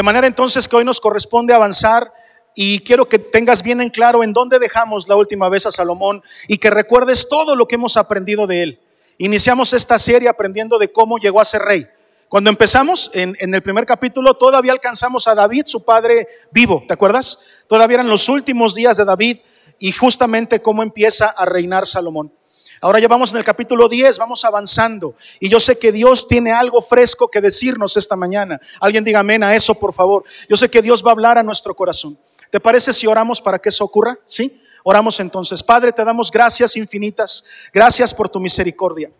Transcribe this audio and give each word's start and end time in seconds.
De 0.00 0.04
manera 0.04 0.26
entonces 0.26 0.66
que 0.66 0.76
hoy 0.76 0.84
nos 0.86 0.98
corresponde 0.98 1.52
avanzar 1.52 2.10
y 2.54 2.80
quiero 2.80 3.06
que 3.06 3.18
tengas 3.18 3.62
bien 3.62 3.82
en 3.82 3.90
claro 3.90 4.24
en 4.24 4.32
dónde 4.32 4.58
dejamos 4.58 5.06
la 5.06 5.14
última 5.14 5.50
vez 5.50 5.66
a 5.66 5.70
Salomón 5.70 6.22
y 6.48 6.56
que 6.56 6.70
recuerdes 6.70 7.28
todo 7.28 7.54
lo 7.54 7.68
que 7.68 7.74
hemos 7.74 7.98
aprendido 7.98 8.46
de 8.46 8.62
él. 8.62 8.80
Iniciamos 9.18 9.74
esta 9.74 9.98
serie 9.98 10.30
aprendiendo 10.30 10.78
de 10.78 10.90
cómo 10.90 11.18
llegó 11.18 11.38
a 11.38 11.44
ser 11.44 11.60
rey. 11.60 11.86
Cuando 12.30 12.48
empezamos 12.48 13.10
en, 13.12 13.36
el 13.38 13.62
primer 13.62 13.84
capítulo, 13.84 14.32
todavía 14.32 14.72
alcanzamos 14.72 15.28
a 15.28 15.34
David, 15.34 15.64
su 15.66 15.84
padre 15.84 16.26
vivo, 16.50 16.82
¿te 16.88 16.94
acuerdas? 16.94 17.60
Todavía 17.68 17.96
eran 17.96 18.08
los 18.08 18.30
últimos 18.30 18.74
días 18.74 18.96
de 18.96 19.04
David 19.04 19.40
y 19.78 19.92
justamente 19.92 20.62
cómo 20.62 20.82
empieza 20.82 21.26
a 21.26 21.44
reinar 21.44 21.86
Salomón. 21.86 22.32
Ahora 22.80 22.98
ya 22.98 23.08
vamos 23.08 23.30
en 23.32 23.38
el 23.38 23.44
capítulo 23.44 23.88
10, 23.88 24.18
vamos 24.18 24.44
avanzando. 24.44 25.14
Y 25.38 25.48
yo 25.48 25.60
sé 25.60 25.78
que 25.78 25.92
Dios 25.92 26.26
tiene 26.26 26.52
algo 26.52 26.80
fresco 26.80 27.28
que 27.28 27.40
decirnos 27.40 27.96
esta 27.96 28.16
mañana. 28.16 28.58
Alguien 28.80 29.04
diga 29.04 29.20
amén 29.20 29.42
a 29.42 29.54
eso, 29.54 29.74
por 29.74 29.92
favor. 29.92 30.24
Yo 30.48 30.56
sé 30.56 30.70
que 30.70 30.80
Dios 30.80 31.04
va 31.04 31.10
a 31.10 31.12
hablar 31.12 31.38
a 31.38 31.42
nuestro 31.42 31.74
corazón. 31.74 32.18
¿Te 32.50 32.58
parece 32.58 32.92
si 32.92 33.06
oramos 33.06 33.40
para 33.40 33.58
que 33.58 33.68
eso 33.68 33.84
ocurra? 33.84 34.18
¿Sí? 34.26 34.62
Oramos 34.82 35.20
entonces. 35.20 35.62
Padre, 35.62 35.92
te 35.92 36.04
damos 36.04 36.30
gracias 36.30 36.76
infinitas. 36.76 37.44
Gracias 37.72 38.14
por 38.14 38.28
tu 38.28 38.40
misericordia 38.40 39.10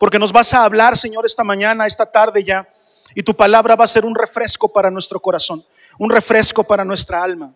porque 0.00 0.18
nos 0.18 0.32
vas 0.32 0.54
a 0.54 0.64
hablar, 0.64 0.96
Señor, 0.96 1.26
esta 1.26 1.44
mañana, 1.44 1.86
esta 1.86 2.06
tarde 2.06 2.42
ya, 2.42 2.66
y 3.14 3.22
tu 3.22 3.36
palabra 3.36 3.76
va 3.76 3.84
a 3.84 3.86
ser 3.86 4.06
un 4.06 4.14
refresco 4.14 4.72
para 4.72 4.90
nuestro 4.90 5.20
corazón, 5.20 5.62
un 5.98 6.08
refresco 6.08 6.64
para 6.64 6.86
nuestra 6.86 7.22
alma. 7.22 7.52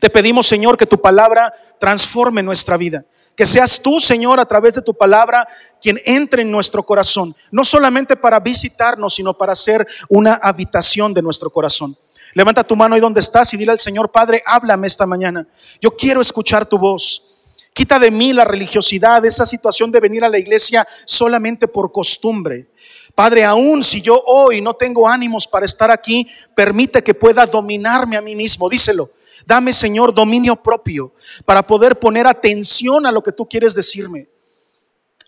Te 0.00 0.10
pedimos, 0.10 0.48
Señor, 0.48 0.76
que 0.76 0.86
tu 0.86 1.00
palabra 1.00 1.54
transforme 1.78 2.42
nuestra 2.42 2.76
vida. 2.76 3.04
Que 3.36 3.46
seas 3.46 3.80
tú, 3.80 3.98
Señor, 4.00 4.38
a 4.40 4.46
través 4.46 4.74
de 4.74 4.82
tu 4.82 4.94
palabra, 4.94 5.48
quien 5.80 6.00
entre 6.04 6.42
en 6.42 6.50
nuestro 6.50 6.82
corazón, 6.82 7.34
no 7.50 7.64
solamente 7.64 8.16
para 8.16 8.38
visitarnos, 8.40 9.14
sino 9.14 9.34
para 9.34 9.54
ser 9.54 9.86
una 10.08 10.34
habitación 10.34 11.14
de 11.14 11.22
nuestro 11.22 11.50
corazón. 11.50 11.96
Levanta 12.34 12.64
tu 12.64 12.76
mano 12.76 12.94
ahí 12.94 13.00
donde 13.00 13.20
estás 13.20 13.52
y 13.52 13.56
dile 13.56 13.72
al 13.72 13.80
Señor, 13.80 14.10
Padre, 14.10 14.42
háblame 14.46 14.86
esta 14.86 15.06
mañana. 15.06 15.46
Yo 15.80 15.96
quiero 15.96 16.20
escuchar 16.20 16.66
tu 16.66 16.78
voz. 16.78 17.28
Quita 17.74 17.98
de 17.98 18.10
mí 18.10 18.34
la 18.34 18.44
religiosidad, 18.44 19.24
esa 19.24 19.46
situación 19.46 19.90
de 19.90 20.00
venir 20.00 20.24
a 20.24 20.28
la 20.28 20.38
iglesia 20.38 20.86
solamente 21.06 21.66
por 21.68 21.90
costumbre. 21.90 22.68
Padre, 23.14 23.44
aún 23.44 23.82
si 23.82 24.00
yo 24.02 24.22
hoy 24.26 24.60
no 24.60 24.74
tengo 24.74 25.08
ánimos 25.08 25.46
para 25.48 25.64
estar 25.66 25.90
aquí, 25.90 26.26
permite 26.54 27.02
que 27.02 27.14
pueda 27.14 27.46
dominarme 27.46 28.16
a 28.16 28.22
mí 28.22 28.36
mismo. 28.36 28.68
Díselo. 28.68 29.08
Dame, 29.46 29.72
Señor, 29.72 30.14
dominio 30.14 30.56
propio 30.56 31.14
para 31.44 31.66
poder 31.66 31.98
poner 31.98 32.26
atención 32.26 33.06
a 33.06 33.12
lo 33.12 33.22
que 33.22 33.32
tú 33.32 33.46
quieres 33.48 33.74
decirme. 33.74 34.28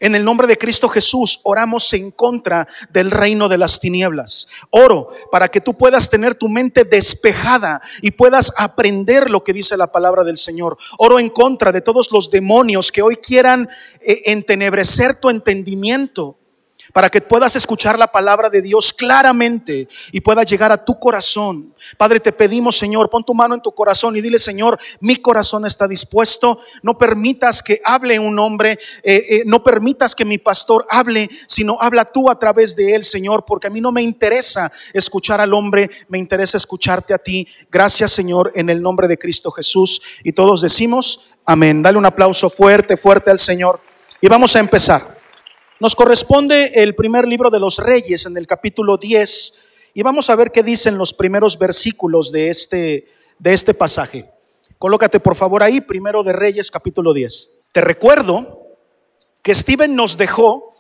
En 0.01 0.15
el 0.15 0.25
nombre 0.25 0.47
de 0.47 0.59
Cristo 0.59 0.89
Jesús 0.89 1.41
oramos 1.45 1.93
en 1.95 2.11
contra 2.11 2.67
del 2.91 3.11
reino 3.11 3.49
de 3.49 3.59
las 3.59 3.81
tinieblas. 3.81 4.49
Oro 4.71 5.11
para 5.31 5.49
que 5.49 5.61
tú 5.61 5.75
puedas 5.75 6.11
tener 6.11 6.35
tu 6.35 6.49
mente 6.49 6.85
despejada 6.85 7.81
y 8.03 8.11
puedas 8.11 8.53
aprender 8.57 9.31
lo 9.31 9.45
que 9.45 9.53
dice 9.53 9.77
la 9.77 9.87
palabra 9.87 10.25
del 10.25 10.37
Señor. 10.37 10.77
Oro 10.99 11.19
en 11.19 11.31
contra 11.31 11.73
de 11.73 11.81
todos 11.81 12.11
los 12.11 12.31
demonios 12.31 12.91
que 12.91 13.03
hoy 13.03 13.17
quieran 13.17 13.69
eh, 14.01 14.23
entenebrecer 14.27 15.21
tu 15.21 15.31
entendimiento 15.31 16.39
para 16.95 17.11
que 17.11 17.21
puedas 17.21 17.57
escuchar 17.57 17.99
la 17.99 18.07
palabra 18.07 18.49
de 18.49 18.63
Dios 18.63 18.93
claramente 18.93 19.89
y 20.13 20.21
pueda 20.21 20.45
llegar 20.45 20.71
a 20.71 20.85
tu 20.85 20.97
corazón. 20.97 21.75
Padre, 21.99 22.21
te 22.21 22.31
pedimos, 22.31 22.79
Señor, 22.79 23.11
pon 23.11 23.25
tu 23.25 23.35
mano 23.35 23.57
en 23.57 23.61
tu 23.61 23.73
corazón 23.73 24.15
y 24.15 24.21
dile, 24.21 24.39
Señor, 24.39 24.79
mi 25.01 25.17
corazón 25.17 25.67
está 25.67 25.89
dispuesto. 25.89 26.61
No 26.83 26.97
permitas 26.97 27.65
que 27.65 27.81
hable 27.85 28.21
un 28.21 28.39
hombre, 28.39 28.79
eh, 29.03 29.27
eh, 29.29 29.43
no 29.45 29.65
permitas 29.65 30.15
que 30.15 30.25
mi 30.25 30.39
pastor 30.39 30.87
hable, 30.89 31.29
sino 31.49 31.79
habla 31.81 32.05
tú 32.05 32.31
a 32.31 32.39
través 32.39 32.77
de 32.77 32.95
él, 32.95 33.03
Señor, 33.03 33.45
porque 33.45 33.67
a 33.67 33.71
mí 33.71 33.81
no 33.81 33.91
me 33.91 34.03
interesa 34.03 34.71
escuchar 34.93 35.41
al 35.41 35.53
hombre, 35.53 35.91
me 36.09 36.19
interesa 36.19 36.59
escucharte 36.59 37.13
a 37.13 37.19
ti. 37.19 37.49
Gracias, 37.73 38.13
Señor, 38.13 38.53
en 38.55 38.71
el 38.71 38.81
nombre 38.81 39.09
de 39.09 39.19
Cristo 39.19 39.51
Jesús. 39.51 40.01
Y 40.23 40.33
todos 40.33 40.61
decimos, 40.61 41.33
amén. 41.45 41.83
Dale 41.83 41.99
un 41.99 42.07
aplauso 42.07 42.49
fuerte, 42.49 42.97
fuerte 42.97 43.33
al 43.33 43.41
Señor. 43.41 43.81
Y 44.21 44.29
vamos 44.29 44.55
a 44.55 44.61
empezar. 44.61 45.14
Nos 45.85 45.95
corresponde 45.95 46.73
el 46.77 46.95
primer 46.95 47.29
libro 47.29 47.51
de 47.51 47.61
los 47.61 47.77
Reyes 47.77 48.25
en 48.25 48.39
el 48.39 48.47
capítulo 48.47 48.97
10 48.97 49.69
y 49.93 50.03
vamos 50.03 50.31
a 50.31 50.35
ver 50.35 50.51
qué 50.51 50.63
dicen 50.63 50.97
los 50.97 51.13
primeros 51.13 51.59
versículos 51.59 52.33
de 52.33 52.49
este, 52.49 53.13
de 53.39 53.53
este 53.53 53.75
pasaje. 53.75 54.33
Colócate 54.79 55.21
por 55.21 55.37
favor 55.37 55.63
ahí, 55.63 55.83
primero 55.83 56.23
de 56.23 56.33
Reyes 56.33 56.71
capítulo 56.71 57.13
10. 57.13 57.51
Te 57.71 57.83
recuerdo 57.83 58.63
que 59.43 59.55
Steven 59.55 59.95
nos 59.95 60.17
dejó 60.17 60.75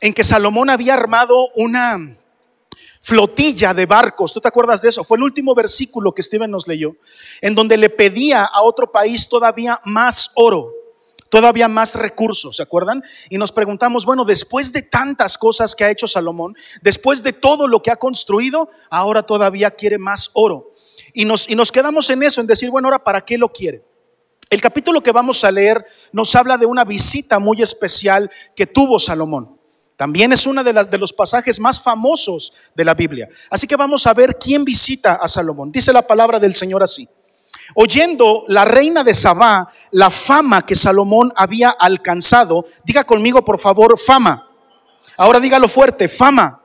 en 0.00 0.14
que 0.14 0.22
Salomón 0.22 0.70
había 0.70 0.94
armado 0.94 1.48
una 1.56 2.16
flotilla 3.00 3.74
de 3.74 3.86
barcos. 3.86 4.32
¿Tú 4.32 4.40
te 4.40 4.46
acuerdas 4.46 4.82
de 4.82 4.90
eso? 4.90 5.02
Fue 5.02 5.16
el 5.16 5.24
último 5.24 5.52
versículo 5.52 6.14
que 6.14 6.22
Steven 6.22 6.48
nos 6.48 6.68
leyó, 6.68 6.94
en 7.40 7.56
donde 7.56 7.76
le 7.76 7.90
pedía 7.90 8.44
a 8.44 8.62
otro 8.62 8.92
país 8.92 9.28
todavía 9.28 9.80
más 9.84 10.30
oro 10.36 10.81
todavía 11.32 11.66
más 11.66 11.94
recursos, 11.94 12.56
¿se 12.56 12.62
acuerdan? 12.62 13.02
Y 13.30 13.38
nos 13.38 13.52
preguntamos, 13.52 14.04
bueno, 14.04 14.26
después 14.26 14.70
de 14.70 14.82
tantas 14.82 15.38
cosas 15.38 15.74
que 15.74 15.82
ha 15.82 15.90
hecho 15.90 16.06
Salomón, 16.06 16.54
después 16.82 17.22
de 17.22 17.32
todo 17.32 17.66
lo 17.66 17.82
que 17.82 17.90
ha 17.90 17.96
construido, 17.96 18.68
ahora 18.90 19.22
todavía 19.22 19.70
quiere 19.70 19.96
más 19.96 20.28
oro. 20.34 20.74
Y 21.14 21.24
nos, 21.24 21.48
y 21.48 21.54
nos 21.54 21.72
quedamos 21.72 22.10
en 22.10 22.22
eso, 22.22 22.42
en 22.42 22.46
decir, 22.46 22.68
bueno, 22.70 22.88
ahora, 22.88 23.02
¿para 23.02 23.22
qué 23.22 23.38
lo 23.38 23.50
quiere? 23.50 23.82
El 24.50 24.60
capítulo 24.60 25.02
que 25.02 25.10
vamos 25.10 25.42
a 25.42 25.50
leer 25.50 25.82
nos 26.12 26.36
habla 26.36 26.58
de 26.58 26.66
una 26.66 26.84
visita 26.84 27.38
muy 27.38 27.62
especial 27.62 28.30
que 28.54 28.66
tuvo 28.66 28.98
Salomón. 28.98 29.58
También 29.96 30.34
es 30.34 30.46
uno 30.46 30.62
de, 30.62 30.74
de 30.74 30.98
los 30.98 31.14
pasajes 31.14 31.58
más 31.58 31.80
famosos 31.80 32.52
de 32.74 32.84
la 32.84 32.92
Biblia. 32.92 33.30
Así 33.48 33.66
que 33.66 33.76
vamos 33.76 34.06
a 34.06 34.12
ver 34.12 34.36
quién 34.38 34.66
visita 34.66 35.14
a 35.14 35.26
Salomón. 35.28 35.72
Dice 35.72 35.94
la 35.94 36.02
palabra 36.02 36.38
del 36.38 36.52
Señor 36.52 36.82
así. 36.82 37.08
Oyendo 37.74 38.44
la 38.48 38.64
reina 38.64 39.04
de 39.04 39.14
Sabá 39.14 39.68
la 39.90 40.10
fama 40.10 40.66
que 40.66 40.74
Salomón 40.76 41.32
había 41.36 41.70
alcanzado, 41.70 42.66
diga 42.84 43.04
conmigo 43.04 43.44
por 43.44 43.58
favor, 43.58 43.98
fama. 43.98 44.48
Ahora 45.16 45.40
dígalo 45.40 45.68
fuerte, 45.68 46.08
fama. 46.08 46.60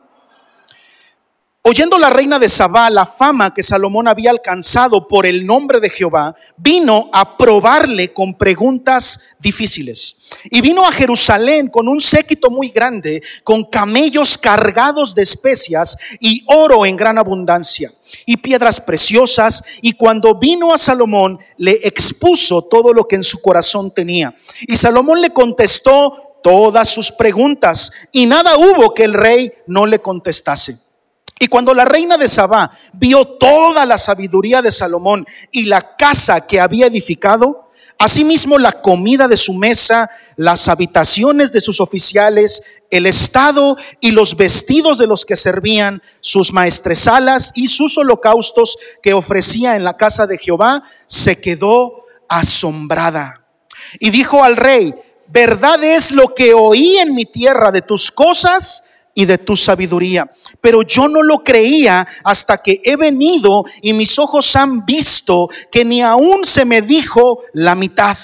Oyendo 1.70 1.98
la 1.98 2.10
reina 2.10 2.40
de 2.40 2.48
Sabá 2.48 2.90
la 2.90 3.06
fama 3.06 3.54
que 3.54 3.62
Salomón 3.62 4.08
había 4.08 4.32
alcanzado 4.32 5.06
por 5.06 5.26
el 5.26 5.46
nombre 5.46 5.82
de 5.82 5.90
Jehová, 5.90 6.34
vino 6.56 7.10
a 7.12 7.36
probarle 7.36 8.14
con 8.14 8.36
preguntas 8.36 9.36
difíciles. 9.42 10.22
Y 10.46 10.62
vino 10.62 10.86
a 10.86 10.94
Jerusalén 10.94 11.68
con 11.68 11.90
un 11.90 12.00
séquito 12.00 12.50
muy 12.50 12.70
grande, 12.70 13.22
con 13.44 13.66
camellos 13.66 14.38
cargados 14.38 15.14
de 15.14 15.24
especias 15.24 15.98
y 16.22 16.46
oro 16.48 16.86
en 16.86 16.96
gran 16.96 17.18
abundancia 17.18 17.92
y 18.28 18.38
piedras 18.38 18.82
preciosas. 18.82 19.64
Y 19.82 19.94
cuando 19.94 20.38
vino 20.38 20.74
a 20.74 20.78
Salomón, 20.78 21.40
le 21.56 21.80
expuso 21.82 22.62
todo 22.62 22.94
lo 22.94 23.08
que 23.08 23.16
en 23.16 23.24
su 23.24 23.42
corazón 23.42 23.90
tenía. 23.92 24.36
Y 24.68 24.76
Salomón 24.76 25.22
le 25.22 25.32
contestó 25.32 26.36
todas 26.44 26.90
sus 26.90 27.12
preguntas 27.12 27.92
y 28.12 28.26
nada 28.26 28.58
hubo 28.58 28.94
que 28.94 29.06
el 29.06 29.14
rey 29.14 29.52
no 29.66 29.86
le 29.86 30.00
contestase. 30.00 30.78
Y 31.40 31.48
cuando 31.48 31.74
la 31.74 31.86
reina 31.86 32.18
de 32.18 32.28
Sabá 32.28 32.70
vio 32.94 33.26
toda 33.26 33.86
la 33.86 33.98
sabiduría 33.98 34.62
de 34.62 34.72
Salomón 34.72 35.26
y 35.52 35.66
la 35.66 35.96
casa 35.96 36.46
que 36.46 36.60
había 36.60 36.88
edificado, 36.88 37.68
Asimismo, 38.00 38.60
la 38.60 38.74
comida 38.74 39.28
de 39.28 39.38
su 39.38 39.54
mesa, 39.54 40.12
las 40.36 40.70
habitaciones 40.70 41.52
de 41.52 41.62
sus 41.62 41.82
oficiales, 41.82 42.64
el 42.90 43.06
estado 43.06 43.78
y 44.00 44.12
los 44.12 44.38
vestidos 44.38 44.98
de 44.98 45.08
los 45.08 45.26
que 45.26 45.36
servían, 45.36 46.02
sus 46.20 46.54
maestresalas 46.54 47.52
y 47.56 47.68
sus 47.68 47.98
holocaustos 47.98 48.78
que 49.02 49.14
ofrecía 49.14 49.76
en 49.76 49.84
la 49.84 49.98
casa 49.98 50.28
de 50.28 50.38
Jehová, 50.38 50.84
se 51.06 51.40
quedó 51.40 52.06
asombrada. 52.30 53.46
Y 54.00 54.10
dijo 54.10 54.44
al 54.44 54.58
rey, 54.58 54.94
verdad 55.28 55.84
es 55.84 56.12
lo 56.12 56.34
que 56.34 56.54
oí 56.54 56.98
en 56.98 57.14
mi 57.14 57.26
tierra 57.26 57.72
de 57.72 57.82
tus 57.82 58.12
cosas 58.12 58.90
y 59.14 59.26
de 59.26 59.38
tu 59.38 59.58
sabiduría. 59.58 60.32
Pero 60.62 60.84
yo 60.84 61.08
no 61.08 61.24
lo 61.24 61.44
creía 61.44 62.08
hasta 62.24 62.62
que 62.62 62.82
he 62.84 62.96
venido 62.96 63.66
y 63.82 63.94
mis 63.94 64.20
ojos 64.20 64.56
han 64.56 64.86
visto 64.86 65.50
que 65.72 65.84
ni 65.84 66.02
aún 66.02 66.46
se 66.46 66.66
me 66.66 66.82
dijo 66.82 67.42
la 67.54 67.76
mitad. 67.76 68.18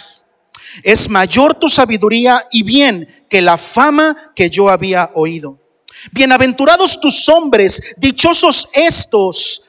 Es 0.84 1.10
mayor 1.10 1.56
tu 1.56 1.70
sabiduría 1.70 2.48
y 2.52 2.64
bien 2.64 3.23
que 3.34 3.42
la 3.42 3.58
fama 3.58 4.16
que 4.36 4.48
yo 4.48 4.70
había 4.70 5.10
oído. 5.16 5.58
Bienaventurados 6.12 7.02
tus 7.02 7.28
hombres, 7.30 7.96
dichosos 7.98 8.70
estos 8.74 9.64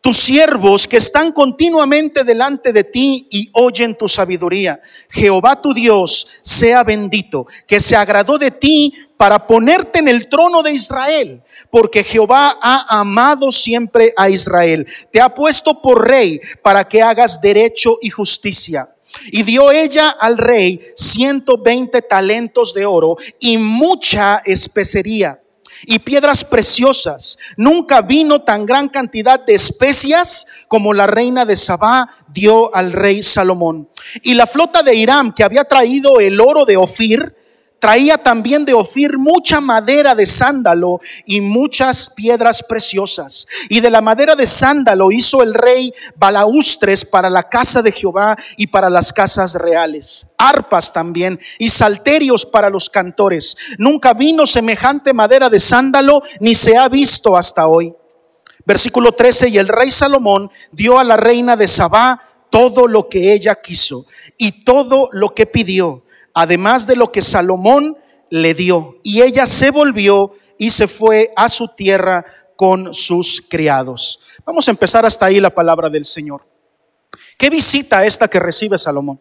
tus 0.00 0.16
siervos 0.18 0.86
que 0.86 0.98
están 0.98 1.32
continuamente 1.32 2.22
delante 2.22 2.72
de 2.72 2.84
ti 2.84 3.26
y 3.28 3.50
oyen 3.54 3.96
tu 3.96 4.06
sabiduría. 4.06 4.80
Jehová 5.10 5.60
tu 5.60 5.74
Dios 5.74 6.28
sea 6.42 6.84
bendito, 6.84 7.48
que 7.66 7.80
se 7.80 7.96
agradó 7.96 8.38
de 8.38 8.52
ti 8.52 8.94
para 9.16 9.48
ponerte 9.48 9.98
en 9.98 10.06
el 10.06 10.28
trono 10.28 10.62
de 10.62 10.74
Israel, 10.74 11.42
porque 11.72 12.04
Jehová 12.04 12.56
ha 12.62 13.00
amado 13.00 13.50
siempre 13.50 14.14
a 14.16 14.30
Israel. 14.30 14.86
Te 15.10 15.20
ha 15.20 15.34
puesto 15.34 15.82
por 15.82 16.08
rey 16.08 16.40
para 16.62 16.86
que 16.86 17.02
hagas 17.02 17.40
derecho 17.40 17.98
y 18.00 18.10
justicia. 18.10 18.88
Y 19.30 19.42
dio 19.42 19.70
ella 19.70 20.10
al 20.10 20.38
rey 20.38 20.92
120 20.96 22.02
talentos 22.02 22.74
de 22.74 22.86
oro 22.86 23.16
y 23.38 23.58
mucha 23.58 24.42
especería 24.44 25.40
y 25.86 25.98
piedras 25.98 26.44
preciosas. 26.44 27.38
Nunca 27.56 28.02
vino 28.02 28.42
tan 28.42 28.66
gran 28.66 28.88
cantidad 28.88 29.40
de 29.44 29.54
especias 29.54 30.46
como 30.66 30.92
la 30.92 31.06
reina 31.06 31.44
de 31.44 31.56
Sabá 31.56 32.08
dio 32.28 32.74
al 32.74 32.92
rey 32.92 33.22
Salomón. 33.22 33.88
Y 34.22 34.34
la 34.34 34.46
flota 34.46 34.82
de 34.82 34.94
Irán 34.94 35.32
que 35.32 35.44
había 35.44 35.64
traído 35.64 36.20
el 36.20 36.40
oro 36.40 36.64
de 36.64 36.76
Ofir, 36.76 37.36
traía 37.78 38.18
también 38.18 38.64
de 38.64 38.74
Ofir 38.74 39.18
mucha 39.18 39.60
madera 39.60 40.14
de 40.14 40.26
sándalo 40.26 41.00
y 41.24 41.40
muchas 41.40 42.10
piedras 42.10 42.62
preciosas. 42.62 43.46
Y 43.68 43.80
de 43.80 43.90
la 43.90 44.00
madera 44.00 44.34
de 44.34 44.46
sándalo 44.46 45.10
hizo 45.10 45.42
el 45.42 45.54
rey 45.54 45.92
balaustres 46.16 47.04
para 47.04 47.30
la 47.30 47.48
casa 47.48 47.82
de 47.82 47.92
Jehová 47.92 48.36
y 48.56 48.68
para 48.68 48.90
las 48.90 49.12
casas 49.12 49.54
reales, 49.54 50.34
arpas 50.38 50.92
también 50.92 51.38
y 51.58 51.68
salterios 51.68 52.44
para 52.44 52.70
los 52.70 52.90
cantores. 52.90 53.56
Nunca 53.78 54.14
vino 54.14 54.46
semejante 54.46 55.12
madera 55.12 55.48
de 55.48 55.58
sándalo 55.58 56.22
ni 56.40 56.54
se 56.54 56.76
ha 56.76 56.88
visto 56.88 57.36
hasta 57.36 57.66
hoy. 57.66 57.94
Versículo 58.64 59.12
13, 59.12 59.48
y 59.48 59.58
el 59.58 59.68
rey 59.68 59.90
Salomón 59.90 60.50
dio 60.72 60.98
a 60.98 61.04
la 61.04 61.16
reina 61.16 61.56
de 61.56 61.66
Sabá 61.66 62.20
todo 62.50 62.86
lo 62.86 63.08
que 63.08 63.32
ella 63.32 63.54
quiso 63.62 64.04
y 64.36 64.64
todo 64.64 65.08
lo 65.12 65.34
que 65.34 65.46
pidió 65.46 66.04
además 66.38 66.86
de 66.86 66.94
lo 66.94 67.10
que 67.10 67.20
Salomón 67.20 67.96
le 68.30 68.54
dio. 68.54 69.00
Y 69.02 69.22
ella 69.22 69.44
se 69.44 69.72
volvió 69.72 70.36
y 70.56 70.70
se 70.70 70.86
fue 70.86 71.32
a 71.36 71.48
su 71.48 71.66
tierra 71.74 72.24
con 72.54 72.94
sus 72.94 73.40
criados. 73.40 74.20
Vamos 74.46 74.68
a 74.68 74.70
empezar 74.70 75.04
hasta 75.04 75.26
ahí 75.26 75.40
la 75.40 75.50
palabra 75.50 75.90
del 75.90 76.04
Señor. 76.04 76.46
¿Qué 77.36 77.50
visita 77.50 78.06
esta 78.06 78.28
que 78.28 78.38
recibe 78.38 78.78
Salomón? 78.78 79.20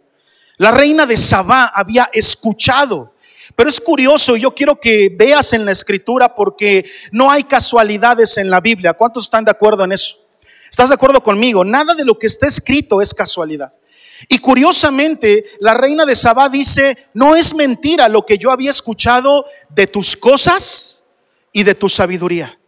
La 0.58 0.70
reina 0.70 1.08
de 1.08 1.18
Sabá 1.18 1.72
había 1.74 2.08
escuchado. 2.14 3.16
Pero 3.56 3.68
es 3.68 3.82
curioso, 3.82 4.36
yo 4.36 4.54
quiero 4.54 4.80
que 4.80 5.10
veas 5.10 5.54
en 5.54 5.66
la 5.66 5.72
escritura 5.72 6.36
porque 6.36 6.86
no 7.12 7.32
hay 7.32 7.46
casualidades 7.46 8.38
en 8.38 8.52
la 8.52 8.62
Biblia. 8.62 8.94
¿Cuántos 8.94 9.24
están 9.24 9.44
de 9.44 9.50
acuerdo 9.50 9.84
en 9.84 9.92
eso? 9.92 10.18
¿Estás 10.70 10.90
de 10.90 10.96
acuerdo 10.96 11.24
conmigo? 11.24 11.66
Nada 11.66 11.96
de 11.96 12.06
lo 12.06 12.20
que 12.20 12.28
está 12.28 12.46
escrito 12.46 13.02
es 13.02 13.12
casualidad. 13.12 13.74
Y 14.28 14.40
curiosamente, 14.40 15.46
la 15.60 15.74
reina 15.74 16.06
de 16.06 16.16
Sabá 16.16 16.50
dice, 16.50 16.98
no 17.14 17.36
es 17.36 17.54
mentira 17.54 18.10
lo 18.10 18.26
que 18.26 18.38
yo 18.38 18.52
había 18.52 18.72
escuchado 18.72 19.46
de 19.70 19.88
tus 19.88 20.18
cosas 20.18 21.04
y 21.54 21.64
de 21.64 21.76
tu 21.76 21.88
sabiduría. 21.88 22.60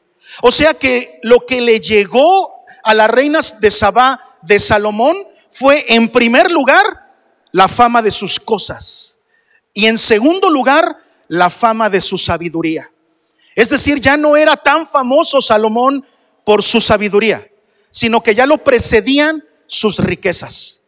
O 0.42 0.52
sea 0.52 0.74
que 0.74 1.20
lo 1.24 1.46
que 1.46 1.62
le 1.62 1.80
llegó 1.80 2.66
a 2.84 2.94
las 2.94 3.10
reinas 3.10 3.60
de 3.60 3.72
Sabá 3.72 4.38
de 4.42 4.60
Salomón 4.60 5.18
fue, 5.50 5.86
en 5.90 6.10
primer 6.10 6.52
lugar, 6.52 7.10
la 7.52 7.68
fama 7.68 8.02
de 8.02 8.12
sus 8.12 8.40
cosas. 8.40 9.18
Y 9.74 9.88
en 9.88 9.98
segundo 9.98 10.50
lugar, 10.50 10.98
la 11.28 11.50
fama 11.50 11.90
de 11.90 12.02
su 12.02 12.18
sabiduría. 12.18 12.92
Es 13.56 13.70
decir, 13.70 14.00
ya 14.00 14.18
no 14.18 14.38
era 14.38 14.56
tan 14.56 14.88
famoso 14.88 15.42
Salomón 15.42 16.06
por 16.46 16.64
su 16.64 16.80
sabiduría, 16.80 17.48
sino 17.92 18.22
que 18.22 18.36
ya 18.36 18.46
lo 18.46 18.60
precedían 18.60 19.44
sus 19.68 19.98
riquezas. 19.98 20.79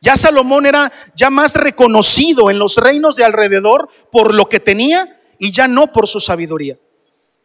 Ya 0.00 0.16
Salomón 0.16 0.66
era 0.66 0.90
ya 1.14 1.28
más 1.28 1.54
reconocido 1.54 2.50
en 2.50 2.58
los 2.58 2.76
reinos 2.76 3.16
de 3.16 3.24
alrededor 3.24 3.88
por 4.10 4.34
lo 4.34 4.46
que 4.46 4.60
tenía 4.60 5.20
y 5.38 5.52
ya 5.52 5.68
no 5.68 5.92
por 5.92 6.08
su 6.08 6.20
sabiduría. 6.20 6.78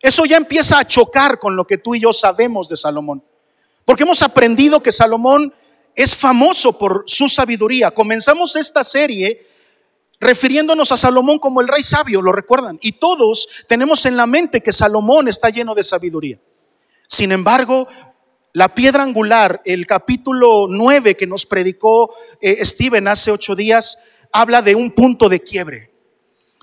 Eso 0.02 0.26
ya 0.26 0.38
empieza 0.38 0.80
a 0.80 0.86
chocar 0.86 1.40
con 1.40 1.56
lo 1.56 1.66
que 1.66 1.78
tú 1.78 1.96
y 1.96 2.02
yo 2.02 2.14
sabemos 2.14 2.70
de 2.70 2.78
Salomón. 2.78 3.24
Porque 3.84 4.04
hemos 4.04 4.22
aprendido 4.22 4.82
que 4.82 4.92
Salomón 4.92 5.54
es 5.96 6.16
famoso 6.16 6.78
por 6.78 7.04
su 7.08 7.28
sabiduría. 7.28 7.92
Comenzamos 7.92 8.56
esta 8.56 8.84
serie 8.84 9.48
refiriéndonos 10.20 10.92
a 10.92 10.98
Salomón 10.98 11.40
como 11.40 11.62
el 11.62 11.68
rey 11.68 11.84
sabio, 11.84 12.22
lo 12.22 12.32
recuerdan. 12.32 12.80
Y 12.82 12.94
todos 12.94 13.48
tenemos 13.68 14.06
en 14.06 14.18
la 14.18 14.28
mente 14.28 14.62
que 14.62 14.72
Salomón 14.72 15.28
está 15.28 15.50
lleno 15.50 15.76
de 15.76 15.84
sabiduría. 15.84 16.40
Sin 17.08 17.32
embargo, 17.32 17.88
la 18.56 18.74
piedra 18.74 19.04
angular, 19.04 19.62
el 19.66 19.86
capítulo 19.86 20.68
9 20.70 21.18
que 21.18 21.28
nos 21.28 21.46
predicó 21.46 22.16
eh, 22.40 22.66
Steven 22.66 23.06
hace 23.10 23.30
ocho 23.30 23.54
días, 23.54 24.00
habla 24.32 24.62
de 24.62 24.76
un 24.76 24.92
punto 24.92 25.28
de 25.28 25.42
quiebre. 25.42 25.92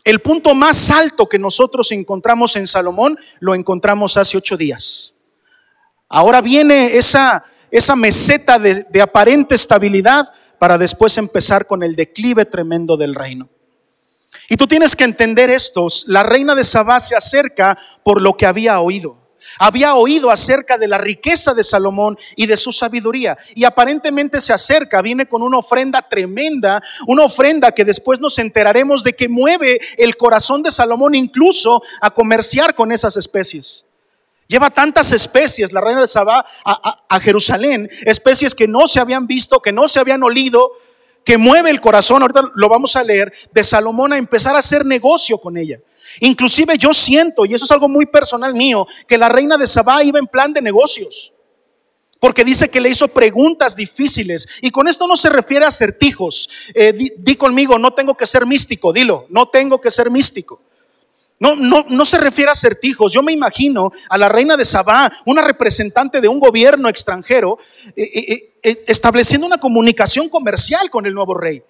El 0.02 0.20
punto 0.20 0.54
más 0.54 0.90
alto 0.90 1.28
que 1.28 1.38
nosotros 1.38 1.92
encontramos 1.92 2.56
en 2.56 2.66
Salomón 2.66 3.18
lo 3.40 3.54
encontramos 3.54 4.16
hace 4.16 4.38
ocho 4.38 4.56
días. 4.56 5.16
Ahora 6.08 6.40
viene 6.40 6.96
esa, 6.96 7.44
esa 7.70 7.94
meseta 7.94 8.58
de, 8.58 8.86
de 8.88 9.02
aparente 9.02 9.54
estabilidad 9.54 10.30
para 10.58 10.78
después 10.78 11.18
empezar 11.18 11.66
con 11.66 11.82
el 11.82 11.94
declive 11.94 12.46
tremendo 12.46 12.96
del 12.96 13.14
reino. 13.14 13.50
Y 14.48 14.56
tú 14.56 14.66
tienes 14.66 14.96
que 14.96 15.04
entender 15.04 15.50
esto. 15.50 15.88
La 16.06 16.22
reina 16.22 16.54
de 16.54 16.64
Sabá 16.64 17.00
se 17.00 17.16
acerca 17.16 17.76
por 18.02 18.22
lo 18.22 18.34
que 18.34 18.46
había 18.46 18.80
oído 18.80 19.21
había 19.58 19.94
oído 19.94 20.30
acerca 20.30 20.78
de 20.78 20.88
la 20.88 20.98
riqueza 20.98 21.54
de 21.54 21.64
Salomón 21.64 22.18
y 22.36 22.46
de 22.46 22.56
su 22.56 22.72
sabiduría. 22.72 23.36
Y 23.54 23.64
aparentemente 23.64 24.40
se 24.40 24.52
acerca, 24.52 25.02
viene 25.02 25.26
con 25.26 25.42
una 25.42 25.58
ofrenda 25.58 26.06
tremenda, 26.08 26.82
una 27.06 27.24
ofrenda 27.24 27.72
que 27.72 27.84
después 27.84 28.20
nos 28.20 28.38
enteraremos 28.38 29.04
de 29.04 29.14
que 29.14 29.28
mueve 29.28 29.80
el 29.98 30.16
corazón 30.16 30.62
de 30.62 30.70
Salomón 30.70 31.14
incluso 31.14 31.82
a 32.00 32.10
comerciar 32.10 32.74
con 32.74 32.92
esas 32.92 33.16
especies. 33.16 33.86
Lleva 34.46 34.70
tantas 34.70 35.12
especies, 35.12 35.72
la 35.72 35.80
reina 35.80 36.02
de 36.02 36.06
Sabá, 36.06 36.44
a, 36.64 37.20
Jerusalén, 37.20 37.88
especies 38.02 38.54
que 38.54 38.68
no 38.68 38.86
se 38.86 39.00
habían 39.00 39.26
visto, 39.26 39.60
que 39.60 39.72
no 39.72 39.88
se 39.88 39.98
habían 39.98 40.22
olido, 40.22 40.72
que 41.24 41.38
mueve 41.38 41.70
el 41.70 41.80
corazón, 41.80 42.20
ahorita 42.20 42.50
lo 42.54 42.68
vamos 42.68 42.96
a 42.96 43.02
leer, 43.02 43.32
de 43.52 43.64
Salomón 43.64 44.12
a 44.12 44.18
empezar 44.18 44.54
a 44.54 44.58
hacer 44.58 44.84
negocio 44.84 45.38
con 45.38 45.56
ella. 45.56 45.78
Inclusive 46.20 46.76
yo 46.78 46.92
siento, 46.92 47.44
y 47.44 47.54
eso 47.54 47.64
es 47.64 47.70
algo 47.70 47.88
muy 47.88 48.06
personal 48.06 48.54
mío, 48.54 48.86
que 49.06 49.18
la 49.18 49.28
reina 49.28 49.56
de 49.56 49.66
Sabá 49.66 50.02
iba 50.04 50.18
en 50.18 50.26
plan 50.26 50.52
de 50.52 50.62
negocios. 50.62 51.32
Porque 52.20 52.44
dice 52.44 52.70
que 52.70 52.80
le 52.80 52.88
hizo 52.88 53.08
preguntas 53.08 53.74
difíciles. 53.74 54.48
Y 54.60 54.70
con 54.70 54.86
esto 54.86 55.08
no 55.08 55.16
se 55.16 55.28
refiere 55.28 55.64
a 55.64 55.68
acertijos. 55.68 56.48
Eh, 56.72 56.92
di, 56.92 57.34
conmigo, 57.34 57.78
no 57.78 57.94
tengo 57.94 58.14
que 58.14 58.26
ser 58.26 58.46
místico, 58.46 58.92
dilo, 58.92 59.26
no 59.28 59.48
tengo 59.48 59.80
que 59.80 59.90
ser 59.90 60.08
místico. 60.08 60.62
No, 61.40 61.56
no, 61.56 61.84
no 61.88 62.04
se 62.04 62.18
refiere 62.18 62.50
a 62.50 62.52
acertijos. 62.52 63.12
Yo 63.12 63.24
me 63.24 63.32
imagino 63.32 63.90
a 64.08 64.16
la 64.16 64.28
reina 64.28 64.56
de 64.56 64.64
Sabá, 64.64 65.10
una 65.26 65.42
representante 65.42 66.20
de 66.20 66.28
un 66.28 66.38
gobierno 66.38 66.88
extranjero, 66.88 67.58
eh, 67.96 68.52
eh, 68.62 68.84
estableciendo 68.86 69.44
una 69.44 69.58
comunicación 69.58 70.28
comercial 70.28 70.90
con 70.90 71.06
el 71.06 71.14
nuevo 71.14 71.34
rey 71.34 71.64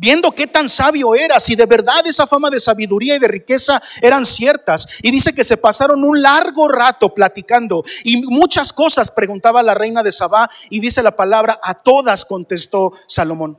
viendo 0.00 0.32
qué 0.32 0.46
tan 0.46 0.66
sabio 0.66 1.14
era, 1.14 1.38
si 1.38 1.54
de 1.54 1.66
verdad 1.66 2.06
esa 2.06 2.26
fama 2.26 2.48
de 2.48 2.58
sabiduría 2.58 3.16
y 3.16 3.18
de 3.18 3.28
riqueza 3.28 3.82
eran 4.00 4.24
ciertas. 4.24 4.88
Y 5.02 5.10
dice 5.10 5.34
que 5.34 5.44
se 5.44 5.58
pasaron 5.58 6.02
un 6.04 6.22
largo 6.22 6.68
rato 6.68 7.12
platicando 7.12 7.84
y 8.02 8.22
muchas 8.22 8.72
cosas 8.72 9.10
preguntaba 9.10 9.62
la 9.62 9.74
reina 9.74 10.02
de 10.02 10.10
Sabá 10.10 10.50
y 10.70 10.80
dice 10.80 11.02
la 11.02 11.14
palabra, 11.14 11.60
a 11.62 11.74
todas 11.74 12.24
contestó 12.24 12.94
Salomón. 13.06 13.58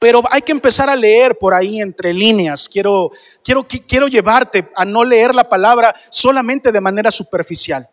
Pero 0.00 0.24
hay 0.30 0.42
que 0.42 0.50
empezar 0.50 0.90
a 0.90 0.96
leer 0.96 1.38
por 1.38 1.54
ahí 1.54 1.80
entre 1.80 2.12
líneas. 2.12 2.68
Quiero, 2.68 3.12
quiero, 3.44 3.64
quiero 3.86 4.08
llevarte 4.08 4.68
a 4.74 4.84
no 4.84 5.04
leer 5.04 5.32
la 5.32 5.48
palabra 5.48 5.94
solamente 6.10 6.72
de 6.72 6.80
manera 6.80 7.12
superficial. 7.12 7.88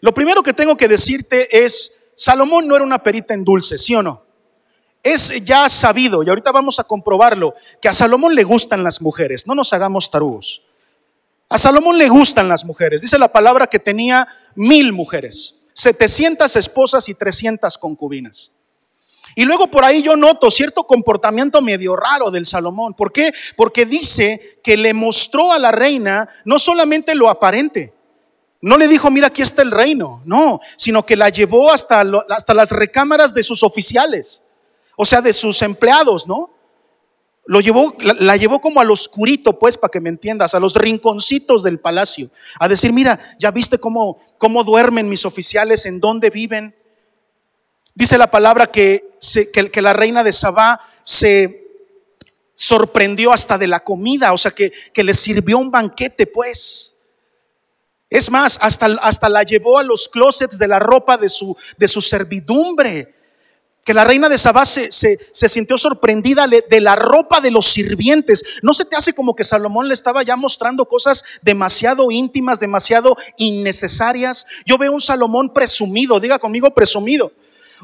Lo 0.00 0.14
primero 0.14 0.42
que 0.42 0.54
tengo 0.54 0.74
que 0.74 0.88
decirte 0.88 1.64
es, 1.64 2.06
Salomón 2.16 2.66
no 2.66 2.74
era 2.74 2.84
una 2.84 3.02
perita 3.02 3.34
en 3.34 3.44
dulce, 3.44 3.76
¿sí 3.76 3.94
o 3.94 4.02
no? 4.02 4.31
Es 5.02 5.44
ya 5.44 5.68
sabido, 5.68 6.22
y 6.22 6.28
ahorita 6.28 6.52
vamos 6.52 6.78
a 6.78 6.84
comprobarlo, 6.84 7.54
que 7.80 7.88
a 7.88 7.92
Salomón 7.92 8.34
le 8.34 8.44
gustan 8.44 8.84
las 8.84 9.02
mujeres, 9.02 9.46
no 9.46 9.54
nos 9.54 9.72
hagamos 9.72 10.10
tarugos. 10.10 10.62
A 11.48 11.58
Salomón 11.58 11.98
le 11.98 12.08
gustan 12.08 12.48
las 12.48 12.64
mujeres, 12.64 13.02
dice 13.02 13.18
la 13.18 13.28
palabra 13.28 13.66
que 13.66 13.80
tenía 13.80 14.28
mil 14.54 14.92
mujeres, 14.92 15.66
700 15.72 16.54
esposas 16.54 17.08
y 17.08 17.14
300 17.14 17.76
concubinas. 17.78 18.52
Y 19.34 19.44
luego 19.44 19.66
por 19.66 19.84
ahí 19.84 20.02
yo 20.02 20.16
noto 20.16 20.50
cierto 20.50 20.84
comportamiento 20.84 21.60
medio 21.62 21.96
raro 21.96 22.30
del 22.30 22.44
Salomón. 22.44 22.94
¿Por 22.94 23.12
qué? 23.12 23.32
Porque 23.56 23.86
dice 23.86 24.60
que 24.62 24.76
le 24.76 24.92
mostró 24.92 25.52
a 25.52 25.58
la 25.58 25.72
reina 25.72 26.28
no 26.44 26.58
solamente 26.58 27.14
lo 27.14 27.28
aparente, 27.28 27.94
no 28.60 28.76
le 28.76 28.86
dijo, 28.86 29.10
mira, 29.10 29.26
aquí 29.26 29.42
está 29.42 29.62
el 29.62 29.72
reino, 29.72 30.22
no, 30.24 30.60
sino 30.76 31.04
que 31.04 31.16
la 31.16 31.30
llevó 31.30 31.72
hasta, 31.72 32.04
hasta 32.28 32.54
las 32.54 32.70
recámaras 32.70 33.34
de 33.34 33.42
sus 33.42 33.64
oficiales 33.64 34.44
o 34.96 35.04
sea, 35.04 35.20
de 35.20 35.32
sus 35.32 35.62
empleados, 35.62 36.26
¿no? 36.26 36.50
Lo 37.44 37.60
llevó, 37.60 37.94
la, 37.98 38.36
llevó 38.36 38.60
como 38.60 38.80
al 38.80 38.90
oscurito, 38.90 39.58
pues, 39.58 39.76
para 39.76 39.90
que 39.90 40.00
me 40.00 40.08
entiendas, 40.08 40.54
a 40.54 40.60
los 40.60 40.76
rinconcitos 40.76 41.64
del 41.64 41.80
palacio, 41.80 42.30
a 42.60 42.68
decir, 42.68 42.92
mira, 42.92 43.36
ya 43.38 43.50
viste 43.50 43.78
cómo, 43.78 44.20
cómo 44.38 44.62
duermen 44.62 45.08
mis 45.08 45.26
oficiales, 45.26 45.84
en 45.86 45.98
dónde 45.98 46.30
viven. 46.30 46.76
Dice 47.94 48.16
la 48.16 48.30
palabra 48.30 48.68
que, 48.68 49.18
que, 49.52 49.70
que 49.70 49.82
la 49.82 49.92
reina 49.92 50.22
de 50.22 50.32
Sabá 50.32 50.80
se 51.02 51.62
sorprendió 52.54 53.32
hasta 53.32 53.58
de 53.58 53.66
la 53.66 53.80
comida, 53.80 54.32
o 54.32 54.38
sea, 54.38 54.52
que, 54.52 54.72
que 54.92 55.02
le 55.02 55.14
sirvió 55.14 55.58
un 55.58 55.70
banquete, 55.70 56.28
pues. 56.28 57.00
Es 58.08 58.30
más, 58.30 58.56
hasta, 58.60 58.86
hasta 59.00 59.28
la 59.28 59.42
llevó 59.42 59.78
a 59.78 59.82
los 59.82 60.08
closets 60.08 60.58
de 60.58 60.68
la 60.68 60.78
ropa 60.78 61.16
de 61.16 61.28
su, 61.28 61.56
de 61.76 61.88
su 61.88 62.00
servidumbre 62.00 63.21
que 63.84 63.94
la 63.94 64.04
reina 64.04 64.28
de 64.28 64.38
Sabá 64.38 64.64
se, 64.64 64.90
sintió 65.32 65.76
sorprendida 65.76 66.46
de 66.46 66.80
la 66.80 66.94
ropa 66.94 67.40
de 67.40 67.50
los 67.50 67.66
sirvientes. 67.66 68.58
¿No 68.62 68.72
se 68.72 68.84
te 68.84 68.94
hace 68.94 69.12
como 69.12 69.34
que 69.34 69.42
Salomón 69.42 69.88
le 69.88 69.94
estaba 69.94 70.22
ya 70.22 70.36
mostrando 70.36 70.86
cosas 70.86 71.24
demasiado 71.42 72.10
íntimas, 72.12 72.60
demasiado 72.60 73.16
innecesarias? 73.38 74.46
Yo 74.64 74.78
veo 74.78 74.92
un 74.92 75.00
Salomón 75.00 75.52
presumido, 75.52 76.20
diga 76.20 76.38
conmigo 76.38 76.70
presumido. 76.70 77.32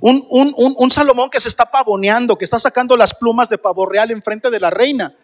Un, 0.00 0.24
un, 0.30 0.90
Salomón 0.92 1.30
que 1.30 1.40
se 1.40 1.48
está 1.48 1.66
pavoneando, 1.66 2.38
que 2.38 2.44
está 2.44 2.60
sacando 2.60 2.96
las 2.96 3.14
plumas 3.14 3.48
de 3.48 3.58
pavo 3.58 3.84
real 3.84 4.12
enfrente 4.12 4.50
de 4.50 4.60
la 4.60 4.70
reina. 4.70 5.16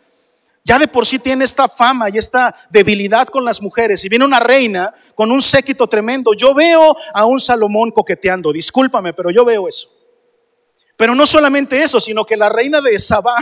Ya 0.64 0.81
de 0.81 0.88
por 0.88 1.07
sí 1.07 1.21
tiene 1.21 1.45
esta 1.45 1.69
fama 1.69 2.09
y 2.11 2.19
esta 2.19 2.52
debilidad 2.71 3.28
con 3.28 3.45
las 3.45 3.62
mujeres. 3.62 4.04
Y 4.04 4.09
viene 4.09 4.25
una 4.25 4.40
reina 4.40 4.93
con 5.14 5.31
un 5.31 5.40
séquito 5.40 5.87
tremendo. 5.87 6.33
Yo 6.35 6.52
veo 6.52 6.97
a 7.12 7.26
un 7.26 7.38
Salomón 7.38 7.93
coqueteando. 7.93 8.52
Discúlpame, 8.52 9.12
pero 9.12 9.31
yo 9.31 9.45
veo 9.45 9.69
eso. 9.69 10.03
Pero 10.96 11.14
no 11.14 11.26
solamente 11.26 11.82
eso, 11.82 12.00
sino 12.00 12.24
que 12.24 12.36
la 12.36 12.48
reina 12.48 12.80
de 12.80 12.98
Sabá, 12.98 13.36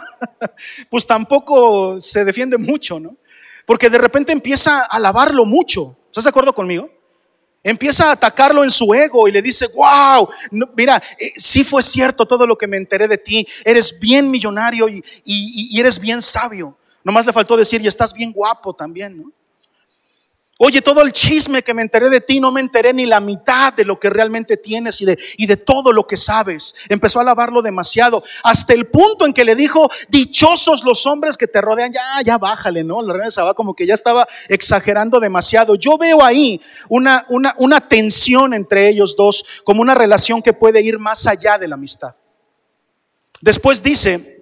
pues 0.90 1.06
tampoco 1.06 2.00
se 2.00 2.24
defiende 2.24 2.56
mucho, 2.56 2.98
¿no? 2.98 3.16
Porque 3.66 3.90
de 3.90 3.98
repente 3.98 4.32
empieza 4.32 4.80
a 4.80 4.84
alabarlo 4.86 5.44
mucho. 5.44 5.96
¿Estás 6.06 6.24
de 6.24 6.30
acuerdo 6.30 6.54
conmigo? 6.54 6.90
Empieza 7.62 8.08
a 8.08 8.12
atacarlo 8.12 8.64
en 8.64 8.70
su 8.70 8.92
ego 8.92 9.28
y 9.28 9.32
le 9.32 9.40
dice, 9.40 9.68
wow, 9.74 10.28
mira, 10.76 11.00
eh, 11.18 11.32
sí 11.36 11.62
fue 11.62 11.82
cierto 11.82 12.26
todo 12.26 12.46
lo 12.46 12.58
que 12.58 12.66
me 12.66 12.76
enteré 12.76 13.06
de 13.06 13.18
ti, 13.18 13.46
eres 13.64 14.00
bien 14.00 14.28
millonario 14.28 14.88
y, 14.88 15.02
y 15.24 15.78
eres 15.78 16.00
bien 16.00 16.20
sabio. 16.20 16.76
Nomás 17.04 17.24
le 17.24 17.32
faltó 17.32 17.56
decir, 17.56 17.80
y 17.80 17.86
estás 17.86 18.12
bien 18.12 18.32
guapo 18.32 18.74
también, 18.74 19.16
¿no? 19.16 19.32
Oye, 20.58 20.82
todo 20.82 21.00
el 21.00 21.12
chisme 21.12 21.62
que 21.62 21.74
me 21.74 21.82
enteré 21.82 22.10
de 22.10 22.20
ti, 22.20 22.38
no 22.38 22.52
me 22.52 22.60
enteré 22.60 22.92
ni 22.92 23.06
la 23.06 23.20
mitad 23.20 23.72
de 23.72 23.84
lo 23.84 23.98
que 23.98 24.10
realmente 24.10 24.56
tienes 24.58 25.00
y 25.00 25.06
de, 25.06 25.18
y 25.36 25.46
de 25.46 25.56
todo 25.56 25.92
lo 25.92 26.06
que 26.06 26.16
sabes. 26.16 26.74
Empezó 26.88 27.18
a 27.18 27.22
alabarlo 27.22 27.62
demasiado, 27.62 28.22
hasta 28.44 28.74
el 28.74 28.86
punto 28.86 29.24
en 29.24 29.32
que 29.32 29.44
le 29.44 29.56
dijo, 29.56 29.90
dichosos 30.08 30.84
los 30.84 31.06
hombres 31.06 31.36
que 31.36 31.48
te 31.48 31.60
rodean, 31.60 31.92
ya, 31.92 32.02
ya 32.24 32.38
bájale, 32.38 32.84
¿no? 32.84 33.02
La 33.02 33.14
reina 33.14 33.24
de 33.24 33.30
Sabá 33.32 33.54
como 33.54 33.74
que 33.74 33.86
ya 33.86 33.94
estaba 33.94 34.28
exagerando 34.48 35.20
demasiado. 35.20 35.74
Yo 35.74 35.96
veo 35.96 36.22
ahí 36.22 36.60
una, 36.88 37.24
una, 37.28 37.54
una 37.58 37.88
tensión 37.88 38.52
entre 38.54 38.88
ellos 38.88 39.16
dos, 39.16 39.44
como 39.64 39.80
una 39.80 39.94
relación 39.94 40.42
que 40.42 40.52
puede 40.52 40.82
ir 40.82 40.98
más 40.98 41.26
allá 41.26 41.56
de 41.58 41.66
la 41.66 41.74
amistad. 41.74 42.14
Después 43.40 43.82
dice, 43.82 44.41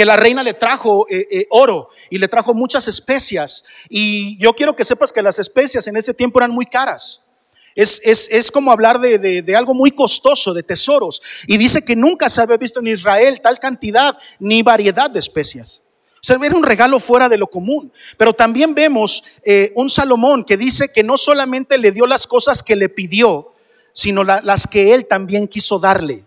que 0.00 0.06
la 0.06 0.16
reina 0.16 0.42
le 0.42 0.54
trajo 0.54 1.04
eh, 1.10 1.26
eh, 1.30 1.46
oro 1.50 1.90
y 2.08 2.16
le 2.16 2.26
trajo 2.26 2.54
muchas 2.54 2.88
especias. 2.88 3.66
Y 3.90 4.38
yo 4.38 4.54
quiero 4.54 4.74
que 4.74 4.82
sepas 4.82 5.12
que 5.12 5.20
las 5.20 5.38
especias 5.38 5.86
en 5.88 5.96
ese 5.98 6.14
tiempo 6.14 6.38
eran 6.38 6.52
muy 6.52 6.64
caras. 6.64 7.26
Es, 7.74 8.00
es, 8.02 8.50
como 8.50 8.72
hablar 8.72 8.98
de, 8.98 9.42
de, 9.42 9.56
algo 9.56 9.74
muy 9.74 9.90
costoso, 9.90 10.54
de 10.54 10.62
tesoros. 10.62 11.20
Y 11.46 11.58
dice 11.58 11.84
que 11.84 11.96
nunca 11.96 12.30
se 12.30 12.40
había 12.40 12.56
visto 12.56 12.80
en 12.80 12.86
Israel 12.86 13.42
tal 13.42 13.58
cantidad 13.58 14.16
ni 14.38 14.62
variedad 14.62 15.10
de 15.10 15.18
especias. 15.18 15.82
O 16.14 16.22
sea, 16.22 16.38
era 16.42 16.56
un 16.56 16.62
regalo 16.62 16.98
fuera 16.98 17.28
de 17.28 17.36
lo 17.36 17.48
común. 17.48 17.92
Pero 18.16 18.32
también 18.32 18.74
vemos 18.74 19.22
eh, 19.44 19.70
un 19.74 19.90
Salomón 19.90 20.46
que 20.46 20.56
dice 20.56 20.90
que 20.90 21.02
no 21.02 21.18
solamente 21.18 21.76
le 21.76 21.92
dio 21.92 22.06
las 22.06 22.26
cosas 22.26 22.62
que 22.62 22.74
le 22.74 22.88
pidió, 22.88 23.52
sino 23.92 24.24
las 24.24 24.66
que 24.66 24.94
él 24.94 25.06
también 25.06 25.46
quiso 25.46 25.78
darle. 25.78 26.24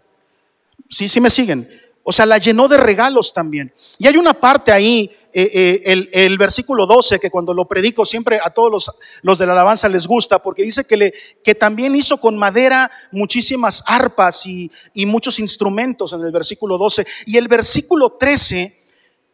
¿Sí, 0.92 1.08
sí 1.08 1.20
me 1.20 1.32
siguen? 1.32 1.68
O 2.04 2.12
sea, 2.12 2.26
la 2.26 2.38
llenó 2.38 2.68
de 2.68 2.78
regalos 2.78 3.34
también. 3.34 3.74
Y 3.98 4.08
hay 4.08 4.18
una 4.18 4.34
parte 4.34 4.74
ahí, 4.74 5.10
eh, 5.32 5.82
eh, 5.86 6.10
el, 6.12 6.38
versículo 6.38 6.86
12, 6.86 7.18
que 7.18 7.32
cuando 7.32 7.54
lo 7.54 7.66
predico 7.66 8.06
siempre 8.06 8.40
a 8.44 8.50
todos 8.50 8.70
los, 8.70 8.92
los, 9.22 9.38
de 9.38 9.46
la 9.46 9.54
alabanza 9.54 9.88
les 9.88 10.06
gusta, 10.06 10.40
porque 10.40 10.64
dice 10.64 10.86
que, 10.86 10.98
le, 10.98 11.14
que 11.44 11.56
también 11.56 11.96
hizo 11.96 12.20
con 12.20 12.38
madera 12.38 12.92
muchísimas 13.12 13.84
arpas 13.88 14.46
y, 14.46 14.70
y 14.94 15.06
muchos 15.06 15.40
instrumentos 15.40 16.12
en 16.12 16.22
el 16.22 16.32
versículo 16.34 16.78
12. 16.78 17.08
Y 17.26 17.38
el 17.38 17.48
versículo 17.48 18.18
13 18.20 18.84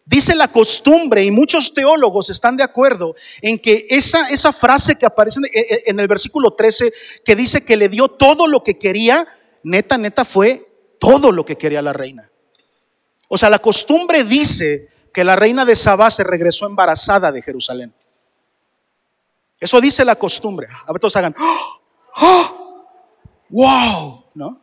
dice 0.06 0.36
la 0.36 0.48
costumbre, 0.48 1.24
y 1.24 1.32
muchos 1.32 1.74
teólogos 1.74 2.30
están 2.30 2.56
de 2.56 2.64
acuerdo 2.64 3.16
en 3.42 3.58
que 3.58 3.88
esa, 3.90 4.30
esa 4.30 4.54
frase 4.54 4.96
que 4.96 5.08
aparece 5.08 5.40
en, 5.52 5.80
en 5.86 6.00
el 6.00 6.08
versículo 6.08 6.54
13, 6.54 6.94
que 7.26 7.36
dice 7.36 7.66
que 7.66 7.78
le 7.78 7.90
dio 7.90 8.10
todo 8.10 8.48
lo 8.48 8.62
que 8.64 8.78
quería, 8.78 9.28
neta, 9.64 9.98
neta 9.98 10.24
fue 10.24 10.68
todo 11.00 11.32
lo 11.32 11.46
que 11.46 11.58
quería 11.58 11.82
la 11.82 11.94
reina. 11.94 12.29
O 13.30 13.38
sea, 13.38 13.50
la 13.50 13.60
costumbre 13.60 14.24
dice 14.24 14.90
que 15.14 15.24
la 15.24 15.36
reina 15.36 15.64
de 15.64 15.76
Sabá 15.76 16.10
se 16.10 16.24
regresó 16.24 16.66
embarazada 16.66 17.32
de 17.32 17.42
Jerusalén. 17.42 17.94
Eso 19.60 19.80
dice 19.80 20.04
la 20.04 20.16
costumbre. 20.16 20.68
A 20.86 20.92
ver, 20.92 21.00
todos 21.00 21.16
hagan. 21.16 21.36
¡wow! 23.50 24.24
¿No? 24.34 24.62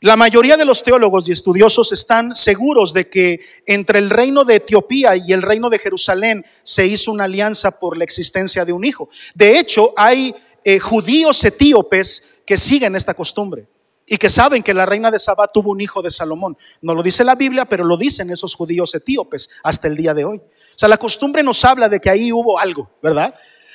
La 0.00 0.16
mayoría 0.16 0.56
de 0.56 0.64
los 0.64 0.82
teólogos 0.82 1.28
y 1.28 1.32
estudiosos 1.32 1.92
están 1.92 2.34
seguros 2.34 2.92
de 2.92 3.10
que 3.10 3.40
entre 3.66 3.98
el 3.98 4.10
reino 4.10 4.44
de 4.44 4.56
Etiopía 4.56 5.16
y 5.16 5.32
el 5.32 5.42
reino 5.42 5.68
de 5.68 5.78
Jerusalén 5.78 6.46
se 6.62 6.86
hizo 6.86 7.12
una 7.12 7.24
alianza 7.24 7.78
por 7.78 7.98
la 7.98 8.04
existencia 8.04 8.64
de 8.64 8.72
un 8.72 8.84
hijo. 8.84 9.10
De 9.34 9.58
hecho, 9.58 9.92
hay 9.96 10.34
eh, 10.64 10.78
judíos 10.78 11.44
etíopes 11.44 12.36
que 12.46 12.56
siguen 12.56 12.94
esta 12.94 13.12
costumbre 13.12 13.66
y 14.08 14.16
que 14.16 14.30
saben 14.30 14.62
que 14.62 14.72
la 14.72 14.86
reina 14.86 15.10
de 15.10 15.18
Sabá 15.18 15.48
tuvo 15.48 15.70
un 15.70 15.80
hijo 15.80 16.00
de 16.00 16.10
Salomón. 16.10 16.56
No 16.80 16.94
lo 16.94 17.02
dice 17.02 17.24
la 17.24 17.34
Biblia, 17.34 17.66
pero 17.66 17.84
lo 17.84 17.96
dicen 17.96 18.30
esos 18.30 18.54
judíos 18.54 18.94
etíopes 18.94 19.50
hasta 19.62 19.86
el 19.86 19.96
día 19.96 20.14
de 20.14 20.24
hoy. 20.24 20.38
O 20.38 20.78
sea, 20.78 20.88
la 20.88 20.96
costumbre 20.96 21.42
nos 21.42 21.64
habla 21.64 21.88
de 21.88 22.00
que 22.00 22.08
ahí 22.08 22.32
hubo 22.32 22.58
algo, 22.58 22.90
¿verdad? 23.02 23.34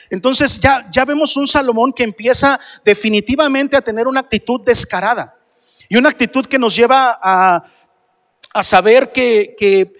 Entonces 0.10 0.60
ya, 0.60 0.88
ya 0.90 1.06
vemos 1.06 1.38
un 1.38 1.48
Salomón 1.48 1.94
que 1.94 2.04
empieza 2.04 2.60
definitivamente 2.84 3.78
a 3.78 3.82
tener 3.82 4.08
una 4.08 4.22
actitud 4.22 4.62
descarada 4.62 5.38
y 5.88 5.98
una 5.98 6.10
actitud 6.10 6.46
que 6.46 6.58
nos 6.58 6.76
lleva 6.76 7.20
a, 7.22 7.64
a 8.54 8.64
saber 8.64 9.12
que, 9.12 9.54
que 9.58 9.94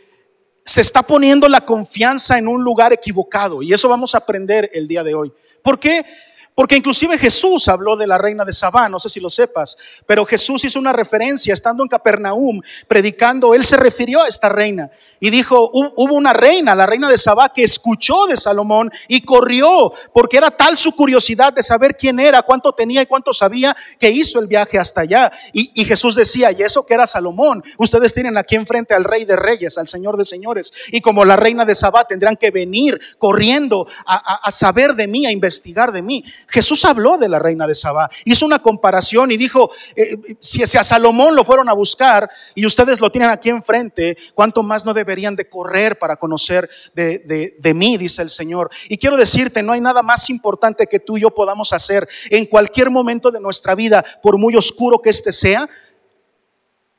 se 0.66 0.82
está 0.82 1.04
poniendo 1.04 1.48
la 1.48 1.62
confianza 1.62 2.38
en 2.38 2.48
un 2.48 2.64
lugar 2.64 2.94
equivocado 2.94 3.62
y 3.62 3.74
eso 3.74 3.90
vamos 3.90 4.16
a 4.16 4.20
aprender 4.20 4.70
el 4.74 4.88
día 4.88 5.04
de 5.04 5.14
hoy. 5.14 5.34
¿Por 5.62 5.80
qué? 5.80 6.06
Porque 6.56 6.76
inclusive 6.76 7.18
Jesús 7.18 7.68
habló 7.68 7.96
de 7.96 8.06
la 8.06 8.18
reina 8.18 8.46
de 8.46 8.54
Sabá, 8.54 8.88
no 8.88 9.00
sé 9.00 9.10
si 9.10 9.20
lo 9.20 9.30
sepas, 9.30 9.76
pero 10.06 10.24
Jesús 10.24 10.64
hizo 10.64 10.80
una 10.80 10.94
referencia 10.94 11.54
estando 11.54 11.84
en 11.84 11.90
Capernaum 11.90 12.62
predicando, 12.88 13.56
él 13.56 13.64
se 13.64 13.76
refirió 13.76 14.22
a 14.22 14.28
esta 14.28 14.50
reina 14.50 14.92
y 15.20 15.30
dijo, 15.30 15.72
hubo 15.74 16.14
una 16.16 16.34
reina, 16.34 16.76
la 16.76 16.86
reina 16.86 17.10
de 17.10 17.18
Sabá, 17.18 17.50
que 17.50 17.64
escuchó 17.64 18.26
de 18.28 18.38
Salomón 18.38 18.92
y 19.08 19.22
corrió, 19.22 19.94
porque 20.14 20.38
era 20.38 20.52
tal 20.52 20.78
su 20.78 20.92
curiosidad 20.92 21.54
de 21.54 21.64
saber 21.64 21.96
quién 21.98 22.20
era, 22.20 22.42
cuánto 22.44 22.74
tenía 22.74 23.02
y 23.02 23.06
cuánto 23.06 23.34
sabía, 23.34 23.76
que 24.00 24.12
hizo 24.12 24.40
el 24.40 24.48
viaje 24.48 24.78
hasta 24.78 25.02
allá. 25.02 25.32
Y, 25.54 25.86
Jesús 25.86 26.16
decía, 26.16 26.52
y 26.52 26.62
eso 26.62 26.86
que 26.86 26.94
era 26.94 27.06
Salomón, 27.06 27.64
ustedes 27.78 28.14
tienen 28.14 28.38
aquí 28.38 28.56
enfrente 28.56 28.94
al 28.94 29.06
rey 29.06 29.26
de 29.26 29.36
reyes, 29.36 29.78
al 29.78 29.88
señor 29.88 30.18
de 30.18 30.26
señores, 30.26 30.74
y 30.92 31.02
como 31.02 31.26
la 31.26 31.36
reina 31.36 31.66
de 31.66 31.74
Sabá 31.74 32.06
tendrán 32.06 32.36
que 32.36 32.52
venir 32.52 33.00
corriendo 33.18 33.88
a 34.06 34.52
saber 34.52 34.94
de 34.94 35.08
mí, 35.08 35.26
a 35.26 35.32
investigar 35.32 35.92
de 35.92 36.02
mí. 36.02 36.24
Jesús 36.48 36.86
habló 36.86 37.18
de 37.18 37.30
la 37.30 37.40
reina 37.40 37.68
de 37.68 37.76
Sabá, 37.76 38.10
hizo 38.26 38.46
una 38.46 38.60
comparación 38.60 39.32
y 39.32 39.38
dijo, 39.38 39.72
eh, 39.96 40.18
si, 40.40 40.62
a 40.62 40.84
Salomón 40.84 41.36
lo 41.36 41.44
fueron 41.44 41.70
a 41.70 41.74
buscar 41.74 42.30
y 42.56 42.66
ustedes 42.66 43.00
lo 43.00 43.12
tienen 43.12 43.30
aquí 43.30 43.50
enfrente, 43.50 44.18
¿cuánto 44.34 44.64
más 44.64 44.86
no 44.86 44.94
deberían 44.94 45.36
de 45.36 45.50
correr 45.50 45.98
para 45.98 46.16
conocer 46.16 46.70
de, 46.94 47.56
de 47.60 47.74
mí? 47.74 47.98
Dice 47.98 48.22
el 48.22 48.30
Señor. 48.30 48.70
Y 48.90 48.98
quiero 48.98 49.18
decirte, 49.18 49.64
no 49.64 49.74
hay 49.74 49.82
nada 49.82 50.02
más 50.02 50.30
importante 50.30 50.88
que 50.88 51.00
tú 51.00 51.18
y 51.18 51.22
yo 51.22 51.32
podamos 51.32 51.74
hacer 51.74 52.08
en 52.30 52.46
cualquier 52.46 52.90
momento 52.90 53.32
de 53.32 53.40
nuestra 53.40 53.76
vida, 53.76 54.04
por 54.22 54.38
muy 54.38 54.56
oscuro 54.56 55.00
que 55.00 55.10
éste 55.10 55.32
sea, 55.32 55.68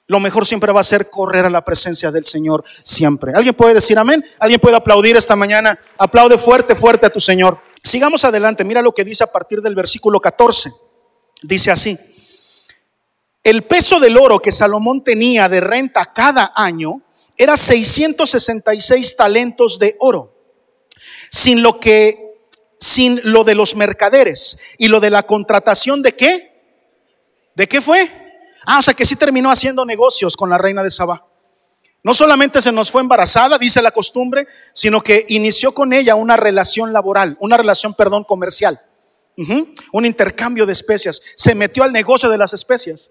lo 0.06 0.20
mejor 0.20 0.44
siempre 0.44 0.70
va 0.72 0.80
a 0.80 0.84
ser 0.84 1.08
correr 1.08 1.46
a 1.46 1.50
la 1.50 1.64
presencia 1.64 2.10
del 2.10 2.24
Señor 2.24 2.64
siempre. 2.82 3.32
¿Alguien 3.34 3.54
puede 3.54 3.74
decir 3.74 3.98
amén? 3.98 4.24
¿Alguien 4.38 4.60
puede 4.60 4.76
aplaudir 4.76 5.16
esta 5.16 5.34
mañana? 5.34 5.78
Aplaude 5.96 6.36
fuerte, 6.36 6.74
fuerte 6.74 7.06
a 7.06 7.10
tu 7.10 7.20
Señor. 7.20 7.58
Sigamos 7.84 8.24
adelante, 8.24 8.64
mira 8.64 8.80
lo 8.80 8.94
que 8.94 9.04
dice 9.04 9.24
a 9.24 9.30
partir 9.30 9.60
del 9.60 9.74
versículo 9.74 10.18
14. 10.18 10.72
Dice 11.42 11.70
así, 11.70 11.98
el 13.42 13.64
peso 13.64 14.00
del 14.00 14.16
oro 14.16 14.40
que 14.40 14.50
Salomón 14.50 15.04
tenía 15.04 15.50
de 15.50 15.60
renta 15.60 16.10
cada 16.14 16.52
año 16.56 17.02
era 17.36 17.58
666 17.58 19.16
talentos 19.16 19.78
de 19.78 19.96
oro, 20.00 20.34
sin 21.30 21.62
lo 21.62 21.78
que, 21.78 22.38
sin 22.78 23.20
lo 23.22 23.44
de 23.44 23.54
los 23.54 23.76
mercaderes 23.76 24.58
y 24.78 24.88
lo 24.88 24.98
de 24.98 25.10
la 25.10 25.24
contratación 25.24 26.00
de 26.00 26.16
qué? 26.16 26.54
¿De 27.54 27.68
qué 27.68 27.82
fue? 27.82 28.10
Ah, 28.64 28.78
o 28.78 28.82
sea 28.82 28.94
que 28.94 29.04
sí 29.04 29.16
terminó 29.16 29.50
haciendo 29.50 29.84
negocios 29.84 30.38
con 30.38 30.48
la 30.48 30.56
reina 30.56 30.82
de 30.82 30.90
Sabá. 30.90 31.22
No 32.04 32.12
solamente 32.12 32.60
se 32.60 32.70
nos 32.70 32.90
fue 32.90 33.00
embarazada, 33.00 33.56
dice 33.56 33.80
la 33.80 33.90
costumbre, 33.90 34.46
sino 34.74 35.00
que 35.00 35.24
inició 35.30 35.72
con 35.72 35.94
ella 35.94 36.14
una 36.14 36.36
relación 36.36 36.92
laboral, 36.92 37.36
una 37.40 37.56
relación, 37.56 37.94
perdón, 37.94 38.24
comercial. 38.24 38.78
Un 39.36 40.06
intercambio 40.06 40.66
de 40.66 40.74
especias. 40.74 41.22
Se 41.34 41.54
metió 41.54 41.82
al 41.82 41.92
negocio 41.92 42.28
de 42.28 42.36
las 42.36 42.52
especias. 42.52 43.10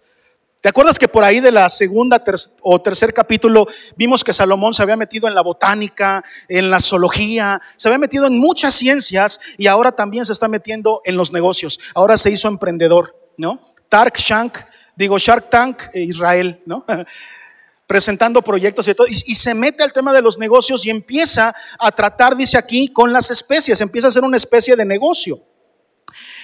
¿Te 0.61 0.69
acuerdas 0.69 0.99
que 0.99 1.07
por 1.07 1.23
ahí 1.23 1.39
de 1.39 1.51
la 1.51 1.69
segunda 1.69 2.23
o 2.61 2.81
tercer 2.81 3.13
capítulo 3.15 3.67
vimos 3.97 4.23
que 4.23 4.31
Salomón 4.31 4.73
se 4.75 4.83
había 4.83 4.95
metido 4.95 5.27
en 5.27 5.33
la 5.33 5.41
botánica, 5.41 6.23
en 6.47 6.69
la 6.69 6.79
zoología, 6.79 7.59
se 7.75 7.89
había 7.89 7.97
metido 7.97 8.27
en 8.27 8.37
muchas 8.37 8.75
ciencias 8.75 9.39
y 9.57 9.65
ahora 9.67 9.91
también 9.91 10.23
se 10.23 10.33
está 10.33 10.47
metiendo 10.47 11.01
en 11.03 11.17
los 11.17 11.33
negocios. 11.33 11.79
Ahora 11.95 12.15
se 12.15 12.29
hizo 12.29 12.47
emprendedor, 12.47 13.17
¿no? 13.37 13.59
Tark 13.89 14.17
Shank 14.17 14.59
digo 14.95 15.17
Shark 15.17 15.49
Tank 15.49 15.83
e 15.93 16.01
Israel, 16.01 16.61
¿no? 16.65 16.85
presentando 17.87 18.41
proyectos 18.41 18.87
y 18.87 18.95
todo, 18.95 19.07
y, 19.07 19.35
se 19.35 19.53
mete 19.53 19.83
al 19.83 19.93
tema 19.93 20.13
de 20.13 20.21
los 20.21 20.37
negocios 20.37 20.85
y 20.85 20.89
empieza 20.89 21.53
a 21.79 21.91
tratar, 21.91 22.35
dice 22.35 22.57
aquí, 22.57 22.87
con 22.87 23.11
las 23.11 23.29
especies, 23.29 23.81
empieza 23.81 24.07
a 24.07 24.09
hacer 24.09 24.23
una 24.23 24.37
especie 24.37 24.75
de 24.75 24.85
negocio. 24.85 25.41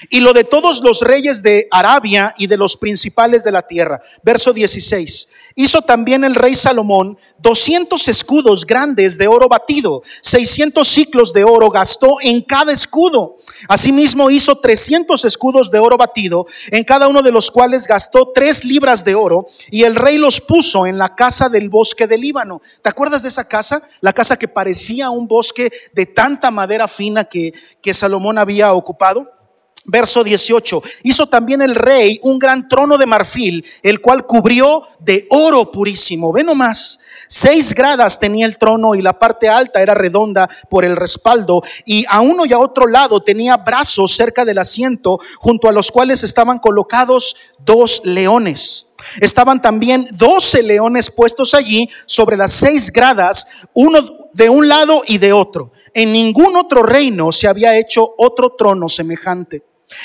Y 0.10 0.22
lo 0.22 0.34
de 0.34 0.44
todos 0.44 0.82
los 0.82 1.02
reyes 1.02 1.44
de 1.44 1.68
Arabia 1.72 2.34
y 2.38 2.48
de 2.48 2.58
los 2.58 2.78
principales 2.78 3.44
de 3.44 3.52
la 3.52 3.68
tierra. 3.68 4.02
Verso 4.24 4.54
16. 4.54 5.30
Hizo 5.56 5.82
también 5.82 6.24
el 6.24 6.36
rey 6.36 6.56
Salomón 6.56 7.18
200 7.40 8.08
escudos 8.08 8.66
grandes 8.66 9.18
de 9.18 9.28
oro 9.28 9.50
batido, 9.50 10.02
600 10.22 10.88
ciclos 10.88 11.34
de 11.34 11.44
oro 11.44 11.70
gastó 11.70 12.18
en 12.22 12.42
cada 12.42 12.72
escudo. 12.72 13.39
Asimismo 13.68 14.30
hizo 14.30 14.56
300 14.60 15.26
escudos 15.26 15.72
de 15.72 15.80
oro 15.80 15.98
batido, 15.98 16.48
en 16.72 16.84
cada 16.84 17.08
uno 17.08 17.22
de 17.22 17.32
los 17.32 17.52
cuales 17.52 17.88
gastó 17.88 18.32
tres 18.34 18.64
libras 18.64 19.04
de 19.04 19.16
oro, 19.16 19.48
y 19.70 19.84
el 19.84 19.96
rey 19.96 20.18
los 20.18 20.42
puso 20.42 20.86
en 20.86 20.98
la 20.98 21.16
casa 21.16 21.50
del 21.50 21.70
bosque 21.70 22.08
del 22.08 22.22
Líbano. 22.22 22.62
¿Te 22.82 22.90
acuerdas 22.90 23.24
de 23.24 23.30
esa 23.30 23.48
casa? 23.48 23.82
La 24.02 24.14
casa 24.14 24.38
que 24.38 24.48
parecía 24.48 25.10
un 25.10 25.28
bosque 25.28 25.72
de 25.94 26.06
tanta 26.06 26.52
madera 26.52 26.88
fina 26.88 27.26
que, 27.26 27.54
que 27.82 27.94
Salomón 27.94 28.38
había 28.38 28.74
ocupado. 28.74 29.39
Verso 29.86 30.24
18. 30.24 30.84
Hizo 31.04 31.28
también 31.28 31.62
el 31.62 31.76
rey 31.76 32.20
un 32.24 32.38
gran 32.38 32.68
trono 32.68 32.98
de 32.98 33.06
marfil, 33.06 33.66
el 33.82 34.02
cual 34.02 34.26
cubrió 34.26 34.84
de 35.00 35.26
oro 35.30 35.72
purísimo. 35.72 36.32
Ve 36.32 36.44
nomás. 36.44 37.00
Seis 37.28 37.76
gradas 37.76 38.20
tenía 38.20 38.48
el 38.48 38.58
trono 38.58 38.96
y 38.96 39.04
la 39.04 39.18
parte 39.18 39.48
alta 39.48 39.82
era 39.82 39.94
redonda 39.94 40.50
por 40.70 40.84
el 40.84 40.96
respaldo. 40.96 41.62
Y 41.86 42.04
a 42.10 42.22
uno 42.22 42.46
y 42.46 42.54
a 42.54 42.60
otro 42.60 42.88
lado 42.88 43.22
tenía 43.22 43.58
brazos 43.58 44.16
cerca 44.16 44.46
del 44.46 44.58
asiento, 44.58 45.20
junto 45.38 45.70
a 45.70 45.72
los 45.72 45.92
cuales 45.92 46.24
estaban 46.24 46.58
colocados 46.58 47.36
dos 47.60 48.02
leones. 48.04 48.94
Estaban 49.22 49.62
también 49.62 50.08
doce 50.12 50.64
leones 50.64 51.10
puestos 51.10 51.54
allí 51.54 51.90
sobre 52.06 52.36
las 52.36 52.52
seis 52.52 52.92
gradas, 52.92 53.48
uno 53.74 54.19
de 54.34 54.50
un 54.50 54.68
lado 54.68 55.04
y 55.08 55.18
de 55.18 55.34
otro. 55.34 55.72
En 55.94 56.12
ningún 56.12 56.56
otro 56.56 56.84
reino 56.84 57.32
se 57.32 57.48
había 57.48 57.78
hecho 57.78 58.16
otro 58.18 58.56
trono 58.58 58.90
semejante. 58.90 59.64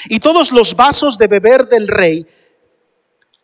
Y 0.09 0.21
todos 0.21 0.53
los 0.53 0.77
vasos 0.77 1.19
de 1.19 1.27
beber 1.27 1.69
del 1.69 1.89
rey 1.89 2.27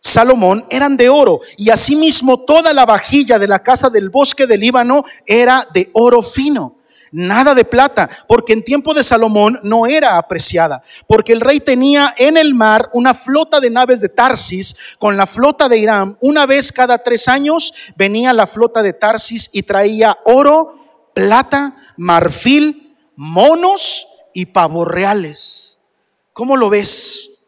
Salomón 0.00 0.64
eran 0.70 0.96
de 0.96 1.08
oro 1.08 1.40
y 1.58 1.70
asimismo 1.70 2.44
toda 2.44 2.72
la 2.72 2.86
vajilla 2.86 3.38
de 3.38 3.46
la 3.46 3.62
casa 3.62 3.90
del 3.90 4.08
bosque 4.08 4.46
del 4.46 4.60
Líbano 4.60 5.04
era 5.26 5.68
de 5.72 5.90
oro 5.92 6.22
fino. 6.22 6.79
Nada 7.12 7.54
de 7.54 7.64
plata, 7.64 8.08
porque 8.28 8.52
en 8.52 8.64
tiempo 8.64 8.94
de 8.94 9.02
Salomón 9.02 9.58
no 9.64 9.86
era 9.86 10.16
apreciada, 10.16 10.82
porque 11.08 11.32
el 11.32 11.40
rey 11.40 11.58
tenía 11.58 12.14
en 12.16 12.36
el 12.36 12.54
mar 12.54 12.88
una 12.92 13.14
flota 13.14 13.58
de 13.58 13.68
naves 13.68 14.00
de 14.00 14.10
Tarsis 14.10 14.76
con 14.98 15.16
la 15.16 15.26
flota 15.26 15.68
de 15.68 15.78
Irán. 15.78 16.16
Una 16.20 16.46
vez 16.46 16.70
cada 16.70 16.98
tres 16.98 17.26
años 17.26 17.74
venía 17.96 18.32
la 18.32 18.46
flota 18.46 18.80
de 18.80 18.92
Tarsis 18.92 19.50
y 19.52 19.64
traía 19.64 20.18
oro, 20.24 21.10
plata, 21.12 21.74
marfil, 21.96 22.96
monos 23.16 24.06
y 24.32 24.46
pavos 24.46 24.86
reales. 24.86 25.80
¿Cómo 26.32 26.56
lo 26.56 26.70
ves? 26.70 27.42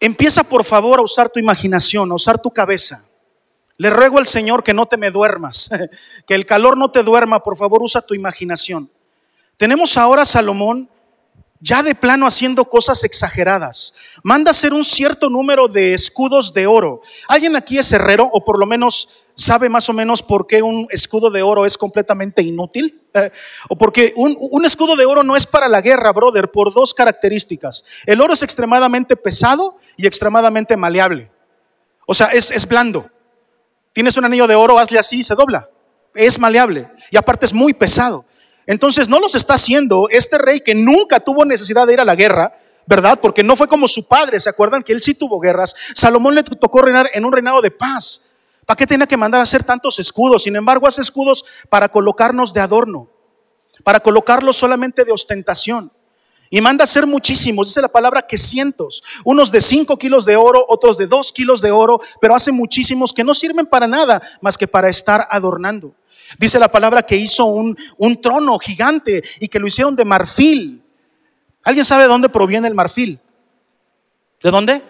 Empieza 0.00 0.42
por 0.42 0.64
favor 0.64 0.98
a 0.98 1.02
usar 1.02 1.28
tu 1.28 1.38
imaginación, 1.38 2.10
a 2.10 2.14
usar 2.14 2.40
tu 2.40 2.50
cabeza. 2.50 3.08
Le 3.76 3.90
ruego 3.90 4.18
al 4.18 4.26
Señor 4.26 4.62
que 4.62 4.74
no 4.74 4.86
te 4.86 4.96
me 4.96 5.10
duermas, 5.10 5.70
que 6.26 6.34
el 6.34 6.46
calor 6.46 6.76
no 6.76 6.90
te 6.90 7.02
duerma, 7.02 7.42
por 7.42 7.56
favor 7.56 7.82
usa 7.82 8.02
tu 8.02 8.14
imaginación. 8.14 8.90
Tenemos 9.56 9.96
ahora 9.96 10.22
a 10.22 10.26
Salomón 10.26 10.88
ya 11.64 11.82
de 11.82 11.94
plano 11.94 12.26
haciendo 12.26 12.66
cosas 12.66 13.04
exageradas. 13.04 13.94
Manda 14.22 14.50
hacer 14.50 14.74
un 14.74 14.84
cierto 14.84 15.30
número 15.30 15.66
de 15.66 15.94
escudos 15.94 16.52
de 16.52 16.66
oro. 16.66 17.00
¿Alguien 17.26 17.56
aquí 17.56 17.78
es 17.78 17.90
herrero 17.90 18.28
o 18.30 18.44
por 18.44 18.58
lo 18.58 18.66
menos 18.66 19.24
sabe 19.34 19.70
más 19.70 19.88
o 19.88 19.94
menos 19.94 20.22
por 20.22 20.46
qué 20.46 20.62
un 20.62 20.86
escudo 20.90 21.30
de 21.30 21.42
oro 21.42 21.64
es 21.64 21.78
completamente 21.78 22.42
inútil? 22.42 23.00
Eh, 23.14 23.30
o 23.70 23.78
porque 23.78 24.12
un, 24.14 24.64
escudo 24.66 24.94
de 24.94 25.06
oro 25.06 25.22
no 25.22 25.36
es 25.36 25.46
para 25.46 25.66
la 25.66 25.80
guerra, 25.80 26.12
brother, 26.12 26.50
por 26.50 26.74
dos 26.74 26.92
características. 26.92 27.86
El 28.04 28.20
oro 28.20 28.34
es 28.34 28.42
extremadamente 28.42 29.16
pesado 29.16 29.78
y 29.96 30.06
extremadamente 30.06 30.76
maleable. 30.76 31.30
O 32.06 32.12
sea, 32.12 32.26
es, 32.26 32.50
es 32.50 32.68
blando. 32.68 33.10
Tienes 33.94 34.16
un 34.16 34.24
anillo 34.24 34.48
de 34.48 34.56
oro, 34.56 34.78
hazle 34.78 34.98
así 34.98 35.20
y 35.20 35.22
se 35.22 35.36
dobla. 35.36 35.70
Es 36.14 36.38
maleable. 36.38 36.88
Y 37.10 37.16
aparte 37.16 37.46
es 37.46 37.54
muy 37.54 37.72
pesado. 37.72 38.26
Entonces 38.66 39.08
no 39.08 39.20
los 39.20 39.36
está 39.36 39.54
haciendo 39.54 40.08
este 40.10 40.36
rey 40.36 40.60
que 40.60 40.74
nunca 40.74 41.20
tuvo 41.20 41.44
necesidad 41.44 41.86
de 41.86 41.92
ir 41.94 42.00
a 42.00 42.04
la 42.04 42.16
guerra, 42.16 42.52
¿verdad? 42.86 43.20
Porque 43.22 43.44
no 43.44 43.54
fue 43.54 43.68
como 43.68 43.86
su 43.86 44.08
padre, 44.08 44.40
¿se 44.40 44.50
acuerdan 44.50 44.82
que 44.82 44.92
él 44.92 45.00
sí 45.00 45.14
tuvo 45.14 45.38
guerras? 45.38 45.76
Salomón 45.94 46.34
le 46.34 46.42
tocó 46.42 46.82
reinar 46.82 47.08
en 47.14 47.24
un 47.24 47.32
reinado 47.32 47.62
de 47.62 47.70
paz. 47.70 48.32
¿Para 48.66 48.76
qué 48.76 48.86
tenía 48.86 49.06
que 49.06 49.16
mandar 49.16 49.40
a 49.40 49.44
hacer 49.44 49.62
tantos 49.62 49.98
escudos? 50.00 50.42
Sin 50.42 50.56
embargo, 50.56 50.88
hace 50.88 51.02
escudos 51.02 51.44
para 51.68 51.88
colocarnos 51.88 52.52
de 52.52 52.60
adorno, 52.60 53.08
para 53.84 54.00
colocarlos 54.00 54.56
solamente 54.56 55.04
de 55.04 55.12
ostentación. 55.12 55.92
Y 56.54 56.60
manda 56.60 56.84
a 56.84 56.84
hacer 56.84 57.04
muchísimos, 57.04 57.66
dice 57.66 57.82
la 57.82 57.88
palabra 57.88 58.22
que 58.22 58.38
cientos, 58.38 59.02
unos 59.24 59.50
de 59.50 59.60
5 59.60 59.96
kilos 59.96 60.24
de 60.24 60.36
oro, 60.36 60.64
otros 60.68 60.96
de 60.96 61.08
2 61.08 61.32
kilos 61.32 61.60
de 61.60 61.72
oro, 61.72 62.00
pero 62.20 62.32
hace 62.32 62.52
muchísimos 62.52 63.12
que 63.12 63.24
no 63.24 63.34
sirven 63.34 63.66
para 63.66 63.88
nada 63.88 64.22
más 64.40 64.56
que 64.56 64.68
para 64.68 64.88
estar 64.88 65.26
adornando. 65.32 65.96
Dice 66.38 66.60
la 66.60 66.68
palabra 66.68 67.02
que 67.02 67.16
hizo 67.16 67.46
un, 67.46 67.76
un 67.96 68.20
trono 68.20 68.56
gigante 68.60 69.24
y 69.40 69.48
que 69.48 69.58
lo 69.58 69.66
hicieron 69.66 69.96
de 69.96 70.04
marfil. 70.04 70.80
¿Alguien 71.64 71.84
sabe 71.84 72.04
de 72.04 72.08
dónde 72.08 72.28
proviene 72.28 72.68
el 72.68 72.74
marfil? 72.76 73.18
¿De 74.40 74.50
dónde? 74.52 74.80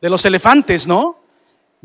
De 0.00 0.08
los 0.08 0.24
elefantes, 0.24 0.86
¿no? 0.86 1.18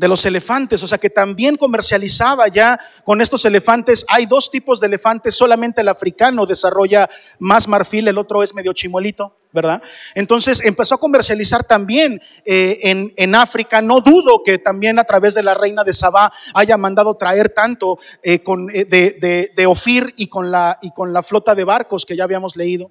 De 0.00 0.08
los 0.08 0.24
elefantes, 0.24 0.82
o 0.82 0.86
sea 0.86 0.96
que 0.96 1.10
también 1.10 1.56
comercializaba 1.56 2.48
ya 2.48 2.80
con 3.04 3.20
estos 3.20 3.44
elefantes. 3.44 4.06
Hay 4.08 4.24
dos 4.24 4.50
tipos 4.50 4.80
de 4.80 4.86
elefantes, 4.86 5.34
solamente 5.34 5.82
el 5.82 5.88
africano 5.88 6.46
desarrolla 6.46 7.10
más 7.38 7.68
marfil, 7.68 8.08
el 8.08 8.16
otro 8.16 8.42
es 8.42 8.54
medio 8.54 8.72
chimuelito, 8.72 9.36
¿verdad? 9.52 9.82
Entonces 10.14 10.62
empezó 10.64 10.94
a 10.94 11.00
comercializar 11.00 11.64
también 11.64 12.22
eh, 12.46 12.78
en, 12.84 13.12
en, 13.18 13.34
África. 13.34 13.82
No 13.82 14.00
dudo 14.00 14.42
que 14.42 14.56
también 14.56 14.98
a 14.98 15.04
través 15.04 15.34
de 15.34 15.42
la 15.42 15.52
reina 15.52 15.84
de 15.84 15.92
Sabá 15.92 16.32
haya 16.54 16.78
mandado 16.78 17.18
traer 17.18 17.50
tanto 17.50 17.98
eh, 18.22 18.42
con, 18.42 18.70
eh, 18.70 18.86
de, 18.86 19.18
de, 19.20 19.52
de 19.54 19.66
Ofir 19.66 20.14
y 20.16 20.28
con, 20.28 20.50
la, 20.50 20.78
y 20.80 20.92
con 20.92 21.12
la 21.12 21.22
flota 21.22 21.54
de 21.54 21.64
barcos 21.64 22.06
que 22.06 22.16
ya 22.16 22.24
habíamos 22.24 22.56
leído. 22.56 22.90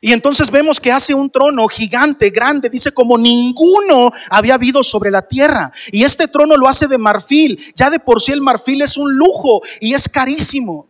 Y 0.00 0.12
entonces 0.12 0.50
vemos 0.50 0.80
que 0.80 0.92
hace 0.92 1.14
un 1.14 1.30
trono 1.30 1.66
gigante, 1.68 2.30
grande, 2.30 2.68
dice 2.68 2.92
como 2.92 3.16
ninguno 3.16 4.12
había 4.30 4.54
habido 4.54 4.82
sobre 4.82 5.10
la 5.10 5.22
tierra. 5.22 5.72
Y 5.90 6.04
este 6.04 6.28
trono 6.28 6.56
lo 6.56 6.68
hace 6.68 6.86
de 6.86 6.98
marfil. 6.98 7.72
Ya 7.74 7.90
de 7.90 7.98
por 7.98 8.20
sí 8.20 8.32
el 8.32 8.40
marfil 8.40 8.82
es 8.82 8.96
un 8.96 9.16
lujo 9.16 9.62
y 9.80 9.94
es 9.94 10.08
carísimo. 10.08 10.88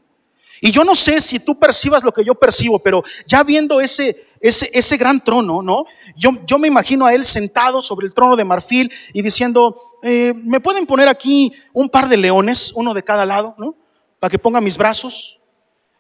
Y 0.60 0.70
yo 0.72 0.84
no 0.84 0.94
sé 0.94 1.20
si 1.20 1.38
tú 1.38 1.58
percibas 1.58 2.02
lo 2.02 2.12
que 2.12 2.24
yo 2.24 2.34
percibo, 2.34 2.78
pero 2.78 3.04
ya 3.26 3.42
viendo 3.42 3.80
ese, 3.80 4.26
ese, 4.40 4.70
ese 4.72 4.96
gran 4.96 5.22
trono, 5.22 5.62
¿no? 5.62 5.84
Yo, 6.16 6.30
yo 6.46 6.58
me 6.58 6.68
imagino 6.68 7.04
a 7.04 7.14
él 7.14 7.24
sentado 7.24 7.82
sobre 7.82 8.06
el 8.06 8.14
trono 8.14 8.36
de 8.36 8.44
marfil 8.44 8.90
y 9.12 9.20
diciendo, 9.20 9.78
eh, 10.02 10.32
¿me 10.34 10.60
pueden 10.60 10.86
poner 10.86 11.08
aquí 11.08 11.52
un 11.74 11.90
par 11.90 12.08
de 12.08 12.16
leones, 12.16 12.72
uno 12.74 12.94
de 12.94 13.04
cada 13.04 13.26
lado, 13.26 13.54
¿no? 13.58 13.76
Para 14.18 14.30
que 14.30 14.38
ponga 14.38 14.60
mis 14.60 14.78
brazos. 14.78 15.38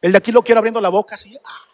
El 0.00 0.12
de 0.12 0.18
aquí 0.18 0.32
lo 0.32 0.42
quiero 0.42 0.58
abriendo 0.58 0.80
la 0.80 0.88
boca 0.88 1.16
así. 1.16 1.36
Ah, 1.44 1.65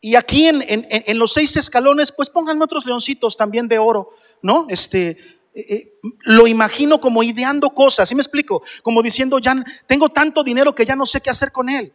y 0.00 0.14
aquí 0.14 0.46
en, 0.46 1.18
los 1.18 1.32
seis 1.32 1.56
escalones, 1.56 2.12
pues 2.12 2.30
pónganme 2.30 2.64
otros 2.64 2.86
leoncitos 2.86 3.36
también 3.36 3.66
de 3.66 3.78
oro, 3.78 4.10
¿no? 4.42 4.66
Este, 4.68 5.10
eh, 5.54 5.66
eh, 5.68 5.92
lo 6.20 6.46
imagino 6.46 7.00
como 7.00 7.24
ideando 7.24 7.70
cosas, 7.70 8.08
¿sí 8.08 8.14
me 8.14 8.22
explico? 8.22 8.62
Como 8.82 9.02
diciendo, 9.02 9.40
ya 9.40 9.56
tengo 9.86 10.08
tanto 10.08 10.44
dinero 10.44 10.72
que 10.72 10.84
ya 10.84 10.94
no 10.94 11.04
sé 11.04 11.20
qué 11.20 11.30
hacer 11.30 11.50
con 11.50 11.68
él. 11.68 11.92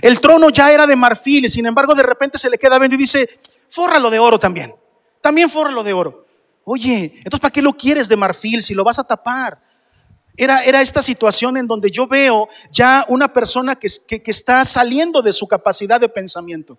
El 0.00 0.20
trono 0.20 0.48
ya 0.48 0.72
era 0.72 0.86
de 0.86 0.96
marfil 0.96 1.44
y 1.44 1.48
sin 1.48 1.66
embargo 1.66 1.94
de 1.94 2.02
repente 2.02 2.38
se 2.38 2.48
le 2.48 2.58
queda 2.58 2.78
viendo 2.78 2.94
y 2.94 2.98
dice, 2.98 3.28
fórralo 3.68 4.08
de 4.10 4.18
oro 4.18 4.38
también, 4.38 4.74
también 5.20 5.50
fórralo 5.50 5.82
de 5.82 5.92
oro. 5.92 6.26
Oye, 6.64 7.12
entonces 7.16 7.40
¿para 7.40 7.52
qué 7.52 7.62
lo 7.62 7.74
quieres 7.74 8.08
de 8.08 8.16
marfil 8.16 8.62
si 8.62 8.74
lo 8.74 8.84
vas 8.84 8.98
a 8.98 9.04
tapar? 9.04 9.62
Era, 10.36 10.62
era, 10.62 10.80
esta 10.80 11.02
situación 11.02 11.56
en 11.56 11.66
donde 11.66 11.90
yo 11.90 12.06
veo 12.06 12.48
ya 12.70 13.04
una 13.08 13.32
persona 13.32 13.74
que, 13.74 13.88
que, 14.06 14.30
está 14.30 14.64
saliendo 14.64 15.20
de 15.20 15.32
su 15.32 15.48
capacidad 15.48 16.00
de 16.00 16.08
pensamiento. 16.08 16.78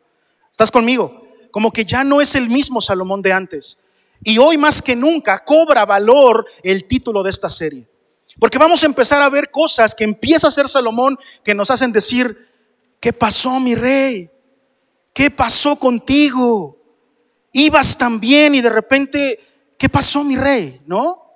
¿Estás 0.51 0.71
conmigo? 0.71 1.27
Como 1.51 1.71
que 1.71 1.85
ya 1.85 2.03
no 2.03 2.21
es 2.21 2.35
el 2.35 2.49
mismo 2.49 2.81
Salomón 2.81 3.21
de 3.21 3.33
antes. 3.33 3.85
Y 4.23 4.37
hoy 4.37 4.57
más 4.57 4.81
que 4.81 4.95
nunca 4.95 5.43
cobra 5.43 5.85
valor 5.85 6.45
el 6.63 6.85
título 6.85 7.23
de 7.23 7.29
esta 7.29 7.49
serie. 7.49 7.87
Porque 8.39 8.57
vamos 8.57 8.83
a 8.83 8.85
empezar 8.85 9.21
a 9.21 9.29
ver 9.29 9.51
cosas 9.51 9.95
que 9.95 10.03
empieza 10.03 10.47
a 10.47 10.49
hacer 10.49 10.67
Salomón 10.67 11.17
que 11.43 11.53
nos 11.53 11.71
hacen 11.71 11.91
decir, 11.91 12.47
¿qué 12.99 13.11
pasó 13.13 13.59
mi 13.59 13.75
rey? 13.75 14.29
¿Qué 15.13 15.31
pasó 15.31 15.75
contigo? 15.75 16.77
Ibas 17.51 17.97
tan 17.97 18.19
bien 18.19 18.55
y 18.55 18.61
de 18.61 18.69
repente, 18.69 19.39
¿qué 19.77 19.89
pasó 19.89 20.23
mi 20.23 20.35
rey? 20.35 20.79
¿No? 20.85 21.28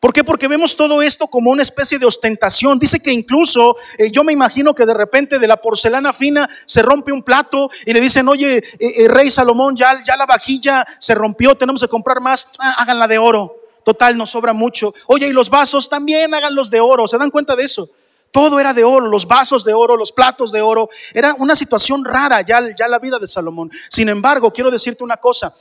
¿Por 0.00 0.12
qué? 0.12 0.22
Porque 0.22 0.46
vemos 0.46 0.76
todo 0.76 1.02
esto 1.02 1.26
como 1.26 1.50
una 1.50 1.62
especie 1.62 1.98
de 1.98 2.06
ostentación. 2.06 2.78
Dice 2.78 3.00
que 3.00 3.10
incluso 3.10 3.76
eh, 3.98 4.12
yo 4.12 4.22
me 4.22 4.32
imagino 4.32 4.72
que 4.72 4.86
de 4.86 4.94
repente 4.94 5.40
de 5.40 5.48
la 5.48 5.56
porcelana 5.56 6.12
fina 6.12 6.48
se 6.66 6.82
rompe 6.82 7.10
un 7.10 7.24
plato 7.24 7.68
y 7.84 7.92
le 7.92 8.00
dicen, 8.00 8.28
oye, 8.28 8.58
eh, 8.58 8.64
eh, 8.78 9.08
rey 9.08 9.28
Salomón, 9.28 9.74
ya, 9.74 10.00
ya 10.04 10.16
la 10.16 10.24
vajilla 10.24 10.86
se 11.00 11.16
rompió, 11.16 11.56
tenemos 11.56 11.80
que 11.80 11.88
comprar 11.88 12.20
más, 12.20 12.48
ah, 12.60 12.76
háganla 12.78 13.08
de 13.08 13.18
oro. 13.18 13.56
Total, 13.84 14.16
nos 14.16 14.30
sobra 14.30 14.52
mucho. 14.52 14.94
Oye, 15.06 15.26
y 15.26 15.32
los 15.32 15.50
vasos 15.50 15.88
también 15.88 16.32
háganlos 16.32 16.70
de 16.70 16.78
oro. 16.78 17.08
¿Se 17.08 17.18
dan 17.18 17.30
cuenta 17.30 17.56
de 17.56 17.64
eso? 17.64 17.88
Todo 18.30 18.60
era 18.60 18.74
de 18.74 18.84
oro, 18.84 19.08
los 19.08 19.26
vasos 19.26 19.64
de 19.64 19.72
oro, 19.72 19.96
los 19.96 20.12
platos 20.12 20.52
de 20.52 20.60
oro. 20.60 20.90
Era 21.12 21.34
una 21.38 21.56
situación 21.56 22.04
rara 22.04 22.42
ya, 22.42 22.60
ya 22.76 22.86
la 22.86 23.00
vida 23.00 23.18
de 23.18 23.26
Salomón. 23.26 23.70
Sin 23.88 24.08
embargo, 24.08 24.52
quiero 24.52 24.70
decirte 24.70 25.02
una 25.02 25.16
cosa. 25.16 25.52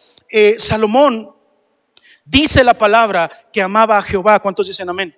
Salomón 0.57 1.36
Dice 2.29 2.61
la 2.61 2.73
palabra 2.73 3.31
que 3.53 3.61
amaba 3.61 3.97
a 3.97 4.01
Jehová. 4.01 4.39
¿Cuántos 4.39 4.67
dicen 4.67 4.89
amén? 4.89 5.17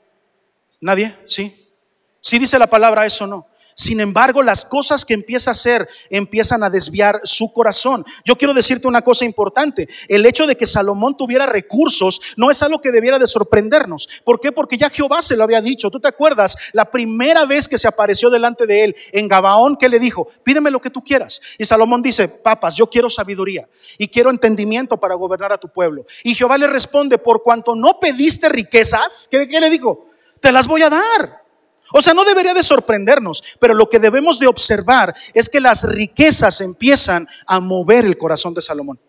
¿Nadie? 0.80 1.16
¿Sí? 1.26 1.76
¿Sí 2.22 2.38
dice 2.38 2.60
la 2.60 2.68
palabra 2.68 3.04
eso 3.06 3.24
o 3.24 3.28
no? 3.28 3.48
Sin 3.76 4.00
embargo, 4.02 4.44
las 4.44 4.66
cosas 4.66 5.06
que 5.06 5.14
empieza 5.14 5.52
a 5.52 5.54
hacer 5.54 5.88
empiezan 6.10 6.64
a 6.64 6.70
desviar 6.70 7.22
su 7.24 7.54
corazón. 7.54 8.06
Yo 8.26 8.36
quiero 8.36 8.54
decirte 8.54 8.88
una 8.88 9.02
cosa 9.02 9.26
importante. 9.26 9.88
El 10.08 10.26
hecho 10.26 10.46
de 10.48 10.58
que 10.58 10.66
Salomón 10.66 11.16
tuviera 11.16 11.46
recursos 11.46 12.22
no 12.36 12.52
es 12.52 12.62
algo 12.62 12.82
que 12.82 12.92
debiera 12.92 13.20
de 13.20 13.28
sorprendernos. 13.28 14.10
¿Por 14.24 14.40
qué? 14.40 14.52
Porque 14.52 14.78
ya 14.78 14.90
Jehová 14.90 15.22
se 15.22 15.38
lo 15.38 15.44
había 15.44 15.62
dicho. 15.62 15.90
¿Tú 15.90 16.00
te 16.00 16.08
acuerdas? 16.08 16.58
La 16.74 16.92
primera 16.92 17.46
vez 17.46 17.68
que 17.68 17.78
se 17.78 17.88
apareció 17.88 18.30
delante 18.30 18.66
de 18.66 18.84
él 18.84 18.96
en 19.14 19.28
Gabaón, 19.28 19.78
que 19.78 19.90
le 19.90 20.00
dijo? 20.00 20.28
Pídeme 20.44 20.72
lo 20.72 20.82
que 20.82 20.90
tú 20.90 21.04
quieras. 21.04 21.42
Y 21.58 21.66
Salomón 21.66 22.02
dice, 22.02 22.28
papas, 22.28 22.76
yo 22.76 22.88
quiero 22.88 23.10
sabiduría 23.10 23.68
y 23.98 24.08
quiero 24.08 24.30
entendimiento 24.30 25.00
para 25.00 25.16
gobernar 25.16 25.54
a 25.54 25.58
tu 25.58 25.70
pueblo. 25.70 26.06
Y 26.24 26.36
Jehová 26.36 26.58
le 26.58 26.68
responde, 26.68 27.18
por 27.18 27.44
cuanto 27.44 27.76
no 27.76 28.00
pediste 28.00 28.50
riquezas, 28.50 29.28
¿qué, 29.30 29.48
qué 29.48 29.60
le 29.60 29.70
dijo? 29.70 30.08
Te 30.40 30.52
las 30.52 30.68
voy 30.68 30.82
a 30.82 30.90
dar. 30.90 31.49
O 31.92 32.02
sea, 32.02 32.14
no 32.14 32.24
debería 32.24 32.54
de 32.54 32.64
sorprendernos, 32.64 33.44
pero 33.60 33.74
lo 33.74 33.90
que 33.90 34.00
debemos 34.00 34.40
de 34.40 34.48
observar 34.48 35.16
es 35.34 35.50
que 35.50 35.60
las 35.60 35.84
riquezas 35.84 36.62
empiezan 36.62 37.28
a 37.48 37.60
mover 37.60 38.06
el 38.06 38.18
corazón 38.18 38.54
de 38.54 38.62
Salomón. 38.62 39.00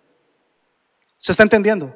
¿Se 1.16 1.32
está 1.32 1.42
entendiendo? 1.42 1.94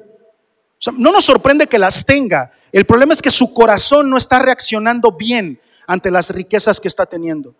no 0.97 1.11
nos 1.11 1.25
sorprende 1.25 1.65
que 1.65 1.79
las 1.79 2.05
tenga. 2.05 2.51
El 2.71 2.85
problema 2.85 3.13
es 3.13 3.21
que 3.21 3.31
su 3.31 3.55
corazón 3.55 4.07
no 4.07 4.17
está 4.17 4.37
reaccionando 4.37 5.13
bien 5.13 5.59
ante 5.87 6.11
las 6.11 6.29
riquezas 6.29 6.79
que 6.79 6.87
está 6.87 7.07
teniendo. 7.07 7.55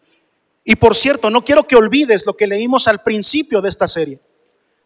Y 0.63 0.75
por 0.75 0.95
cierto, 0.95 1.31
no 1.31 1.43
quiero 1.43 1.65
que 1.65 1.75
olvides 1.75 2.27
lo 2.27 2.35
que 2.35 2.45
leímos 2.45 2.87
al 2.87 2.99
principio 2.99 3.61
de 3.61 3.69
esta 3.69 3.87
serie. 3.87 4.19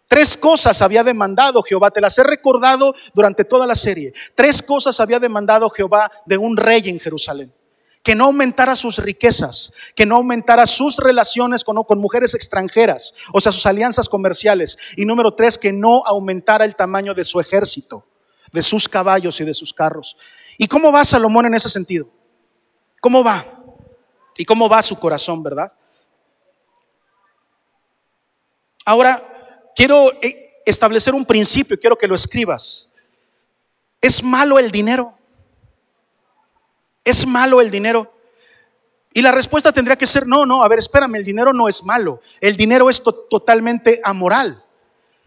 Tres 0.08 0.38
cosas 0.38 0.82
había 0.82 1.04
demandado 1.04 1.62
Jehová, 1.64 1.92
te 1.92 2.00
las 2.00 2.18
he 2.18 2.24
recordado 2.24 2.96
durante 3.14 3.44
toda 3.44 3.68
la 3.68 3.76
serie. 3.76 4.14
Tres 4.36 4.64
cosas 4.64 5.00
había 5.02 5.20
demandado 5.20 5.70
Jehová 5.70 6.10
de 6.26 6.38
un 6.38 6.56
rey 6.56 6.88
en 6.88 7.00
Jerusalén 7.00 7.54
que 8.04 8.16
no 8.16 8.26
aumentara 8.26 8.76
sus 8.76 8.98
riquezas, 8.98 9.74
que 9.96 10.06
no 10.06 10.16
aumentara 10.16 10.66
sus 10.66 10.98
relaciones 10.98 11.64
con, 11.64 11.76
mujeres 12.00 12.34
extranjeras, 12.34 13.14
o 13.34 13.42
sea, 13.42 13.52
sus 13.52 13.66
alianzas 13.66 14.08
comerciales. 14.08 14.78
Y 14.96 15.06
número 15.06 15.36
tres, 15.36 15.58
que 15.58 15.72
no 15.72 16.04
aumentara 16.06 16.66
el 16.66 16.76
tamaño 16.76 17.14
de 17.14 17.24
su 17.24 17.40
ejército, 17.40 18.06
de 18.52 18.62
sus 18.62 18.88
caballos 18.88 19.40
y 19.42 19.46
de 19.46 19.54
sus 19.54 19.74
carros. 19.74 20.18
¿Y 20.58 20.68
cómo 20.68 20.92
va 20.92 21.04
Salomón 21.04 21.46
en 21.46 21.56
ese 21.56 21.70
sentido? 21.70 22.10
¿Cómo 23.02 23.24
va? 23.24 23.46
¿Y 24.38 24.46
cómo 24.46 24.70
va 24.70 24.82
su 24.82 24.98
corazón, 24.98 25.44
verdad? 25.44 25.72
Ahora, 28.86 29.72
quiero 29.76 30.14
eh, 30.22 30.62
establecer 30.66 31.14
un 31.14 31.26
principio, 31.26 31.78
quiero 31.78 31.98
que 31.98 32.08
lo 32.08 32.16
escribas. 32.16 32.94
¿Es 34.02 34.24
malo 34.24 34.58
el 34.58 34.72
dinero? 34.72 35.19
¿Es 37.10 37.26
malo 37.26 37.60
el 37.60 37.72
dinero? 37.72 38.14
Y 39.14 39.24
la 39.24 39.32
respuesta 39.32 39.72
tendría 39.72 39.98
que 39.98 40.06
ser, 40.06 40.28
no, 40.28 40.46
no, 40.46 40.64
a 40.64 40.68
ver, 40.68 40.78
espérame, 40.78 41.16
el 41.16 41.26
dinero 41.26 41.54
no 41.54 41.68
es 41.68 41.84
malo, 41.84 42.22
el 42.40 42.56
dinero 42.56 42.88
es 42.88 43.02
totalmente 43.02 44.00
amoral. 44.04 44.64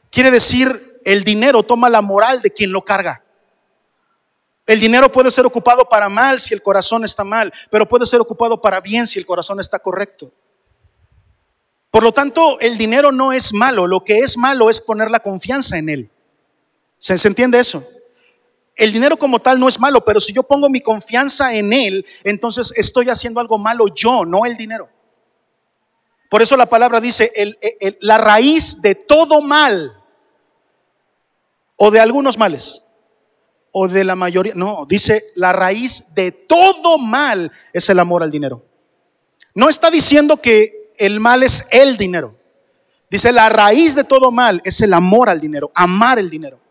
Quiere 0.09 0.31
decir, 0.31 0.81
el 1.05 1.25
dinero 1.25 1.65
toma 1.65 1.91
la 1.91 2.01
moral 2.01 2.41
de 2.41 2.53
quien 2.53 2.71
lo 2.71 2.83
carga. 2.83 3.25
El 4.65 4.79
dinero 4.79 5.11
puede 5.11 5.33
ser 5.33 5.45
ocupado 5.45 5.89
para 5.89 6.09
mal 6.09 6.39
si 6.39 6.55
el 6.55 6.63
corazón 6.63 7.03
está 7.03 7.25
mal, 7.25 7.53
pero 7.69 7.89
puede 7.89 8.07
ser 8.07 8.21
ocupado 8.21 8.61
para 8.61 8.81
bien 8.81 9.05
si 9.05 9.19
el 9.19 9.27
corazón 9.27 9.59
está 9.59 9.81
correcto. 9.81 10.31
Por 11.91 12.05
lo 12.05 12.13
tanto, 12.13 12.61
el 12.61 12.79
dinero 12.79 13.11
no 13.11 13.33
es 13.33 13.53
malo, 13.53 13.89
lo 13.89 14.05
que 14.05 14.21
es 14.21 14.39
malo 14.39 14.71
es 14.71 14.81
poner 14.81 15.11
la 15.11 15.19
confianza 15.19 15.79
en 15.79 15.89
él. 15.89 16.11
¿Se, 16.97 17.19
¿Se 17.19 17.27
entiende 17.27 17.59
eso? 17.59 17.85
El 18.75 18.93
dinero 18.93 19.17
como 19.17 19.39
tal 19.39 19.61
no 19.61 19.69
es 19.69 19.79
malo, 19.79 20.05
pero 20.05 20.19
si 20.19 20.33
yo 20.33 20.43
pongo 20.43 20.69
mi 20.69 20.81
confianza 20.81 21.55
en 21.55 21.73
él, 21.73 22.07
entonces 22.25 22.73
estoy 22.77 23.11
haciendo 23.11 23.41
algo 23.41 23.59
malo 23.59 23.87
yo, 23.95 24.25
no 24.25 24.47
el 24.47 24.57
dinero. 24.57 24.89
Por 26.31 26.41
eso 26.41 26.57
la 26.57 26.65
palabra 26.65 26.99
dice, 26.99 27.31
la 28.01 28.17
raíz 28.17 28.81
de 28.81 28.95
todo 28.95 29.43
mal, 29.43 29.93
o 31.77 31.91
de 31.91 32.01
algunos 32.01 32.39
males, 32.39 32.83
o 33.71 33.87
de 33.89 34.05
la 34.05 34.17
mayoría, 34.17 34.55
no, 34.55 34.87
dice, 34.89 35.23
la 35.37 35.53
raíz 35.53 36.15
de 36.15 36.33
todo 36.33 36.97
mal 36.97 37.53
es 37.75 37.91
el 37.91 37.99
amor 37.99 38.23
al 38.23 38.31
dinero. 38.31 38.65
No 39.55 39.69
está 39.69 39.91
diciendo 39.91 40.39
que 40.39 40.95
el 40.97 41.21
mal 41.21 41.43
es 41.43 41.69
el 41.71 41.99
dinero. 41.99 42.39
Dice, 43.11 43.31
la 43.31 43.51
raíz 43.51 43.95
de 43.95 44.05
todo 44.05 44.31
mal 44.31 44.63
es 44.65 44.81
el 44.81 44.95
amor 44.95 45.29
al 45.29 45.39
dinero, 45.39 45.71
amar 45.75 46.19
el 46.19 46.31
dinero. 46.31 46.62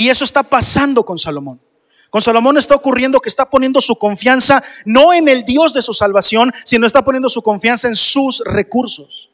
Y 0.00 0.08
eso 0.08 0.24
está 0.24 0.42
pasando 0.42 1.04
con 1.04 1.18
Salomón. 1.18 1.60
Con 2.08 2.22
Salomón 2.22 2.56
está 2.56 2.74
ocurriendo 2.74 3.20
que 3.20 3.28
está 3.28 3.44
poniendo 3.44 3.82
su 3.82 3.96
confianza 3.96 4.64
no 4.86 5.12
en 5.12 5.28
el 5.28 5.44
Dios 5.44 5.74
de 5.74 5.82
su 5.82 5.92
salvación, 5.92 6.54
sino 6.64 6.86
está 6.86 7.04
poniendo 7.04 7.28
su 7.28 7.42
confianza 7.42 7.86
en 7.86 7.94
sus 7.94 8.42
recursos. 8.46 9.28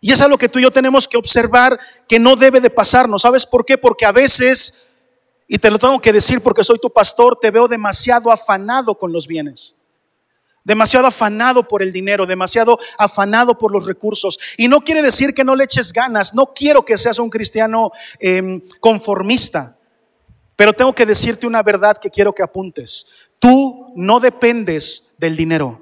Y 0.00 0.10
es 0.10 0.20
algo 0.20 0.36
que 0.36 0.48
tú 0.48 0.58
y 0.58 0.62
yo 0.62 0.72
tenemos 0.72 1.06
que 1.06 1.16
observar 1.16 1.78
que 2.08 2.18
no 2.18 2.34
debe 2.34 2.60
de 2.60 2.70
pasarnos. 2.70 3.22
¿Sabes 3.22 3.46
por 3.46 3.64
qué? 3.64 3.78
Porque 3.78 4.04
a 4.04 4.10
veces, 4.10 4.88
y 5.46 5.58
te 5.58 5.70
lo 5.70 5.78
tengo 5.78 6.00
que 6.00 6.12
decir 6.12 6.40
porque 6.40 6.64
soy 6.64 6.80
tu 6.80 6.90
pastor, 6.90 7.38
te 7.40 7.52
veo 7.52 7.68
demasiado 7.68 8.32
afanado 8.32 8.96
con 8.96 9.12
los 9.12 9.28
bienes 9.28 9.77
demasiado 10.68 11.06
afanado 11.06 11.66
por 11.66 11.82
el 11.82 11.94
dinero, 11.94 12.26
demasiado 12.26 12.78
afanado 12.98 13.56
por 13.56 13.72
los 13.72 13.86
recursos. 13.86 14.38
Y 14.58 14.68
no 14.68 14.82
quiere 14.82 15.00
decir 15.00 15.32
que 15.32 15.42
no 15.42 15.56
le 15.56 15.64
eches 15.64 15.94
ganas, 15.94 16.34
no 16.34 16.52
quiero 16.54 16.84
que 16.84 16.98
seas 16.98 17.18
un 17.18 17.30
cristiano 17.30 17.90
em, 18.20 18.60
conformista, 18.78 19.78
pero 20.56 20.74
tengo 20.74 20.94
que 20.94 21.06
decirte 21.06 21.46
una 21.46 21.62
verdad 21.62 21.96
que 21.96 22.10
quiero 22.10 22.34
que 22.34 22.42
apuntes. 22.42 23.06
Tú 23.38 23.94
no 23.96 24.20
dependes 24.20 25.14
del 25.16 25.38
dinero. 25.38 25.80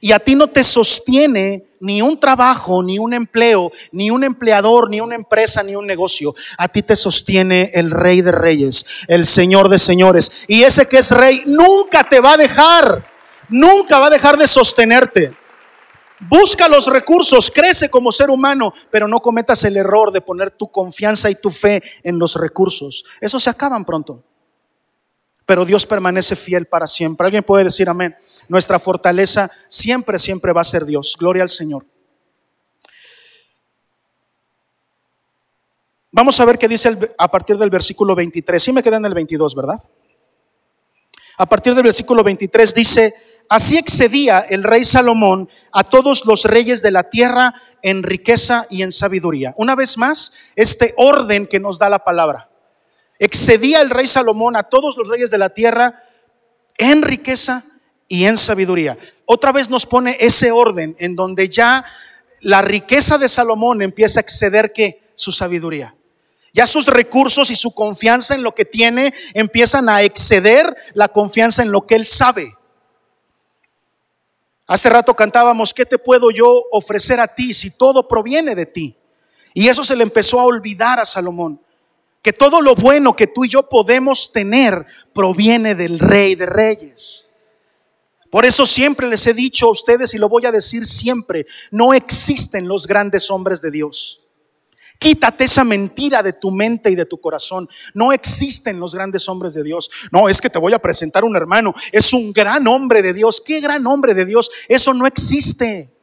Y 0.00 0.10
a 0.10 0.18
ti 0.18 0.34
no 0.34 0.48
te 0.48 0.64
sostiene 0.64 1.64
ni 1.78 2.02
un 2.02 2.18
trabajo, 2.18 2.82
ni 2.82 2.98
un 2.98 3.14
empleo, 3.14 3.70
ni 3.92 4.10
un 4.10 4.24
empleador, 4.24 4.90
ni 4.90 5.00
una 5.00 5.14
empresa, 5.14 5.62
ni 5.62 5.76
un 5.76 5.86
negocio. 5.86 6.34
A 6.56 6.66
ti 6.66 6.82
te 6.82 6.96
sostiene 6.96 7.70
el 7.72 7.92
rey 7.92 8.20
de 8.20 8.32
reyes, 8.32 8.84
el 9.06 9.24
señor 9.24 9.68
de 9.68 9.78
señores. 9.78 10.44
Y 10.48 10.64
ese 10.64 10.88
que 10.88 10.98
es 10.98 11.12
rey 11.12 11.44
nunca 11.46 12.08
te 12.08 12.18
va 12.18 12.32
a 12.32 12.36
dejar 12.36 13.17
nunca 13.48 13.98
va 13.98 14.06
a 14.06 14.10
dejar 14.10 14.36
de 14.36 14.46
sostenerte. 14.46 15.36
Busca 16.20 16.68
los 16.68 16.86
recursos, 16.86 17.50
crece 17.50 17.88
como 17.88 18.10
ser 18.10 18.28
humano, 18.30 18.72
pero 18.90 19.06
no 19.06 19.20
cometas 19.20 19.62
el 19.64 19.76
error 19.76 20.10
de 20.10 20.20
poner 20.20 20.50
tu 20.50 20.68
confianza 20.70 21.30
y 21.30 21.36
tu 21.36 21.50
fe 21.50 21.80
en 22.02 22.18
los 22.18 22.34
recursos. 22.34 23.04
Esos 23.20 23.42
se 23.42 23.50
acaban 23.50 23.84
pronto. 23.84 24.24
Pero 25.46 25.64
Dios 25.64 25.86
permanece 25.86 26.36
fiel 26.36 26.66
para 26.66 26.86
siempre. 26.86 27.24
¿Alguien 27.24 27.44
puede 27.44 27.64
decir 27.64 27.88
amén? 27.88 28.16
Nuestra 28.48 28.78
fortaleza 28.78 29.50
siempre, 29.68 30.18
siempre 30.18 30.52
va 30.52 30.60
a 30.60 30.64
ser 30.64 30.84
Dios. 30.84 31.16
Gloria 31.18 31.42
al 31.42 31.48
Señor. 31.48 31.86
Vamos 36.10 36.40
a 36.40 36.44
ver 36.44 36.58
qué 36.58 36.66
dice 36.66 36.98
a 37.16 37.30
partir 37.30 37.56
del 37.58 37.70
versículo 37.70 38.14
23. 38.14 38.62
Sí 38.62 38.72
me 38.72 38.82
queda 38.82 38.96
en 38.96 39.06
el 39.06 39.14
22, 39.14 39.54
¿verdad? 39.54 39.78
A 41.36 41.46
partir 41.46 41.74
del 41.74 41.84
versículo 41.84 42.24
23 42.24 42.74
dice, 42.74 43.14
Así 43.48 43.78
excedía 43.78 44.40
el 44.40 44.62
rey 44.62 44.84
Salomón 44.84 45.48
a 45.72 45.84
todos 45.84 46.26
los 46.26 46.44
reyes 46.44 46.82
de 46.82 46.90
la 46.90 47.04
tierra 47.08 47.54
en 47.82 48.02
riqueza 48.02 48.66
y 48.68 48.82
en 48.82 48.92
sabiduría. 48.92 49.54
Una 49.56 49.74
vez 49.74 49.96
más, 49.96 50.32
este 50.54 50.92
orden 50.96 51.46
que 51.46 51.60
nos 51.60 51.78
da 51.78 51.88
la 51.88 52.04
palabra. 52.04 52.50
Excedía 53.18 53.80
el 53.80 53.90
rey 53.90 54.06
Salomón 54.06 54.54
a 54.54 54.64
todos 54.64 54.96
los 54.96 55.08
reyes 55.08 55.30
de 55.30 55.38
la 55.38 55.50
tierra 55.50 56.04
en 56.76 57.02
riqueza 57.02 57.64
y 58.06 58.26
en 58.26 58.36
sabiduría. 58.36 58.98
Otra 59.24 59.52
vez 59.52 59.70
nos 59.70 59.86
pone 59.86 60.16
ese 60.20 60.52
orden 60.52 60.94
en 60.98 61.16
donde 61.16 61.48
ya 61.48 61.84
la 62.40 62.62
riqueza 62.62 63.18
de 63.18 63.28
Salomón 63.28 63.82
empieza 63.82 64.20
a 64.20 64.22
exceder 64.22 64.72
que 64.72 65.10
su 65.14 65.32
sabiduría. 65.32 65.94
Ya 66.52 66.66
sus 66.66 66.86
recursos 66.86 67.50
y 67.50 67.54
su 67.54 67.74
confianza 67.74 68.34
en 68.34 68.42
lo 68.42 68.54
que 68.54 68.64
tiene 68.64 69.12
empiezan 69.34 69.88
a 69.88 70.02
exceder 70.02 70.76
la 70.94 71.08
confianza 71.08 71.62
en 71.62 71.72
lo 71.72 71.86
que 71.86 71.94
él 71.94 72.04
sabe. 72.04 72.57
Hace 74.68 74.90
rato 74.90 75.14
cantábamos, 75.14 75.72
¿qué 75.72 75.86
te 75.86 75.96
puedo 75.96 76.30
yo 76.30 76.62
ofrecer 76.70 77.18
a 77.20 77.26
ti 77.26 77.54
si 77.54 77.70
todo 77.70 78.06
proviene 78.06 78.54
de 78.54 78.66
ti? 78.66 78.94
Y 79.54 79.66
eso 79.66 79.82
se 79.82 79.96
le 79.96 80.02
empezó 80.02 80.38
a 80.38 80.44
olvidar 80.44 81.00
a 81.00 81.04
Salomón. 81.04 81.60
que 82.20 82.32
todo 82.32 82.60
lo 82.60 82.74
bueno 82.74 83.14
que 83.14 83.28
tú 83.28 83.44
y 83.44 83.48
yo 83.48 83.68
podemos 83.68 84.32
tener 84.32 84.84
proviene 85.14 85.74
del 85.74 85.98
Rey 85.98 86.34
de 86.34 86.46
Reyes. 86.46 87.28
Por 88.28 88.44
eso 88.44 88.66
siempre 88.66 89.08
les 89.08 89.26
he 89.26 89.32
dicho 89.32 89.66
a 89.66 89.70
ustedes 89.70 90.12
y 90.12 90.18
lo 90.18 90.28
voy 90.28 90.44
a 90.44 90.52
decir 90.52 90.84
siempre, 90.84 91.46
no 91.70 91.94
existen 91.94 92.68
los 92.68 92.86
grandes 92.86 93.30
hombres 93.30 93.62
de 93.62 93.70
Dios. 93.70 94.20
Quítate 94.98 95.44
esa 95.44 95.62
mentira 95.62 96.22
de 96.22 96.32
tu 96.32 96.50
mente 96.50 96.90
y 96.90 96.96
de 96.96 97.06
tu 97.06 97.20
corazón. 97.20 97.68
No 97.94 98.12
existen 98.12 98.80
los 98.80 98.94
grandes 98.94 99.28
hombres 99.28 99.54
de 99.54 99.62
Dios. 99.62 99.90
No, 100.10 100.28
es 100.28 100.40
que 100.40 100.50
te 100.50 100.58
voy 100.58 100.72
a 100.72 100.80
presentar 100.80 101.24
un 101.24 101.36
hermano. 101.36 101.72
Es 101.92 102.12
un 102.12 102.32
gran 102.32 102.66
hombre 102.66 103.00
de 103.00 103.14
Dios. 103.14 103.40
¿Qué 103.40 103.60
gran 103.60 103.86
hombre 103.86 104.14
de 104.14 104.24
Dios? 104.24 104.50
Eso 104.68 104.92
no 104.94 105.06
existe. 105.06 105.97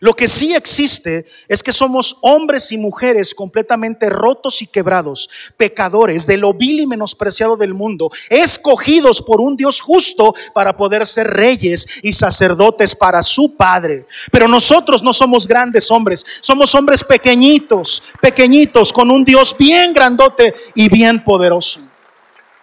Lo 0.00 0.14
que 0.14 0.28
sí 0.28 0.54
existe 0.54 1.26
es 1.48 1.62
que 1.62 1.72
somos 1.72 2.18
hombres 2.22 2.70
y 2.70 2.78
mujeres 2.78 3.34
completamente 3.34 4.08
rotos 4.08 4.62
y 4.62 4.66
quebrados, 4.66 5.28
pecadores 5.56 6.26
de 6.26 6.36
lo 6.36 6.54
vil 6.54 6.80
y 6.80 6.86
menospreciado 6.86 7.56
del 7.56 7.74
mundo, 7.74 8.10
escogidos 8.30 9.20
por 9.20 9.40
un 9.40 9.56
Dios 9.56 9.80
justo 9.80 10.34
para 10.54 10.76
poder 10.76 11.04
ser 11.06 11.26
reyes 11.26 11.86
y 12.02 12.12
sacerdotes 12.12 12.94
para 12.94 13.22
su 13.22 13.56
Padre. 13.56 14.06
Pero 14.30 14.46
nosotros 14.46 15.02
no 15.02 15.12
somos 15.12 15.48
grandes 15.48 15.90
hombres, 15.90 16.24
somos 16.40 16.74
hombres 16.76 17.02
pequeñitos, 17.02 18.02
pequeñitos, 18.20 18.92
con 18.92 19.10
un 19.10 19.24
Dios 19.24 19.56
bien 19.58 19.92
grandote 19.92 20.54
y 20.74 20.88
bien 20.88 21.22
poderoso. 21.24 21.80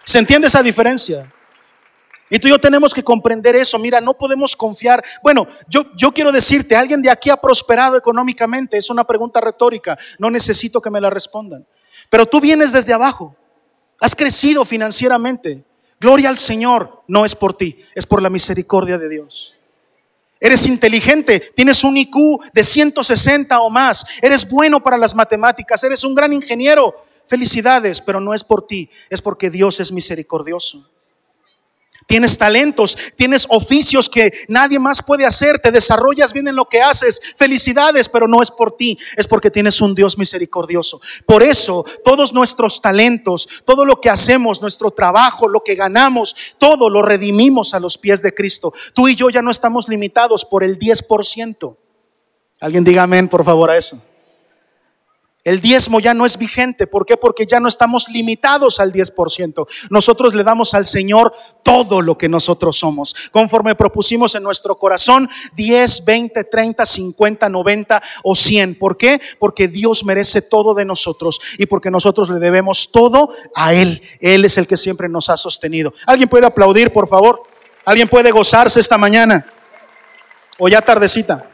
¿Se 0.05 0.19
entiende 0.19 0.47
esa 0.47 0.63
diferencia? 0.63 1.31
Y 2.29 2.39
tú 2.39 2.47
y 2.47 2.51
yo 2.51 2.59
tenemos 2.59 2.93
que 2.93 3.03
comprender 3.03 3.55
eso. 3.55 3.77
Mira, 3.77 4.01
no 4.01 4.15
podemos 4.15 4.55
confiar. 4.55 5.03
Bueno, 5.21 5.47
yo, 5.67 5.85
yo 5.95 6.11
quiero 6.11 6.31
decirte, 6.31 6.75
¿alguien 6.75 7.01
de 7.01 7.09
aquí 7.09 7.29
ha 7.29 7.37
prosperado 7.37 7.97
económicamente? 7.97 8.77
Es 8.77 8.89
una 8.89 9.03
pregunta 9.03 9.39
retórica. 9.39 9.97
No 10.17 10.31
necesito 10.31 10.81
que 10.81 10.89
me 10.89 11.01
la 11.01 11.09
respondan. 11.09 11.65
Pero 12.09 12.25
tú 12.25 12.41
vienes 12.41 12.71
desde 12.71 12.93
abajo. 12.93 13.35
Has 14.01 14.15
crecido 14.15 14.65
financieramente. 14.65 15.63
Gloria 15.99 16.29
al 16.29 16.37
Señor. 16.37 17.03
No 17.07 17.25
es 17.25 17.35
por 17.35 17.55
ti, 17.55 17.83
es 17.93 18.05
por 18.05 18.21
la 18.21 18.29
misericordia 18.29 18.97
de 18.97 19.09
Dios. 19.09 19.55
Eres 20.39 20.67
inteligente, 20.67 21.39
tienes 21.55 21.83
un 21.83 21.95
IQ 21.95 22.15
de 22.53 22.63
160 22.63 23.59
o 23.61 23.69
más, 23.69 24.05
eres 24.21 24.47
bueno 24.49 24.83
para 24.83 24.97
las 24.97 25.15
matemáticas, 25.15 25.83
eres 25.83 26.03
un 26.03 26.13
gran 26.13 26.33
ingeniero. 26.33 27.05
Felicidades, 27.25 28.01
pero 28.01 28.19
no 28.19 28.33
es 28.33 28.43
por 28.43 28.67
ti, 28.67 28.89
es 29.09 29.21
porque 29.21 29.49
Dios 29.49 29.79
es 29.79 29.91
misericordioso. 29.91 30.87
Tienes 32.07 32.37
talentos, 32.37 32.95
tienes 33.15 33.47
oficios 33.49 34.09
que 34.09 34.31
nadie 34.47 34.77
más 34.77 35.01
puede 35.01 35.25
hacer, 35.25 35.57
te 35.57 35.71
desarrollas 35.71 36.33
bien 36.33 36.47
en 36.47 36.55
lo 36.55 36.65
que 36.65 36.79
haces. 36.79 37.19
Felicidades, 37.35 38.09
pero 38.09 38.27
no 38.27 38.43
es 38.43 38.51
por 38.51 38.77
ti, 38.77 38.97
es 39.17 39.25
porque 39.25 39.49
tienes 39.49 39.81
un 39.81 39.95
Dios 39.95 40.17
misericordioso. 40.17 41.01
Por 41.25 41.41
eso, 41.41 41.83
todos 42.03 42.31
nuestros 42.31 42.79
talentos, 42.79 43.49
todo 43.65 43.85
lo 43.85 43.99
que 43.99 44.11
hacemos, 44.11 44.61
nuestro 44.61 44.91
trabajo, 44.91 45.47
lo 45.47 45.61
que 45.61 45.73
ganamos, 45.73 46.35
todo 46.59 46.91
lo 46.91 47.01
redimimos 47.01 47.73
a 47.73 47.79
los 47.79 47.97
pies 47.97 48.21
de 48.21 48.35
Cristo. 48.35 48.71
Tú 48.93 49.07
y 49.07 49.15
yo 49.15 49.31
ya 49.31 49.41
no 49.41 49.49
estamos 49.49 49.89
limitados 49.89 50.45
por 50.45 50.63
el 50.63 50.77
10%. 50.77 51.75
Alguien 52.61 52.83
diga 52.83 53.03
amén, 53.03 53.27
por 53.27 53.43
favor, 53.43 53.71
a 53.71 53.77
eso. 53.77 53.99
El 55.45 55.61
diezmo 55.61 55.99
ya 55.99 56.15
no 56.15 56.25
es 56.25 56.39
vigente. 56.39 56.87
¿Por 56.87 57.05
qué? 57.05 57.17
Porque 57.17 57.45
ya 57.45 57.59
no 57.59 57.67
estamos 57.67 58.09
limitados 58.09 58.79
al 58.79 58.91
10%. 58.91 59.67
Nosotros 59.91 60.33
le 60.33 60.43
damos 60.43 60.73
al 60.73 60.87
Señor 60.87 61.35
todo 61.61 62.01
lo 62.01 62.17
que 62.17 62.27
nosotros 62.27 62.77
somos. 62.77 63.15
Conforme 63.31 63.75
propusimos 63.75 64.33
en 64.33 64.41
nuestro 64.41 64.79
corazón 64.79 65.29
10, 65.53 66.03
20, 66.03 66.43
30, 66.45 66.83
50, 66.83 67.47
90 67.47 68.03
o 68.23 68.35
100. 68.35 68.73
¿Por 68.79 68.97
qué? 68.97 69.21
Porque 69.37 69.67
Dios 69.67 70.03
merece 70.03 70.41
todo 70.41 70.73
de 70.73 70.83
nosotros 70.83 71.39
y 71.59 71.67
porque 71.67 71.91
nosotros 71.91 72.27
le 72.31 72.39
debemos 72.39 72.91
todo 72.91 73.29
a 73.53 73.75
Él. 73.75 74.01
Él 74.21 74.45
es 74.45 74.57
el 74.57 74.65
que 74.65 74.77
siempre 74.77 75.07
nos 75.07 75.29
ha 75.29 75.37
sostenido. 75.37 75.93
¿Alguien 76.07 76.27
puede 76.27 76.47
aplaudir, 76.47 76.91
por 76.91 77.07
favor? 77.07 77.43
¿Alguien 77.85 78.09
puede 78.09 78.31
gozarse 78.31 78.79
esta 78.79 78.97
mañana? 78.97 79.45
O 80.57 80.67
ya 80.67 80.81
tardecita. 80.81 81.51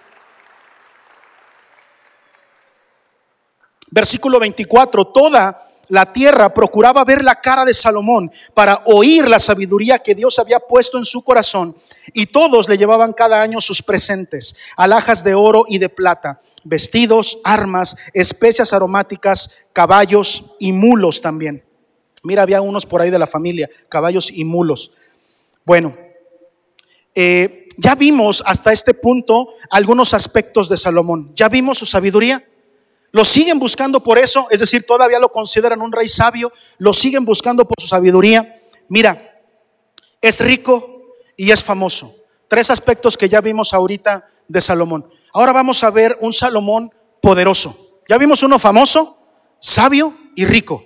Versículo 3.92 4.40
24, 4.40 5.08
toda 5.08 5.68
la 5.90 6.14
tierra 6.14 6.54
procuraba 6.54 7.04
ver 7.04 7.22
la 7.22 7.36
cara 7.36 7.66
de 7.66 7.74
Salomón 7.74 8.32
para 8.54 8.82
oír 8.86 9.28
la 9.28 9.40
sabiduría 9.40 10.00
que 10.00 10.16
Dios 10.16 10.40
había 10.40 10.60
puesto 10.62 10.98
en 10.98 11.04
su 11.04 11.22
corazón. 11.22 11.76
Y 12.14 12.28
todos 12.28 12.70
le 12.70 12.78
llevaban 12.78 13.12
cada 13.12 13.42
año 13.42 13.60
sus 13.60 13.82
presentes, 13.82 14.56
alhajas 14.78 15.26
de 15.26 15.36
oro 15.36 15.66
y 15.68 15.80
de 15.80 15.90
plata, 15.90 16.40
vestidos, 16.64 17.40
armas, 17.44 17.98
especias 18.14 18.72
aromáticas, 18.72 19.66
caballos 19.74 20.56
y 20.60 20.72
mulos 20.72 21.20
también. 21.20 21.66
Mira, 22.24 22.44
había 22.44 22.62
unos 22.62 22.86
por 22.86 23.02
ahí 23.02 23.10
de 23.10 23.20
la 23.20 23.28
familia, 23.28 23.70
caballos 23.90 24.32
y 24.32 24.46
mulos. 24.46 24.92
Bueno, 25.66 25.98
eh, 27.14 27.68
ya 27.76 27.96
vimos 27.96 28.42
hasta 28.46 28.72
este 28.72 28.94
punto 28.94 29.50
algunos 29.70 30.14
aspectos 30.14 30.70
de 30.70 30.78
Salomón. 30.78 31.32
Ya 31.36 31.50
vimos 31.50 31.80
su 31.80 31.86
sabiduría. 31.86 32.46
Lo 33.12 33.26
siguen 33.26 33.60
buscando 33.60 34.02
por 34.02 34.18
eso, 34.18 34.48
es 34.50 34.62
decir, 34.62 34.86
todavía 34.86 35.20
lo 35.20 35.32
consideran 35.32 35.82
un 35.82 35.92
rey 35.92 36.08
sabio, 36.08 36.52
lo 36.78 36.94
siguen 36.94 37.26
buscando 37.26 37.68
por 37.68 37.76
su 37.80 37.88
sabiduría. 37.88 38.62
Mira, 38.88 39.42
es 40.22 40.40
rico 40.40 41.14
y 41.36 41.52
es 41.52 41.64
famoso. 41.64 42.14
Tres 42.48 42.70
aspectos 42.70 43.18
que 43.18 43.28
ya 43.28 43.42
vimos 43.42 43.74
ahorita 43.74 44.30
de 44.48 44.62
Salomón. 44.62 45.06
Ahora 45.34 45.52
vamos 45.52 45.84
a 45.84 45.90
ver 45.90 46.18
un 46.22 46.32
Salomón 46.32 46.94
poderoso. 47.22 47.76
Ya 48.08 48.18
vimos 48.18 48.44
uno 48.44 48.60
famoso, 48.60 49.18
sabio 49.60 50.14
y 50.36 50.46
rico. 50.46 50.84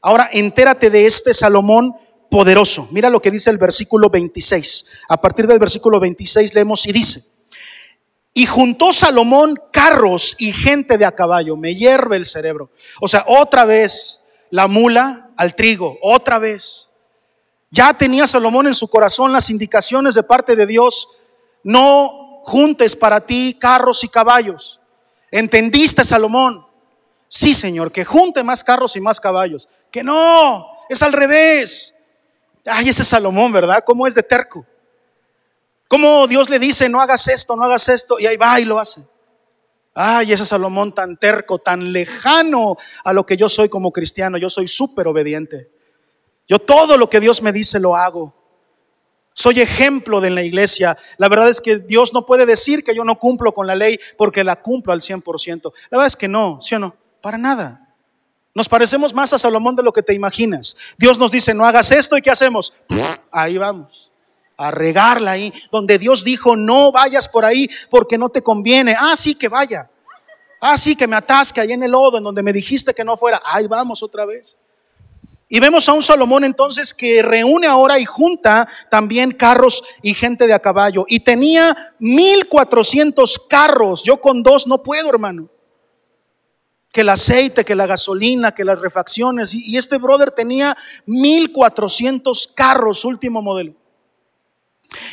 Ahora 0.00 0.28
entérate 0.32 0.90
de 0.90 1.06
este 1.06 1.34
Salomón 1.34 1.94
poderoso. 2.30 2.88
Mira 2.90 3.10
lo 3.10 3.20
que 3.20 3.30
dice 3.30 3.50
el 3.50 3.58
versículo 3.58 4.08
26. 4.08 4.86
A 5.08 5.20
partir 5.20 5.46
del 5.46 5.58
versículo 5.58 6.00
26 6.00 6.54
leemos 6.54 6.86
y 6.86 6.92
dice, 6.92 7.22
y 8.32 8.46
juntó 8.46 8.92
Salomón 8.92 9.60
carros 9.72 10.36
y 10.38 10.52
gente 10.52 10.96
de 10.96 11.04
a 11.04 11.12
caballo. 11.12 11.56
Me 11.56 11.74
hierve 11.74 12.16
el 12.16 12.26
cerebro. 12.26 12.70
O 13.00 13.08
sea, 13.08 13.24
otra 13.26 13.64
vez 13.64 14.22
la 14.50 14.68
mula 14.68 15.30
al 15.36 15.54
trigo, 15.54 15.98
otra 16.02 16.38
vez. 16.38 16.90
Ya 17.70 17.94
tenía 17.94 18.26
Salomón 18.26 18.66
en 18.66 18.74
su 18.74 18.88
corazón 18.88 19.32
las 19.32 19.50
indicaciones 19.50 20.14
de 20.14 20.22
parte 20.22 20.56
de 20.56 20.66
Dios. 20.66 21.08
No 21.62 22.40
juntes 22.44 22.96
para 22.96 23.20
ti 23.20 23.56
carros 23.58 24.04
y 24.04 24.08
caballos. 24.08 24.80
¿Entendiste, 25.30 26.04
Salomón? 26.04 26.66
Sí, 27.28 27.54
Señor, 27.54 27.92
que 27.92 28.04
junte 28.04 28.42
más 28.42 28.64
carros 28.64 28.96
y 28.96 29.00
más 29.00 29.20
caballos. 29.20 29.68
Que 29.90 30.02
no, 30.02 30.66
es 30.88 31.02
al 31.02 31.12
revés. 31.12 31.96
Ay, 32.66 32.88
ese 32.88 33.04
Salomón, 33.04 33.52
¿verdad? 33.52 33.82
¿Cómo 33.84 34.06
es 34.06 34.14
de 34.14 34.22
terco? 34.22 34.66
¿Cómo 35.90 36.28
Dios 36.28 36.48
le 36.48 36.60
dice, 36.60 36.88
no 36.88 37.00
hagas 37.00 37.26
esto, 37.26 37.56
no 37.56 37.64
hagas 37.64 37.88
esto? 37.88 38.20
Y 38.20 38.26
ahí 38.26 38.36
va 38.36 38.60
y 38.60 38.64
lo 38.64 38.78
hace. 38.78 39.08
Ay, 39.92 40.32
ese 40.32 40.46
Salomón 40.46 40.94
tan 40.94 41.16
terco, 41.16 41.58
tan 41.58 41.92
lejano 41.92 42.76
a 43.02 43.12
lo 43.12 43.26
que 43.26 43.36
yo 43.36 43.48
soy 43.48 43.68
como 43.68 43.90
cristiano. 43.90 44.38
Yo 44.38 44.48
soy 44.48 44.68
súper 44.68 45.08
obediente. 45.08 45.68
Yo 46.46 46.60
todo 46.60 46.96
lo 46.96 47.10
que 47.10 47.18
Dios 47.18 47.42
me 47.42 47.50
dice 47.50 47.80
lo 47.80 47.96
hago. 47.96 48.32
Soy 49.34 49.60
ejemplo 49.60 50.20
de 50.20 50.30
la 50.30 50.44
iglesia. 50.44 50.96
La 51.18 51.28
verdad 51.28 51.48
es 51.48 51.60
que 51.60 51.80
Dios 51.80 52.14
no 52.14 52.24
puede 52.24 52.46
decir 52.46 52.84
que 52.84 52.94
yo 52.94 53.04
no 53.04 53.18
cumplo 53.18 53.52
con 53.52 53.66
la 53.66 53.74
ley 53.74 53.98
porque 54.16 54.44
la 54.44 54.62
cumplo 54.62 54.92
al 54.92 55.00
100%. 55.00 55.72
La 55.90 55.98
verdad 55.98 56.06
es 56.06 56.16
que 56.16 56.28
no, 56.28 56.60
¿sí 56.60 56.76
o 56.76 56.78
no? 56.78 56.94
Para 57.20 57.36
nada. 57.36 57.96
Nos 58.54 58.68
parecemos 58.68 59.12
más 59.12 59.32
a 59.32 59.38
Salomón 59.40 59.74
de 59.74 59.82
lo 59.82 59.92
que 59.92 60.04
te 60.04 60.14
imaginas. 60.14 60.76
Dios 60.96 61.18
nos 61.18 61.32
dice, 61.32 61.52
no 61.52 61.66
hagas 61.66 61.90
esto 61.90 62.16
y 62.16 62.22
¿qué 62.22 62.30
hacemos? 62.30 62.74
Ahí 63.32 63.58
vamos 63.58 64.09
a 64.60 64.70
regarla 64.70 65.32
ahí, 65.32 65.50
donde 65.72 65.98
Dios 65.98 66.22
dijo, 66.22 66.54
no 66.54 66.92
vayas 66.92 67.26
por 67.28 67.46
ahí 67.46 67.68
porque 67.88 68.18
no 68.18 68.28
te 68.28 68.42
conviene. 68.42 68.94
Ah, 68.98 69.16
sí, 69.16 69.34
que 69.34 69.48
vaya. 69.48 69.90
Ah, 70.60 70.76
sí, 70.76 70.94
que 70.94 71.06
me 71.06 71.16
atasque 71.16 71.62
ahí 71.62 71.72
en 71.72 71.82
el 71.82 71.90
lodo, 71.90 72.18
en 72.18 72.24
donde 72.24 72.42
me 72.42 72.52
dijiste 72.52 72.92
que 72.92 73.02
no 73.02 73.16
fuera. 73.16 73.40
Ahí 73.42 73.66
vamos 73.66 74.02
otra 74.02 74.26
vez. 74.26 74.58
Y 75.48 75.60
vemos 75.60 75.88
a 75.88 75.94
un 75.94 76.02
Salomón 76.02 76.44
entonces 76.44 76.92
que 76.92 77.22
reúne 77.22 77.68
ahora 77.68 77.98
y 77.98 78.04
junta 78.04 78.68
también 78.90 79.30
carros 79.30 79.82
y 80.02 80.12
gente 80.12 80.46
de 80.46 80.52
a 80.52 80.58
caballo. 80.58 81.06
Y 81.08 81.20
tenía 81.20 81.94
1400 81.98 83.38
carros. 83.48 84.02
Yo 84.04 84.20
con 84.20 84.42
dos 84.42 84.66
no 84.66 84.82
puedo, 84.82 85.08
hermano. 85.08 85.48
Que 86.92 87.00
el 87.00 87.08
aceite, 87.08 87.64
que 87.64 87.74
la 87.74 87.86
gasolina, 87.86 88.54
que 88.54 88.66
las 88.66 88.80
refacciones. 88.80 89.54
Y, 89.54 89.78
este 89.78 89.96
brother 89.96 90.32
tenía 90.32 90.76
1400 91.06 92.48
carros, 92.54 93.06
último 93.06 93.40
modelo 93.40 93.79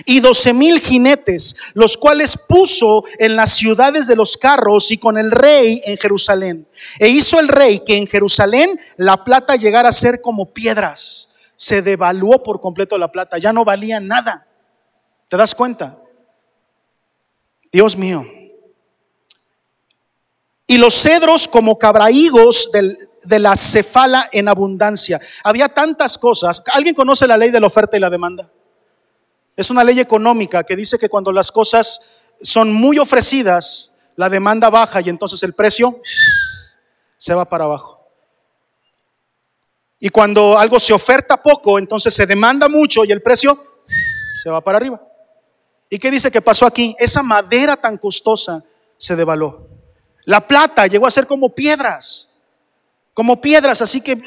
y 0.05 0.19
doce 0.19 0.53
mil 0.53 0.79
jinetes, 0.79 1.55
los 1.73 1.97
cuales 1.97 2.37
puso 2.47 3.03
en 3.19 3.35
las 3.35 3.51
ciudades 3.51 4.07
de 4.07 4.15
los 4.15 4.37
carros 4.37 4.91
y 4.91 4.97
con 4.97 5.17
el 5.17 5.31
rey 5.31 5.81
en 5.85 5.97
Jerusalén. 5.97 6.67
E 6.99 7.09
hizo 7.09 7.39
el 7.39 7.47
rey 7.47 7.79
que 7.79 7.97
en 7.97 8.07
Jerusalén 8.07 8.79
la 8.97 9.23
plata 9.23 9.55
llegara 9.55 9.89
a 9.89 9.93
ser 9.93 10.21
como 10.21 10.53
piedras. 10.53 11.33
Se 11.55 11.81
devaluó 11.81 12.43
por 12.43 12.61
completo 12.61 12.97
la 12.97 13.11
plata, 13.11 13.37
ya 13.37 13.53
no 13.53 13.65
valía 13.65 13.99
nada. 13.99 14.47
¿Te 15.27 15.37
das 15.37 15.53
cuenta? 15.55 15.99
Dios 17.71 17.97
mío. 17.97 18.25
Y 20.67 20.77
los 20.77 20.93
cedros 20.95 21.47
como 21.47 21.77
cabraigos 21.77 22.71
del, 22.71 22.97
de 23.23 23.39
la 23.39 23.55
cefala 23.55 24.29
en 24.31 24.47
abundancia. 24.47 25.19
Había 25.43 25.69
tantas 25.69 26.17
cosas. 26.17 26.63
¿Alguien 26.73 26.95
conoce 26.95 27.27
la 27.27 27.37
ley 27.37 27.51
de 27.51 27.59
la 27.59 27.67
oferta 27.67 27.97
y 27.97 27.99
la 27.99 28.09
demanda? 28.09 28.51
Es 29.57 29.69
una 29.69 29.83
ley 29.83 29.99
económica 29.99 30.63
que 30.63 30.77
dice 30.77 30.97
que 30.97 31.09
cuando 31.09 31.33
las 31.33 31.51
cosas 31.51 32.19
son 32.41 32.71
muy 32.71 32.99
ofrecidas, 32.99 33.97
la 34.15 34.29
demanda 34.29 34.69
baja 34.69 35.01
y 35.01 35.09
entonces 35.09 35.43
el 35.43 35.53
precio 35.53 35.99
se 37.17 37.33
va 37.33 37.43
para 37.43 37.65
abajo. 37.65 38.07
Y 39.99 40.09
cuando 40.09 40.57
algo 40.57 40.79
se 40.79 40.93
oferta 40.93 41.41
poco, 41.41 41.79
entonces 41.79 42.13
se 42.13 42.25
demanda 42.25 42.69
mucho 42.69 43.03
y 43.03 43.11
el 43.11 43.21
precio 43.21 43.57
se 44.43 44.49
va 44.49 44.61
para 44.61 44.77
arriba. 44.77 45.01
¿Y 45.89 45.97
qué 45.97 46.11
dice 46.11 46.29
que 46.29 46.41
pasó 46.41 46.65
aquí? 46.65 46.95
Esa 46.99 47.23
madera 47.23 47.77
tan 47.77 47.97
costosa 47.97 48.63
se 48.95 49.15
devaló. 49.15 49.67
La 50.25 50.45
plata 50.45 50.85
llegó 50.87 51.07
a 51.07 51.11
ser 51.11 51.25
como 51.25 51.49
piedras, 51.55 52.29
como 53.13 53.41
piedras, 53.41 53.81
así 53.81 54.01
que 54.01 54.21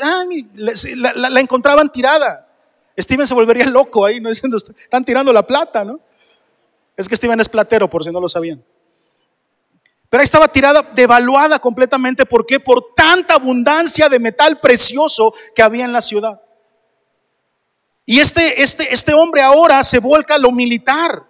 la, 0.54 1.40
encontraban 1.40 1.92
tirada. 1.92 2.48
Steven 2.98 3.26
se 3.26 3.34
volvería 3.34 3.66
loco 3.66 4.04
ahí, 4.04 4.20
¿no? 4.20 4.28
Diciendo, 4.30 4.56
están 4.56 5.04
tirando 5.04 5.32
la 5.32 5.46
plata, 5.46 5.84
¿no? 5.84 6.00
Es 6.96 7.08
que 7.08 7.16
Steven 7.16 7.40
es 7.40 7.48
platero, 7.48 7.88
por 7.88 8.04
si 8.04 8.10
no 8.10 8.20
lo 8.20 8.28
sabían. 8.28 8.62
Pero 10.08 10.20
ahí 10.20 10.24
estaba 10.24 10.48
tirada, 10.48 10.82
devaluada 10.92 11.58
completamente. 11.60 12.26
¿Por 12.26 12.44
qué? 12.44 12.58
Por 12.58 12.94
tanta 12.94 13.34
abundancia 13.34 14.08
de 14.08 14.18
metal 14.18 14.58
precioso 14.58 15.32
que 15.54 15.62
había 15.62 15.84
en 15.84 15.92
la 15.92 16.00
ciudad. 16.00 16.40
Y 18.04 18.18
este, 18.18 18.60
este, 18.60 18.92
este 18.92 19.14
hombre 19.14 19.40
ahora 19.40 19.84
se 19.84 20.00
vuelca 20.00 20.34
a 20.34 20.38
lo 20.38 20.50
militar. 20.50 21.22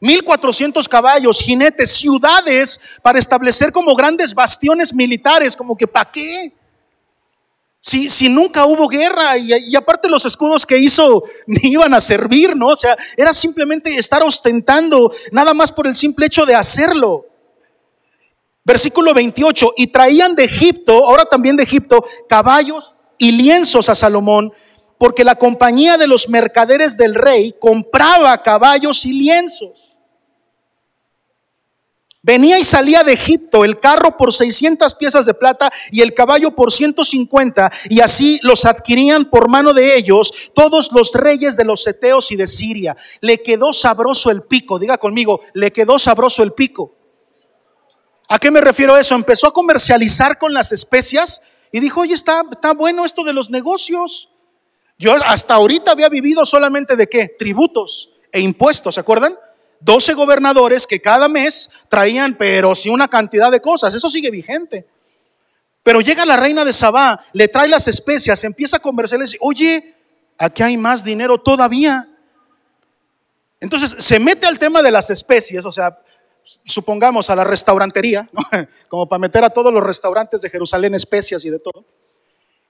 1400 0.00 0.88
caballos, 0.88 1.40
jinetes, 1.40 1.90
ciudades 1.90 2.80
para 3.00 3.18
establecer 3.18 3.72
como 3.72 3.94
grandes 3.94 4.34
bastiones 4.34 4.92
militares, 4.92 5.54
como 5.54 5.76
que 5.76 5.86
¿para 5.86 6.10
qué? 6.10 6.52
Si, 7.88 8.10
si, 8.10 8.28
nunca 8.28 8.66
hubo 8.66 8.88
guerra 8.88 9.38
y, 9.38 9.52
y, 9.68 9.76
aparte 9.76 10.08
los 10.08 10.24
escudos 10.24 10.66
que 10.66 10.76
hizo 10.76 11.22
ni 11.46 11.70
iban 11.70 11.94
a 11.94 12.00
servir, 12.00 12.56
¿no? 12.56 12.66
O 12.70 12.74
sea, 12.74 12.96
era 13.16 13.32
simplemente 13.32 13.96
estar 13.96 14.24
ostentando, 14.24 15.14
nada 15.30 15.54
más 15.54 15.70
por 15.70 15.86
el 15.86 15.94
simple 15.94 16.26
hecho 16.26 16.44
de 16.44 16.56
hacerlo. 16.56 17.26
Versículo 18.64 19.14
28, 19.14 19.74
y 19.76 19.86
traían 19.86 20.34
de 20.34 20.42
Egipto, 20.46 21.04
ahora 21.04 21.26
también 21.26 21.54
de 21.54 21.62
Egipto, 21.62 22.04
caballos 22.28 22.96
y 23.18 23.30
lienzos 23.30 23.88
a 23.88 23.94
Salomón, 23.94 24.52
porque 24.98 25.22
la 25.22 25.36
compañía 25.36 25.96
de 25.96 26.08
los 26.08 26.28
mercaderes 26.28 26.96
del 26.96 27.14
rey 27.14 27.54
compraba 27.60 28.42
caballos 28.42 29.06
y 29.06 29.12
lienzos. 29.12 29.85
Venía 32.26 32.58
y 32.58 32.64
salía 32.64 33.04
de 33.04 33.12
Egipto 33.12 33.64
el 33.64 33.78
carro 33.78 34.16
por 34.16 34.32
600 34.32 34.96
piezas 34.96 35.26
de 35.26 35.34
plata 35.34 35.70
y 35.92 36.00
el 36.00 36.12
caballo 36.12 36.56
por 36.56 36.72
150 36.72 37.70
y 37.88 38.00
así 38.00 38.40
los 38.42 38.64
adquirían 38.64 39.30
por 39.30 39.48
mano 39.48 39.72
de 39.72 39.96
ellos 39.96 40.50
todos 40.52 40.90
los 40.90 41.12
reyes 41.14 41.56
de 41.56 41.64
los 41.64 41.84
seteos 41.84 42.32
y 42.32 42.36
de 42.36 42.48
Siria. 42.48 42.96
Le 43.20 43.44
quedó 43.44 43.72
sabroso 43.72 44.32
el 44.32 44.42
pico, 44.42 44.80
diga 44.80 44.98
conmigo, 44.98 45.42
le 45.54 45.70
quedó 45.72 46.00
sabroso 46.00 46.42
el 46.42 46.52
pico. 46.52 46.96
¿A 48.28 48.40
qué 48.40 48.50
me 48.50 48.60
refiero 48.60 48.98
eso? 48.98 49.14
Empezó 49.14 49.46
a 49.46 49.52
comercializar 49.52 50.36
con 50.36 50.52
las 50.52 50.72
especias 50.72 51.42
y 51.70 51.78
dijo, 51.78 52.00
oye, 52.00 52.14
está, 52.14 52.42
está 52.50 52.74
bueno 52.74 53.04
esto 53.04 53.22
de 53.22 53.34
los 53.34 53.50
negocios. 53.50 54.30
Yo 54.98 55.14
hasta 55.24 55.54
ahorita 55.54 55.92
había 55.92 56.08
vivido 56.08 56.44
solamente 56.44 56.96
de 56.96 57.06
qué? 57.06 57.36
Tributos 57.38 58.10
e 58.32 58.40
impuestos, 58.40 58.96
¿se 58.96 59.00
acuerdan? 59.00 59.38
12 59.80 60.14
gobernadores 60.14 60.86
que 60.86 61.00
cada 61.00 61.28
mes 61.28 61.70
traían, 61.88 62.36
pero 62.36 62.74
sí 62.74 62.88
una 62.88 63.08
cantidad 63.08 63.50
de 63.50 63.60
cosas. 63.60 63.94
Eso 63.94 64.10
sigue 64.10 64.30
vigente. 64.30 64.86
Pero 65.82 66.00
llega 66.00 66.26
la 66.26 66.36
reina 66.36 66.64
de 66.64 66.72
Sabá, 66.72 67.24
le 67.32 67.46
trae 67.46 67.68
las 67.68 67.86
especias, 67.86 68.42
empieza 68.42 68.78
a 68.78 68.80
comercializar, 68.80 69.38
oye, 69.40 69.94
aquí 70.36 70.62
hay 70.62 70.76
más 70.76 71.04
dinero 71.04 71.38
todavía. 71.38 72.08
Entonces 73.60 73.94
se 73.98 74.18
mete 74.18 74.46
al 74.46 74.58
tema 74.58 74.82
de 74.82 74.90
las 74.90 75.10
especies, 75.10 75.64
o 75.64 75.70
sea, 75.70 75.98
supongamos, 76.64 77.30
a 77.30 77.36
la 77.36 77.44
restaurantería, 77.44 78.28
como 78.88 79.08
para 79.08 79.18
meter 79.18 79.44
a 79.44 79.50
todos 79.50 79.72
los 79.72 79.82
restaurantes 79.82 80.42
de 80.42 80.50
Jerusalén 80.50 80.94
especias 80.94 81.44
y 81.44 81.50
de 81.50 81.58
todo. 81.58 81.84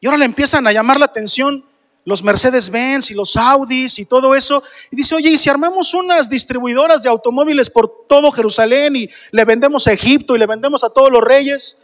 Y 0.00 0.06
ahora 0.06 0.18
le 0.18 0.24
empiezan 0.26 0.66
a 0.66 0.72
llamar 0.72 0.98
la 0.98 1.06
atención 1.06 1.64
los 2.06 2.22
Mercedes-Benz 2.22 3.10
y 3.10 3.14
los 3.14 3.36
Audis 3.36 3.98
y 3.98 4.06
todo 4.06 4.34
eso. 4.36 4.62
Y 4.92 4.96
dice, 4.96 5.16
oye, 5.16 5.30
¿y 5.30 5.36
si 5.36 5.50
armamos 5.50 5.92
unas 5.92 6.30
distribuidoras 6.30 7.02
de 7.02 7.08
automóviles 7.08 7.68
por 7.68 8.06
todo 8.08 8.30
Jerusalén 8.30 8.94
y 8.94 9.10
le 9.32 9.44
vendemos 9.44 9.88
a 9.88 9.92
Egipto 9.92 10.36
y 10.36 10.38
le 10.38 10.46
vendemos 10.46 10.84
a 10.84 10.90
todos 10.90 11.10
los 11.10 11.22
reyes? 11.22 11.82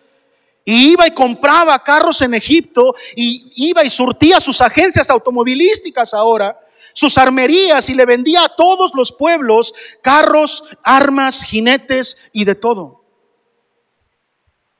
Y 0.65 0.93
iba 0.93 1.09
y 1.09 1.11
compraba 1.11 1.77
carros 1.83 2.23
en 2.23 2.35
Egipto 2.35 2.95
y 3.17 3.53
iba 3.57 3.83
y 3.83 3.91
surtía 3.91 4.39
sus 4.39 4.61
agencias 4.61 5.11
automovilísticas 5.11 6.15
ahora 6.15 6.57
sus 6.95 7.17
armerías 7.17 7.89
y 7.89 7.95
le 7.95 8.05
vendía 8.05 8.45
a 8.45 8.55
todos 8.55 8.93
los 8.95 9.13
pueblos 9.13 9.73
carros, 10.03 10.63
armas, 10.83 11.43
jinetes 11.43 12.31
y 12.35 12.45
de 12.45 12.55
todo. 12.55 13.03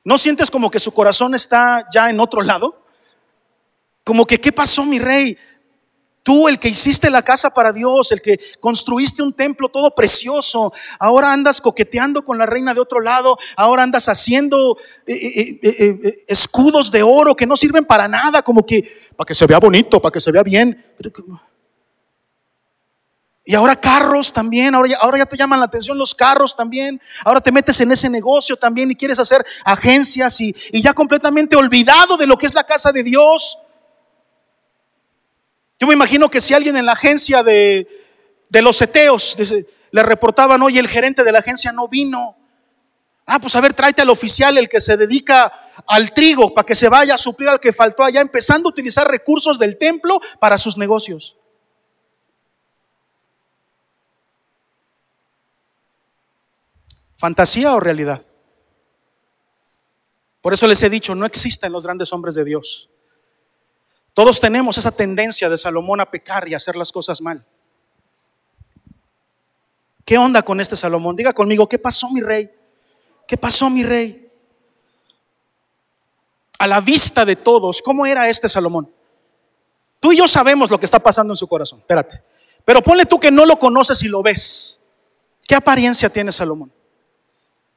¿No 0.03 0.19
sientes 0.19 0.51
como 0.51 0.69
que 0.69 0.79
su 0.79 0.93
corazón 0.93 1.33
está 1.33 1.87
ya 1.91 2.11
en 2.11 2.19
otro 2.19 2.43
lado? 2.43 2.82
Como 4.03 4.25
que, 4.25 4.39
¿qué 4.39 4.51
pasó 4.51 4.85
mi 4.85 4.99
rey? 4.99 5.37
Tú, 6.23 6.47
el 6.47 6.57
que 6.57 6.69
hiciste 6.69 7.09
la 7.09 7.21
casa 7.21 7.53
para 7.53 7.73
Dios, 7.73 8.13
el 8.13 8.21
que 8.21 8.39
construiste 8.61 9.21
un 9.21 9.33
templo 9.33 9.67
todo 9.67 9.93
precioso, 9.93 10.71
ahora 10.97 11.33
andas 11.33 11.59
coqueteando 11.59 12.23
con 12.23 12.37
la 12.37 12.45
reina 12.45 12.73
de 12.73 12.79
otro 12.79 13.01
lado, 13.01 13.37
ahora 13.57 13.83
andas 13.83 14.07
haciendo 14.07 14.77
eh, 15.05 15.13
eh, 15.15 15.59
eh, 15.61 16.25
escudos 16.29 16.91
de 16.91 17.03
oro 17.03 17.35
que 17.35 17.45
no 17.45 17.57
sirven 17.57 17.83
para 17.83 18.07
nada, 18.07 18.41
como 18.41 18.65
que 18.65 19.09
para 19.17 19.25
que 19.27 19.35
se 19.35 19.45
vea 19.45 19.59
bonito, 19.59 20.01
para 20.01 20.13
que 20.13 20.21
se 20.21 20.31
vea 20.31 20.43
bien. 20.43 20.81
Y 23.45 23.55
ahora 23.55 23.75
carros 23.75 24.31
también, 24.31 24.73
ahora 24.73 24.89
ya, 24.89 24.97
ahora 25.01 25.17
ya 25.17 25.25
te 25.25 25.35
llaman 25.35 25.59
la 25.59 25.65
atención 25.65 25.97
los 25.97 26.15
carros 26.15 26.55
también, 26.55 27.01
ahora 27.25 27.41
te 27.41 27.51
metes 27.51 27.77
en 27.81 27.91
ese 27.91 28.09
negocio 28.09 28.55
también 28.55 28.89
y 28.91 28.95
quieres 28.95 29.19
hacer 29.19 29.45
agencias 29.65 30.39
y, 30.39 30.55
ya 30.71 30.93
completamente 30.93 31.57
olvidado 31.57 32.15
de 32.15 32.27
lo 32.27 32.37
que 32.37 32.45
es 32.45 32.53
la 32.53 32.63
casa 32.63 32.93
de 32.93 33.03
Dios. 33.03 33.57
Yo 35.79 35.87
me 35.87 35.93
imagino 35.93 36.29
que 36.29 36.41
si 36.41 36.53
alguien 36.53 36.77
en 36.77 36.85
la 36.85 36.93
agencia 36.93 37.43
de, 37.43 37.87
de 38.49 38.61
los 38.61 38.75
seteos 38.75 39.37
le 39.91 40.03
reportaban, 40.03 40.61
oye, 40.61 40.79
el 40.79 40.87
gerente 40.87 41.23
de 41.23 41.31
la 41.31 41.39
agencia 41.39 41.71
no 41.71 41.87
vino. 41.87 42.37
Ah, 43.25 43.39
pues 43.39 43.55
a 43.55 43.61
ver, 43.61 43.73
tráete 43.73 44.01
al 44.01 44.09
oficial, 44.09 44.57
el 44.57 44.69
que 44.69 44.79
se 44.79 44.97
dedica 44.97 45.51
al 45.87 46.13
trigo, 46.13 46.53
para 46.53 46.65
que 46.65 46.75
se 46.75 46.89
vaya 46.89 47.15
a 47.15 47.17
suplir 47.17 47.49
al 47.49 47.59
que 47.59 47.73
faltó 47.73 48.03
allá, 48.03 48.21
empezando 48.21 48.69
a 48.69 48.71
utilizar 48.71 49.07
recursos 49.07 49.57
del 49.57 49.77
templo 49.77 50.19
para 50.39 50.57
sus 50.57 50.77
negocios. 50.77 51.37
¿Fantasía 57.17 57.73
o 57.73 57.79
realidad? 57.79 58.21
Por 60.41 60.53
eso 60.53 60.67
les 60.67 60.83
he 60.83 60.89
dicho, 60.89 61.15
no 61.15 61.25
existen 61.25 61.71
los 61.71 61.85
grandes 61.85 62.11
hombres 62.11 62.35
de 62.35 62.43
Dios. 62.43 62.92
Todos 64.13 64.39
tenemos 64.39 64.77
esa 64.77 64.91
tendencia 64.91 65.49
de 65.49 65.57
Salomón 65.57 65.99
a 66.01 66.09
pecar 66.09 66.47
y 66.47 66.53
hacer 66.53 66.75
las 66.75 66.91
cosas 66.91 67.21
mal. 67.21 67.45
¿Qué 70.05 70.17
onda 70.17 70.43
con 70.43 70.59
este 70.59 70.75
Salomón? 70.75 71.15
Diga 71.15 71.33
conmigo, 71.33 71.67
¿qué 71.67 71.79
pasó 71.79 72.09
mi 72.09 72.21
rey? 72.21 72.49
¿Qué 73.27 73.37
pasó 73.37 73.69
mi 73.69 73.83
rey? 73.83 74.29
A 76.59 76.67
la 76.67 76.81
vista 76.81 77.25
de 77.25 77.35
todos, 77.35 77.81
¿cómo 77.81 78.05
era 78.05 78.29
este 78.29 78.47
Salomón? 78.47 78.91
Tú 79.99 80.11
y 80.11 80.17
yo 80.17 80.27
sabemos 80.27 80.69
lo 80.69 80.79
que 80.79 80.85
está 80.85 80.99
pasando 80.99 81.33
en 81.33 81.37
su 81.37 81.47
corazón, 81.47 81.79
espérate. 81.79 82.21
Pero 82.65 82.83
ponle 82.83 83.05
tú 83.05 83.19
que 83.19 83.31
no 83.31 83.45
lo 83.45 83.57
conoces 83.57 84.03
y 84.03 84.07
lo 84.07 84.21
ves. 84.21 84.87
¿Qué 85.47 85.55
apariencia 85.55 86.09
tiene 86.09 86.31
Salomón? 86.31 86.71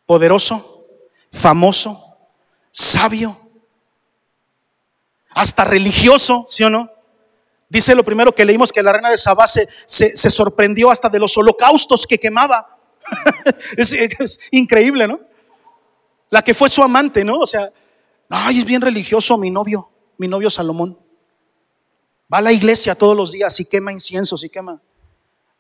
poderoso, 0.07 0.65
famoso, 1.33 2.01
sabio, 2.71 3.37
hasta 5.37 5.67
religioso, 5.67 6.47
¿sí 6.49 6.65
o 6.65 6.71
no? 6.71 6.91
Dice 7.69 7.95
lo 7.95 8.03
primero 8.03 8.35
que 8.35 8.43
leímos 8.43 8.73
que 8.73 8.83
la 8.83 8.91
reina 8.91 9.11
de 9.11 9.19
Sabá 9.19 9.47
se, 9.47 9.69
se, 9.87 10.31
sorprendió 10.31 10.91
hasta 10.91 11.11
de 11.11 11.19
los 11.19 11.37
holocaustos 11.37 12.07
que 12.07 12.19
quemaba. 12.19 12.79
es, 13.77 13.93
es, 13.93 14.41
increíble, 14.51 15.07
¿no? 15.07 15.21
La 16.31 16.41
que 16.41 16.55
fue 16.55 16.71
su 16.71 16.83
amante, 16.83 17.23
¿no? 17.23 17.41
O 17.41 17.47
sea, 17.47 17.71
ay, 18.31 18.61
es 18.61 18.65
bien 18.65 18.81
religioso 18.81 19.37
mi 19.37 19.51
novio, 19.51 19.91
mi 20.17 20.27
novio 20.27 20.49
Salomón. 20.49 20.99
Va 22.33 22.39
a 22.39 22.43
la 22.43 22.53
iglesia 22.53 22.95
todos 22.95 23.15
los 23.15 23.31
días 23.31 23.61
y 23.61 23.67
quema 23.67 23.93
inciensos 23.93 24.43
y 24.43 24.49
quema. 24.49 24.81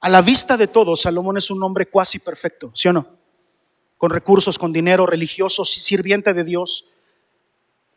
A 0.00 0.08
la 0.08 0.22
vista 0.22 0.56
de 0.56 0.68
todos, 0.68 1.02
Salomón 1.02 1.36
es 1.36 1.50
un 1.50 1.62
hombre 1.62 1.84
cuasi 1.84 2.18
perfecto, 2.18 2.70
¿sí 2.74 2.88
o 2.88 2.94
no? 2.94 3.16
con 3.98 4.10
recursos, 4.10 4.58
con 4.58 4.72
dinero, 4.72 5.06
religioso, 5.06 5.64
sirviente 5.64 6.34
de 6.34 6.44
Dios, 6.44 6.86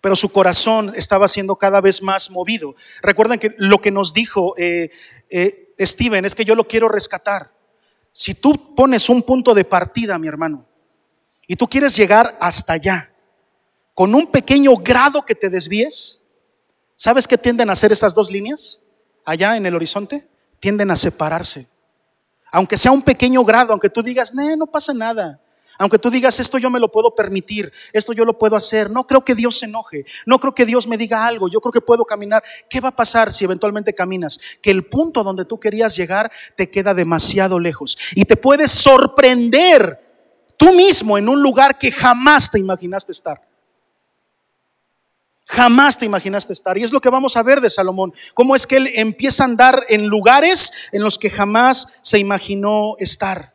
pero 0.02 0.16
su 0.16 0.30
corazón 0.30 0.94
estaba 0.96 1.28
siendo 1.28 1.56
cada 1.56 1.82
vez 1.82 2.02
más 2.02 2.32
movido. 2.32 2.76
Recuerden 3.02 3.40
que 3.40 3.56
lo 3.58 3.80
que 3.80 3.92
nos 3.92 4.14
dijo 4.14 4.54
eh, 4.58 4.92
eh, 5.30 5.74
Steven 5.80 6.26
es 6.26 6.36
que 6.36 6.46
yo 6.46 6.56
lo 6.56 6.68
quiero 6.68 6.90
rescatar. 6.90 7.52
Si 8.12 8.34
tú 8.34 8.76
pones 8.76 9.10
un 9.10 9.24
punto 9.24 9.54
de 9.54 9.66
partida, 9.66 10.18
mi 10.18 10.28
hermano, 10.28 10.66
y 11.48 11.56
tú 11.56 11.68
quieres 11.68 11.96
llegar 11.96 12.38
hasta 12.40 12.74
allá, 12.74 13.12
con 13.94 14.16
un 14.16 14.28
pequeño 14.28 14.76
grado 14.76 15.26
que 15.26 15.36
te 15.36 15.50
desvíes, 15.50 16.20
¿Sabes 17.02 17.30
qué 17.30 17.38
tienden 17.38 17.70
a 17.70 17.72
hacer 17.72 17.94
estas 17.94 18.14
dos 18.14 18.30
líneas 18.30 18.82
allá 19.24 19.56
en 19.56 19.66
el 19.66 19.74
horizonte? 19.74 20.28
Tienden 20.60 20.92
a 20.92 20.98
separarse. 20.98 21.70
Aunque 22.52 22.76
sea 22.76 22.92
un 22.92 23.02
pequeño 23.02 23.46
grado, 23.46 23.72
aunque 23.72 23.90
tú 23.90 24.04
digas, 24.04 24.34
no, 24.36 24.58
no 24.58 24.66
pasa 24.66 24.94
nada. 24.94 25.40
Aunque 25.80 25.98
tú 25.98 26.12
digas, 26.12 26.42
esto 26.42 26.58
yo 26.58 26.70
me 26.70 26.78
lo 26.78 26.92
puedo 26.92 27.16
permitir, 27.16 27.72
esto 27.94 28.12
yo 28.12 28.26
lo 28.26 28.38
puedo 28.38 28.58
hacer, 28.58 28.92
no 28.92 29.08
creo 29.08 29.24
que 29.24 29.34
Dios 29.34 29.60
se 29.60 29.66
enoje, 29.66 30.06
no 30.26 30.38
creo 30.38 30.54
que 30.54 30.66
Dios 30.66 30.88
me 30.88 30.98
diga 30.98 31.26
algo, 31.26 31.48
yo 31.48 31.62
creo 31.62 31.72
que 31.72 31.80
puedo 31.80 32.04
caminar. 32.04 32.44
¿Qué 32.70 32.82
va 32.82 32.90
a 32.90 32.96
pasar 32.96 33.32
si 33.32 33.46
eventualmente 33.46 33.96
caminas? 33.96 34.38
Que 34.62 34.72
el 34.72 34.86
punto 34.88 35.24
donde 35.24 35.46
tú 35.46 35.58
querías 35.58 35.96
llegar 35.96 36.30
te 36.58 36.70
queda 36.70 36.94
demasiado 36.94 37.60
lejos 37.60 37.98
y 38.14 38.26
te 38.26 38.36
puedes 38.36 38.72
sorprender 38.72 40.06
tú 40.58 40.74
mismo 40.74 41.18
en 41.18 41.30
un 41.30 41.42
lugar 41.42 41.78
que 41.78 41.94
jamás 41.94 42.52
te 42.52 42.60
imaginaste 42.60 43.14
estar. 43.14 43.42
Jamás 45.46 45.98
te 45.98 46.06
imaginaste 46.06 46.52
estar. 46.52 46.78
Y 46.78 46.84
es 46.84 46.92
lo 46.92 47.00
que 47.00 47.10
vamos 47.10 47.38
a 47.38 47.44
ver 47.44 47.62
de 47.62 47.70
Salomón. 47.70 48.14
Cómo 48.34 48.54
es 48.54 48.68
que 48.68 48.76
él 48.76 48.92
empieza 48.96 49.46
a 49.46 49.48
andar 49.48 49.86
en 49.88 50.08
lugares 50.08 50.90
en 50.92 51.04
los 51.04 51.18
que 51.18 51.30
jamás 51.30 52.00
se 52.02 52.20
imaginó 52.20 52.96
estar 53.00 53.54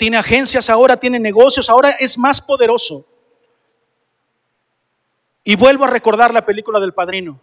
tiene 0.00 0.16
agencias 0.16 0.70
ahora, 0.70 0.96
tiene 0.96 1.18
negocios, 1.18 1.68
ahora 1.68 1.90
es 1.90 2.16
más 2.16 2.40
poderoso. 2.40 3.06
Y 5.44 5.56
vuelvo 5.56 5.84
a 5.84 5.88
recordar 5.88 6.32
la 6.32 6.46
película 6.46 6.80
del 6.80 6.94
padrino, 6.94 7.38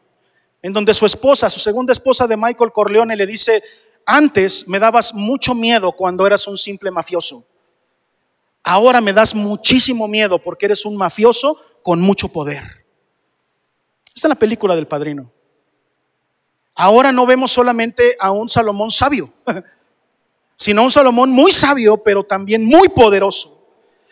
en 0.63 0.73
donde 0.73 0.95
su 0.95 1.05
esposa, 1.05 1.51
su 1.51 1.59
segunda 1.59 1.93
esposa 1.93 2.25
de 2.25 2.35
Michael 2.35 2.71
Corleone, 2.71 3.15
le 3.15 3.27
dice, 3.27 3.61
antes 4.07 4.67
me 4.67 4.79
dabas 4.79 5.13
mucho 5.13 5.53
miedo 5.53 5.91
cuando 5.91 6.25
eras 6.25 6.47
un 6.47 6.57
simple 6.57 6.89
mafioso. 6.89 7.45
Ahora 8.63 9.01
me 9.01 9.13
das 9.13 9.35
muchísimo 9.35 10.07
miedo 10.07 10.41
porque 10.41 10.65
eres 10.65 10.83
un 10.83 10.97
mafioso 10.97 11.63
con 11.83 12.01
mucho 12.01 12.27
poder. 12.27 12.63
Esta 14.15 14.27
es 14.27 14.29
la 14.29 14.33
película 14.33 14.75
del 14.75 14.87
padrino. 14.87 15.31
Ahora 16.73 17.11
no 17.11 17.27
vemos 17.27 17.51
solamente 17.51 18.17
a 18.19 18.31
un 18.31 18.49
Salomón 18.49 18.89
sabio. 18.89 19.31
sino 20.57 20.83
un 20.83 20.91
Salomón 20.91 21.29
muy 21.29 21.51
sabio, 21.51 21.97
pero 21.97 22.23
también 22.23 22.65
muy 22.65 22.89
poderoso, 22.89 23.63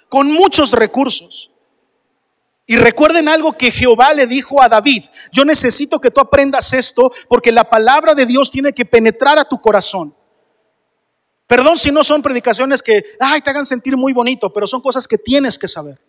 con 0.08 0.32
muchos 0.32 0.72
recursos. 0.72 1.52
Y 2.68 2.78
recuerden 2.78 3.28
algo 3.28 3.54
que 3.54 3.72
Jehová 3.72 4.14
le 4.14 4.28
dijo 4.28 4.62
a 4.62 4.70
David, 4.70 5.04
yo 5.32 5.44
necesito 5.44 6.00
que 6.00 6.12
tú 6.12 6.22
aprendas 6.22 6.72
esto 6.74 7.12
porque 7.28 7.52
la 7.52 7.64
palabra 7.64 8.16
de 8.16 8.26
Dios 8.26 8.50
tiene 8.50 8.74
que 8.74 8.86
penetrar 8.86 9.38
a 9.38 9.46
tu 9.46 9.60
corazón. 9.60 10.14
Perdón 11.48 11.78
si 11.78 11.92
no 11.92 12.04
son 12.04 12.22
predicaciones 12.22 12.82
que, 12.82 13.04
ay, 13.20 13.42
te 13.42 13.50
hagan 13.50 13.66
sentir 13.66 13.98
muy 13.98 14.14
bonito, 14.14 14.52
pero 14.54 14.66
son 14.66 14.82
cosas 14.82 15.08
que 15.08 15.18
tienes 15.18 15.60
que 15.60 15.68
saber. 15.68 16.00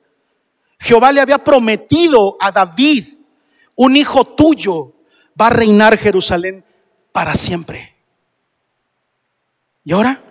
Jehová 0.78 1.12
le 1.12 1.20
había 1.20 1.39
prometido 1.39 2.37
a 2.41 2.53
David, 2.53 3.07
un 3.76 3.97
hijo 3.97 4.24
tuyo 4.24 4.93
va 5.39 5.49
a 5.49 5.51
reinar 5.51 5.99
Jerusalén 5.99 6.64
para 7.12 7.34
siempre. 7.34 7.95
¿Y 9.84 9.93
ahora? 9.93 10.22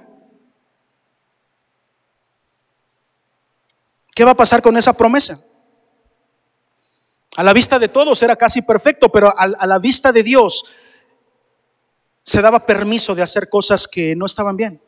¿Qué 4.15 4.23
va 4.23 4.31
a 4.31 4.35
pasar 4.35 4.61
con 4.61 4.77
esa 4.77 4.93
promesa? 4.93 5.43
A 7.35 7.43
la 7.43 7.51
vista 7.51 7.77
de 7.77 7.89
todos 7.89 8.23
era 8.23 8.37
casi 8.37 8.61
perfecto, 8.61 9.09
pero 9.09 9.31
a, 9.37 9.67
la 9.67 9.77
vista 9.77 10.13
de 10.13 10.23
Dios 10.23 10.63
se 12.23 12.41
daba 12.41 12.65
permiso 12.65 13.13
de 13.13 13.21
hacer 13.21 13.49
cosas 13.49 13.89
que 13.89 14.15
no 14.15 14.25
estaban 14.25 14.55
bien. 14.55 14.81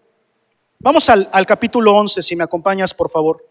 Vamos 0.79 1.09
al, 1.09 1.27
al, 1.33 1.45
capítulo 1.45 1.93
11, 1.95 2.21
si 2.21 2.37
me 2.37 2.45
acompañas, 2.45 2.93
por 2.93 3.09
favor. 3.09 3.45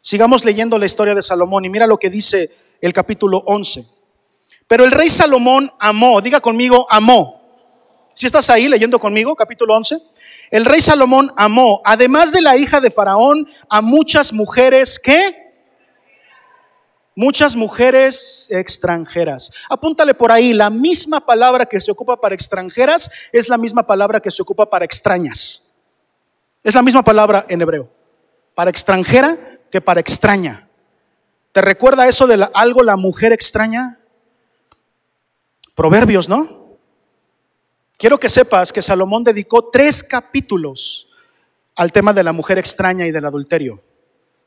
Sigamos 0.00 0.44
leyendo 0.44 0.76
la 0.76 0.86
historia 0.86 1.14
de 1.14 1.22
Salomón 1.22 1.64
y 1.64 1.70
mira 1.70 1.86
lo 1.86 1.98
que 1.98 2.10
dice 2.10 2.50
el 2.80 2.92
capítulo 2.92 3.44
11. 3.46 3.86
Pero 4.66 4.84
el 4.84 4.90
rey 4.90 5.08
Salomón 5.08 5.72
amó, 5.78 6.20
diga 6.20 6.40
conmigo, 6.40 6.84
amó. 6.90 7.42
Si 8.12 8.26
estás 8.26 8.50
ahí 8.50 8.68
leyendo 8.68 8.98
conmigo, 8.98 9.36
capítulo 9.36 9.76
11. 9.76 9.98
El 10.50 10.64
rey 10.64 10.80
Salomón 10.80 11.32
amó, 11.36 11.80
además 11.84 12.32
de 12.32 12.40
la 12.40 12.56
hija 12.56 12.80
de 12.80 12.90
Faraón, 12.90 13.48
a 13.68 13.82
muchas 13.82 14.32
mujeres 14.32 14.98
que... 14.98 15.44
Muchas 17.18 17.56
mujeres 17.56 18.48
extranjeras. 18.50 19.50
Apúntale 19.70 20.12
por 20.12 20.30
ahí, 20.30 20.52
la 20.52 20.68
misma 20.68 21.18
palabra 21.18 21.64
que 21.64 21.80
se 21.80 21.90
ocupa 21.90 22.20
para 22.20 22.34
extranjeras 22.34 23.10
es 23.32 23.48
la 23.48 23.56
misma 23.56 23.86
palabra 23.86 24.20
que 24.20 24.30
se 24.30 24.42
ocupa 24.42 24.68
para 24.68 24.84
extrañas. 24.84 25.72
Es 26.62 26.74
la 26.74 26.82
misma 26.82 27.02
palabra 27.02 27.46
en 27.48 27.62
hebreo. 27.62 27.88
Para 28.54 28.68
extranjera 28.68 29.38
que 29.70 29.80
para 29.80 30.00
extraña. 30.00 30.68
¿Te 31.52 31.62
recuerda 31.62 32.06
eso 32.06 32.26
de 32.26 32.46
algo 32.52 32.82
la 32.82 32.96
mujer 32.96 33.32
extraña? 33.32 33.98
Proverbios, 35.74 36.28
¿no? 36.28 36.65
Quiero 37.98 38.18
que 38.18 38.28
sepas 38.28 38.72
que 38.72 38.82
Salomón 38.82 39.24
dedicó 39.24 39.70
tres 39.70 40.02
capítulos 40.02 41.08
al 41.74 41.92
tema 41.92 42.12
de 42.12 42.22
la 42.22 42.32
mujer 42.32 42.58
extraña 42.58 43.06
y 43.06 43.10
del 43.10 43.24
adulterio. 43.24 43.82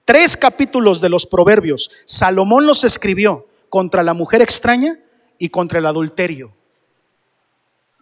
Tres 0.06 0.38
capítulos 0.38 1.02
de 1.02 1.10
los 1.10 1.26
proverbios. 1.26 1.91
Salomón 2.06 2.66
los 2.66 2.84
escribió 2.84 3.47
contra 3.70 4.04
la 4.04 4.14
mujer 4.14 4.41
extraña 4.41 4.97
y 5.38 5.50
contra 5.50 5.80
el 5.80 5.86
adulterio. 5.86 6.52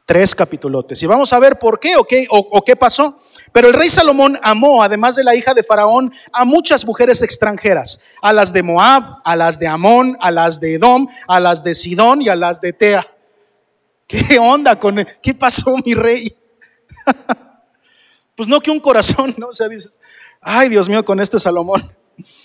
Tres 0.05 0.33
capítulos. 0.35 0.85
Y 1.01 1.05
vamos 1.05 1.33
a 1.33 1.39
ver 1.39 1.59
por 1.59 1.79
qué 1.79 1.97
o 1.97 2.05
qué, 2.05 2.27
o 2.29 2.63
qué 2.63 2.75
pasó. 2.75 3.19
Pero 3.51 3.69
el 3.69 3.73
rey 3.73 3.89
Salomón 3.89 4.37
amó, 4.43 4.83
además 4.83 5.15
de 5.15 5.23
la 5.23 5.35
hija 5.35 5.53
de 5.53 5.63
Faraón, 5.63 6.13
a 6.31 6.45
muchas 6.45 6.85
mujeres 6.85 7.21
extranjeras, 7.23 8.01
a 8.21 8.33
las 8.33 8.53
de 8.53 8.63
Moab, 8.63 9.21
a 9.23 9.35
las 9.35 9.59
de 9.59 9.67
Amón, 9.67 10.17
a 10.21 10.31
las 10.31 10.59
de 10.59 10.75
Edom, 10.75 11.07
a 11.27 11.39
las 11.39 11.63
de 11.63 11.73
Sidón 11.73 12.21
y 12.21 12.29
a 12.29 12.35
las 12.35 12.61
de 12.61 12.73
Tea. 12.73 13.16
¿Qué 14.07 14.39
onda 14.39 14.79
con 14.79 14.99
él? 14.99 15.07
¿Qué 15.21 15.33
pasó, 15.33 15.75
mi 15.85 15.93
rey? 15.93 16.33
pues 18.35 18.47
no 18.47 18.61
que 18.61 18.71
un 18.71 18.79
corazón, 18.79 19.35
¿no? 19.37 19.47
O 19.49 19.53
sea, 19.53 19.67
dices, 19.67 19.93
ay 20.41 20.69
Dios 20.69 20.87
mío, 20.87 21.03
con 21.03 21.19
este 21.19 21.39
Salomón. 21.39 21.93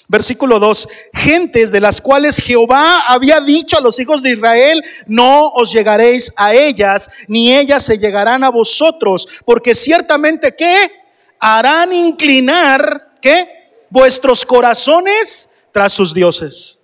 Versículo 0.08 0.58
2, 0.58 0.88
gentes 1.14 1.72
de 1.72 1.80
las 1.80 2.00
cuales 2.00 2.36
Jehová 2.36 3.04
había 3.06 3.40
dicho 3.40 3.78
a 3.78 3.80
los 3.80 3.98
hijos 3.98 4.22
de 4.22 4.32
Israel, 4.32 4.84
no 5.06 5.48
os 5.48 5.72
llegaréis 5.72 6.32
a 6.36 6.52
ellas, 6.52 7.10
ni 7.26 7.54
ellas 7.54 7.82
se 7.82 7.96
llegarán 7.96 8.44
a 8.44 8.50
vosotros, 8.50 9.26
porque 9.46 9.74
ciertamente 9.74 10.54
que 10.54 10.90
harán 11.38 11.92
inclinar, 11.94 13.16
¿qué? 13.22 13.48
Vuestros 13.88 14.44
corazones 14.44 15.54
tras 15.72 15.94
sus 15.94 16.12
dioses. 16.12 16.78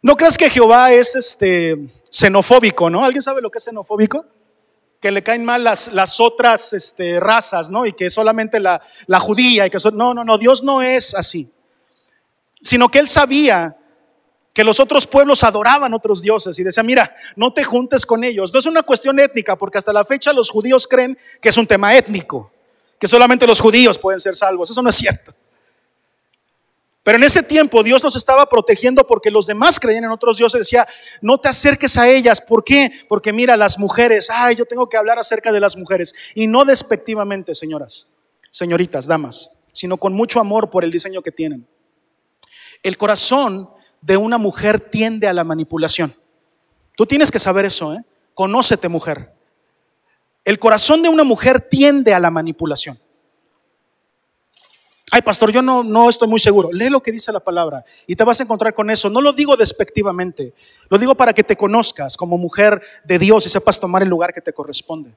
¿No 0.00 0.14
crees 0.14 0.36
que 0.36 0.50
Jehová 0.50 0.92
es 0.92 1.16
este 1.16 1.78
xenofóbico, 2.12 2.90
¿no? 2.90 3.04
¿Alguien 3.04 3.22
sabe 3.22 3.40
lo 3.40 3.50
que 3.50 3.58
es 3.58 3.64
xenofóbico? 3.64 4.26
Que 5.00 5.10
le 5.10 5.22
caen 5.22 5.44
mal 5.44 5.64
las, 5.64 5.92
las 5.92 6.20
otras 6.20 6.74
este, 6.74 7.18
razas, 7.18 7.70
¿no? 7.70 7.86
Y 7.86 7.94
que 7.94 8.10
solamente 8.10 8.60
la, 8.60 8.80
la 9.06 9.18
judía 9.18 9.66
y 9.66 9.70
que 9.70 9.78
no, 9.94 10.14
no, 10.14 10.22
no, 10.22 10.38
Dios 10.38 10.62
no 10.62 10.82
es 10.82 11.14
así. 11.14 11.50
Sino 12.60 12.88
que 12.88 12.98
él 12.98 13.08
sabía 13.08 13.76
que 14.54 14.62
los 14.62 14.78
otros 14.78 15.06
pueblos 15.06 15.42
adoraban 15.42 15.94
otros 15.94 16.20
dioses 16.20 16.58
y 16.58 16.62
decía, 16.62 16.82
mira, 16.82 17.16
no 17.34 17.54
te 17.54 17.64
juntes 17.64 18.04
con 18.04 18.22
ellos. 18.22 18.52
No 18.52 18.58
es 18.58 18.66
una 18.66 18.82
cuestión 18.82 19.18
étnica, 19.18 19.56
porque 19.56 19.78
hasta 19.78 19.92
la 19.92 20.04
fecha 20.04 20.34
los 20.34 20.50
judíos 20.50 20.86
creen 20.86 21.18
que 21.40 21.48
es 21.48 21.56
un 21.56 21.66
tema 21.66 21.96
étnico, 21.96 22.52
que 22.98 23.08
solamente 23.08 23.46
los 23.46 23.58
judíos 23.58 23.98
pueden 23.98 24.20
ser 24.20 24.36
salvos. 24.36 24.70
Eso 24.70 24.82
no 24.82 24.90
es 24.90 24.96
cierto. 24.96 25.32
Pero 27.02 27.18
en 27.18 27.24
ese 27.24 27.42
tiempo 27.42 27.82
Dios 27.82 28.02
los 28.02 28.14
estaba 28.14 28.48
protegiendo 28.48 29.06
porque 29.06 29.30
los 29.30 29.46
demás 29.46 29.80
creían 29.80 30.04
en 30.04 30.10
otros 30.10 30.36
dioses. 30.36 30.60
Decía, 30.60 30.86
no 31.20 31.38
te 31.38 31.48
acerques 31.48 31.96
a 31.96 32.08
ellas. 32.08 32.40
¿Por 32.40 32.62
qué? 32.62 32.92
Porque 33.08 33.32
mira, 33.32 33.56
las 33.56 33.78
mujeres, 33.78 34.30
ay, 34.30 34.54
yo 34.54 34.64
tengo 34.66 34.88
que 34.88 34.96
hablar 34.96 35.18
acerca 35.18 35.50
de 35.50 35.60
las 35.60 35.76
mujeres. 35.76 36.14
Y 36.34 36.46
no 36.46 36.64
despectivamente, 36.64 37.54
señoras, 37.54 38.08
señoritas, 38.50 39.06
damas, 39.06 39.50
sino 39.72 39.96
con 39.96 40.12
mucho 40.12 40.38
amor 40.38 40.70
por 40.70 40.84
el 40.84 40.92
diseño 40.92 41.22
que 41.22 41.32
tienen. 41.32 41.66
El 42.84 42.96
corazón 42.96 43.70
de 44.00 44.16
una 44.16 44.38
mujer 44.38 44.78
tiende 44.80 45.26
a 45.26 45.32
la 45.32 45.44
manipulación. 45.44 46.12
Tú 46.96 47.06
tienes 47.06 47.30
que 47.30 47.38
saber 47.38 47.64
eso, 47.64 47.94
¿eh? 47.94 48.04
Conócete, 48.34 48.88
mujer. 48.88 49.32
El 50.44 50.58
corazón 50.58 51.02
de 51.02 51.08
una 51.08 51.24
mujer 51.24 51.60
tiende 51.60 52.14
a 52.14 52.20
la 52.20 52.30
manipulación. 52.30 52.98
Ay, 55.14 55.20
pastor, 55.20 55.52
yo 55.52 55.60
no, 55.60 55.84
no 55.84 56.08
estoy 56.08 56.26
muy 56.26 56.40
seguro. 56.40 56.70
Lee 56.72 56.88
lo 56.88 57.02
que 57.02 57.12
dice 57.12 57.30
la 57.32 57.40
palabra 57.40 57.84
y 58.06 58.16
te 58.16 58.24
vas 58.24 58.40
a 58.40 58.44
encontrar 58.44 58.72
con 58.72 58.88
eso. 58.88 59.10
No 59.10 59.20
lo 59.20 59.34
digo 59.34 59.58
despectivamente, 59.58 60.54
lo 60.88 60.96
digo 60.96 61.14
para 61.14 61.34
que 61.34 61.44
te 61.44 61.54
conozcas 61.54 62.16
como 62.16 62.38
mujer 62.38 62.80
de 63.04 63.18
Dios 63.18 63.44
y 63.44 63.50
sepas 63.50 63.78
tomar 63.78 64.02
el 64.02 64.08
lugar 64.08 64.32
que 64.32 64.40
te 64.40 64.54
corresponde. 64.54 65.14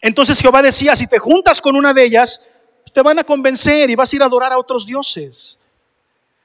Entonces 0.00 0.40
Jehová 0.40 0.60
decía, 0.60 0.96
si 0.96 1.06
te 1.06 1.20
juntas 1.20 1.60
con 1.60 1.76
una 1.76 1.94
de 1.94 2.02
ellas, 2.02 2.48
te 2.92 3.00
van 3.00 3.20
a 3.20 3.22
convencer 3.22 3.90
y 3.90 3.94
vas 3.94 4.12
a 4.12 4.16
ir 4.16 4.22
a 4.22 4.26
adorar 4.26 4.52
a 4.52 4.58
otros 4.58 4.84
dioses. 4.84 5.60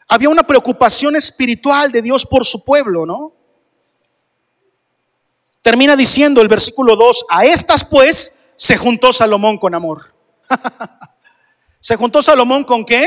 Había 0.07 0.30
una 0.30 0.43
preocupación 0.43 1.15
espiritual 1.15 1.91
de 1.91 2.03
Dios 2.03 2.27
por 2.27 2.45
su 2.45 2.63
pueblo, 2.63 3.07
¿no? 3.07 3.34
Termina 5.63 5.95
diciendo 5.95 6.43
el 6.43 6.47
versículo 6.47 6.95
2, 6.95 7.25
a 7.27 7.45
estas 7.45 7.84
pues 7.84 8.39
se 8.55 8.77
juntó 8.77 9.11
Salomón 9.11 9.57
con 9.57 9.73
amor. 9.73 10.13
¿Se 11.80 11.95
juntó 11.95 12.21
Salomón 12.21 12.63
con 12.63 12.86
qué? 12.86 13.05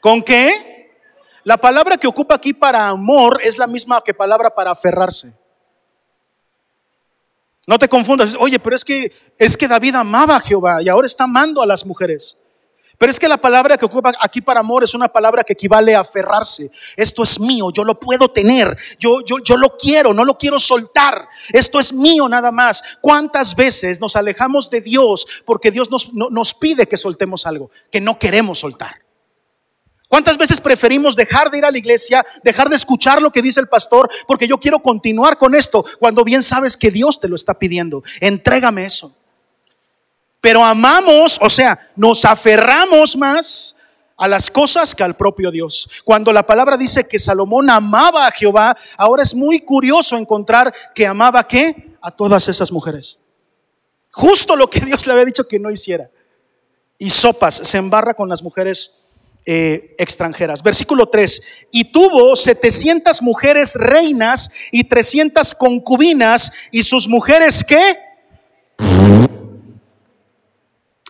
¿Con 0.00 0.22
qué? 0.22 0.96
La 1.44 1.56
palabra 1.58 1.96
que 1.96 2.06
ocupa 2.06 2.34
aquí 2.34 2.52
para 2.52 2.88
amor 2.88 3.40
es 3.42 3.58
la 3.58 3.66
misma 3.66 4.02
que 4.02 4.14
palabra 4.14 4.54
para 4.54 4.70
aferrarse. 4.70 5.34
No 7.66 7.78
te 7.78 7.88
confundas, 7.88 8.34
oye, 8.38 8.58
pero 8.58 8.74
es 8.74 8.84
que 8.84 9.12
es 9.38 9.56
que 9.56 9.68
David 9.68 9.94
amaba 9.94 10.36
a 10.36 10.40
Jehová 10.40 10.82
y 10.82 10.88
ahora 10.88 11.06
está 11.06 11.24
amando 11.24 11.62
a 11.62 11.66
las 11.66 11.86
mujeres. 11.86 12.39
Pero 13.00 13.12
es 13.12 13.18
que 13.18 13.28
la 13.28 13.38
palabra 13.38 13.78
que 13.78 13.86
ocupa 13.86 14.12
aquí 14.20 14.42
para 14.42 14.60
amor 14.60 14.84
es 14.84 14.92
una 14.92 15.08
palabra 15.08 15.42
que 15.42 15.54
equivale 15.54 15.94
a 15.94 16.00
aferrarse. 16.00 16.70
Esto 16.94 17.22
es 17.22 17.40
mío, 17.40 17.70
yo 17.72 17.82
lo 17.82 17.98
puedo 17.98 18.30
tener, 18.30 18.76
yo, 18.98 19.24
yo, 19.24 19.38
yo 19.42 19.56
lo 19.56 19.78
quiero, 19.78 20.12
no 20.12 20.22
lo 20.22 20.36
quiero 20.36 20.58
soltar. 20.58 21.26
Esto 21.48 21.80
es 21.80 21.94
mío 21.94 22.28
nada 22.28 22.52
más. 22.52 22.98
¿Cuántas 23.00 23.56
veces 23.56 24.02
nos 24.02 24.16
alejamos 24.16 24.68
de 24.68 24.82
Dios 24.82 25.26
porque 25.46 25.70
Dios 25.70 25.90
nos, 25.90 26.12
nos 26.12 26.52
pide 26.52 26.86
que 26.86 26.98
soltemos 26.98 27.46
algo 27.46 27.70
que 27.90 28.02
no 28.02 28.18
queremos 28.18 28.58
soltar? 28.58 28.96
¿Cuántas 30.06 30.36
veces 30.36 30.60
preferimos 30.60 31.16
dejar 31.16 31.50
de 31.50 31.56
ir 31.56 31.64
a 31.64 31.70
la 31.70 31.78
iglesia, 31.78 32.26
dejar 32.44 32.68
de 32.68 32.76
escuchar 32.76 33.22
lo 33.22 33.32
que 33.32 33.40
dice 33.40 33.60
el 33.60 33.68
pastor, 33.68 34.10
porque 34.28 34.46
yo 34.46 34.58
quiero 34.58 34.82
continuar 34.82 35.38
con 35.38 35.54
esto, 35.54 35.86
cuando 35.98 36.22
bien 36.22 36.42
sabes 36.42 36.76
que 36.76 36.90
Dios 36.90 37.18
te 37.18 37.28
lo 37.28 37.36
está 37.36 37.58
pidiendo? 37.58 38.02
Entrégame 38.20 38.84
eso. 38.84 39.19
Pero 40.40 40.64
amamos, 40.64 41.38
o 41.40 41.48
sea, 41.48 41.78
nos 41.96 42.24
aferramos 42.24 43.16
más 43.16 43.76
a 44.16 44.28
las 44.28 44.50
cosas 44.50 44.94
que 44.94 45.02
al 45.02 45.16
propio 45.16 45.50
Dios. 45.50 45.88
Cuando 46.04 46.32
la 46.32 46.44
palabra 46.44 46.76
dice 46.76 47.08
que 47.08 47.18
Salomón 47.18 47.70
amaba 47.70 48.26
a 48.26 48.30
Jehová, 48.30 48.76
ahora 48.96 49.22
es 49.22 49.34
muy 49.34 49.60
curioso 49.60 50.16
encontrar 50.16 50.72
que 50.94 51.06
amaba 51.06 51.46
qué? 51.46 51.96
A 52.02 52.10
todas 52.10 52.46
esas 52.48 52.70
mujeres. 52.70 53.18
Justo 54.12 54.56
lo 54.56 54.68
que 54.68 54.80
Dios 54.80 55.06
le 55.06 55.12
había 55.12 55.24
dicho 55.24 55.48
que 55.48 55.58
no 55.58 55.70
hiciera. 55.70 56.10
Y 56.98 57.08
sopas, 57.08 57.54
se 57.54 57.78
embarra 57.78 58.12
con 58.12 58.28
las 58.28 58.42
mujeres 58.42 59.00
eh, 59.46 59.94
extranjeras. 59.98 60.62
Versículo 60.62 61.08
3. 61.08 61.42
Y 61.70 61.90
tuvo 61.90 62.36
700 62.36 63.22
mujeres 63.22 63.74
reinas 63.74 64.50
y 64.70 64.84
300 64.84 65.54
concubinas 65.54 66.52
y 66.70 66.82
sus 66.82 67.08
mujeres 67.08 67.64
qué? 67.64 67.98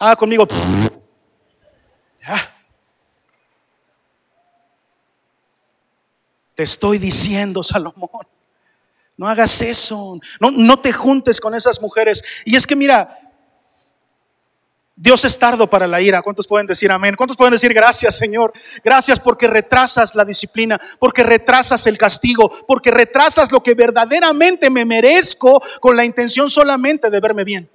Ah, 0.03 0.17
conmigo. 0.17 0.49
Te 6.55 6.63
estoy 6.63 6.97
diciendo, 6.97 7.63
Salomón, 7.63 8.27
no 9.19 9.29
hagas 9.29 9.61
eso. 9.61 10.19
No, 10.41 10.51
no 10.51 10.81
te 10.81 10.93
juntes 10.95 11.39
con 11.39 11.55
esas 11.55 11.83
mujeres. 11.83 12.25
Y 12.47 12.57
es 12.57 12.67
que 12.67 12.75
mira, 12.77 13.19
Dios 14.97 15.23
es 15.27 15.39
tardo 15.39 15.69
para 15.69 15.87
la 15.87 16.01
ira. 16.01 16.23
¿Cuántos 16.23 16.47
pueden 16.47 16.67
decir 16.67 16.91
amén? 16.91 17.15
¿Cuántos 17.15 17.37
pueden 17.37 17.53
decir 17.53 17.75
gracias, 17.75 18.17
Señor? 18.17 18.55
Gracias 18.83 19.21
porque 19.21 19.49
retrasas 19.49 20.15
la 20.15 20.25
disciplina, 20.25 20.81
porque 20.99 21.23
retrasas 21.23 21.87
el 21.87 21.99
castigo, 21.99 22.51
porque 22.67 22.91
retrasas 22.91 23.53
lo 23.53 23.63
que 23.63 23.75
verdaderamente 23.75 24.71
me 24.71 24.87
merezco 24.87 25.63
con 25.79 25.95
la 25.95 26.07
intención 26.07 26.49
solamente 26.49 27.11
de 27.11 27.21
verme 27.21 27.45
bien 27.45 27.71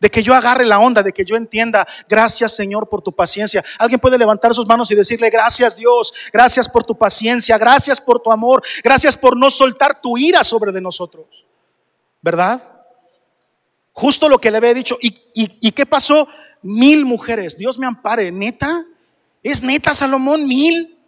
de 0.00 0.10
que 0.10 0.22
yo 0.22 0.34
agarre 0.34 0.64
la 0.64 0.80
onda, 0.80 1.02
de 1.02 1.12
que 1.12 1.24
yo 1.24 1.36
entienda, 1.36 1.86
gracias 2.08 2.52
Señor 2.52 2.88
por 2.88 3.02
tu 3.02 3.12
paciencia. 3.12 3.62
Alguien 3.78 4.00
puede 4.00 4.18
levantar 4.18 4.54
sus 4.54 4.66
manos 4.66 4.90
y 4.90 4.94
decirle, 4.94 5.28
gracias 5.30 5.76
Dios, 5.76 6.12
gracias 6.32 6.68
por 6.68 6.84
tu 6.84 6.96
paciencia, 6.96 7.58
gracias 7.58 8.00
por 8.00 8.20
tu 8.20 8.32
amor, 8.32 8.62
gracias 8.82 9.16
por 9.16 9.36
no 9.36 9.50
soltar 9.50 10.00
tu 10.00 10.16
ira 10.16 10.42
sobre 10.42 10.72
de 10.72 10.80
nosotros. 10.80 11.26
¿Verdad? 12.22 12.62
Justo 13.92 14.28
lo 14.28 14.38
que 14.38 14.50
le 14.50 14.56
había 14.56 14.74
dicho. 14.74 14.96
¿Y, 15.00 15.14
y 15.34 15.72
qué 15.72 15.84
pasó? 15.86 16.26
Mil 16.62 17.04
mujeres. 17.04 17.56
Dios 17.56 17.78
me 17.78 17.86
ampare. 17.86 18.30
¿Neta? 18.30 18.84
¿Es 19.42 19.62
neta 19.62 19.94
Salomón? 19.94 20.46
Mil. 20.46 20.98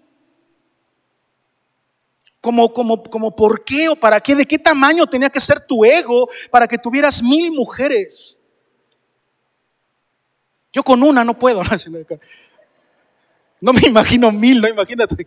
Como, 2.40 2.72
como, 2.72 3.02
como, 3.04 3.36
¿por 3.36 3.64
qué 3.64 3.88
o 3.88 3.96
para 3.96 4.20
qué? 4.20 4.34
¿De 4.34 4.46
qué 4.46 4.58
tamaño 4.58 5.06
tenía 5.06 5.30
que 5.30 5.38
ser 5.38 5.64
tu 5.64 5.84
ego 5.84 6.28
para 6.50 6.66
que 6.66 6.76
tuvieras 6.76 7.22
mil 7.22 7.52
mujeres? 7.52 8.41
Yo 10.72 10.82
con 10.82 11.02
una 11.02 11.24
no 11.24 11.38
puedo. 11.38 11.62
No 13.64 13.72
me 13.72 13.82
imagino 13.86 14.32
mil, 14.32 14.60
no 14.60 14.66
imagínate. 14.68 15.24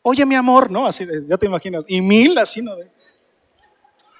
Oye, 0.00 0.24
mi 0.24 0.34
amor, 0.34 0.70
¿no? 0.70 0.86
Así 0.86 1.04
de, 1.04 1.22
ya 1.28 1.36
te 1.36 1.44
imaginas. 1.44 1.84
Y 1.86 2.00
mil, 2.00 2.38
así 2.38 2.62
no. 2.62 2.76
De... 2.76 2.90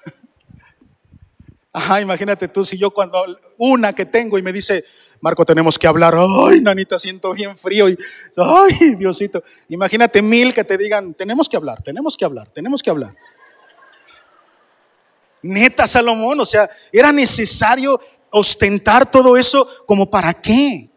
Ajá, 1.73 1.99
imagínate 1.99 2.47
tú 2.47 2.63
si 2.63 2.77
yo 2.77 2.91
cuando 2.91 3.23
una 3.57 3.93
que 3.93 4.05
tengo 4.05 4.37
y 4.37 4.43
me 4.43 4.53
dice, 4.53 4.85
Marco, 5.19 5.45
tenemos 5.45 5.79
que 5.79 5.87
hablar. 5.87 6.15
Ay, 6.15 6.61
nanita, 6.61 6.99
siento 6.99 7.33
bien 7.33 7.57
frío. 7.57 7.89
Y, 7.89 7.97
ay, 8.37 8.95
Diosito. 8.95 9.43
Imagínate 9.69 10.21
mil 10.21 10.53
que 10.53 10.63
te 10.63 10.77
digan, 10.77 11.15
tenemos 11.15 11.49
que 11.49 11.57
hablar, 11.57 11.81
tenemos 11.81 12.15
que 12.15 12.25
hablar, 12.25 12.49
tenemos 12.49 12.83
que 12.83 12.89
hablar. 12.91 13.15
Neta, 15.41 15.87
Salomón, 15.87 16.39
o 16.39 16.45
sea, 16.45 16.69
era 16.91 17.11
necesario 17.11 17.99
ostentar 18.29 19.09
todo 19.09 19.37
eso 19.37 19.67
como 19.85 20.09
para 20.09 20.33
qué. 20.33 20.89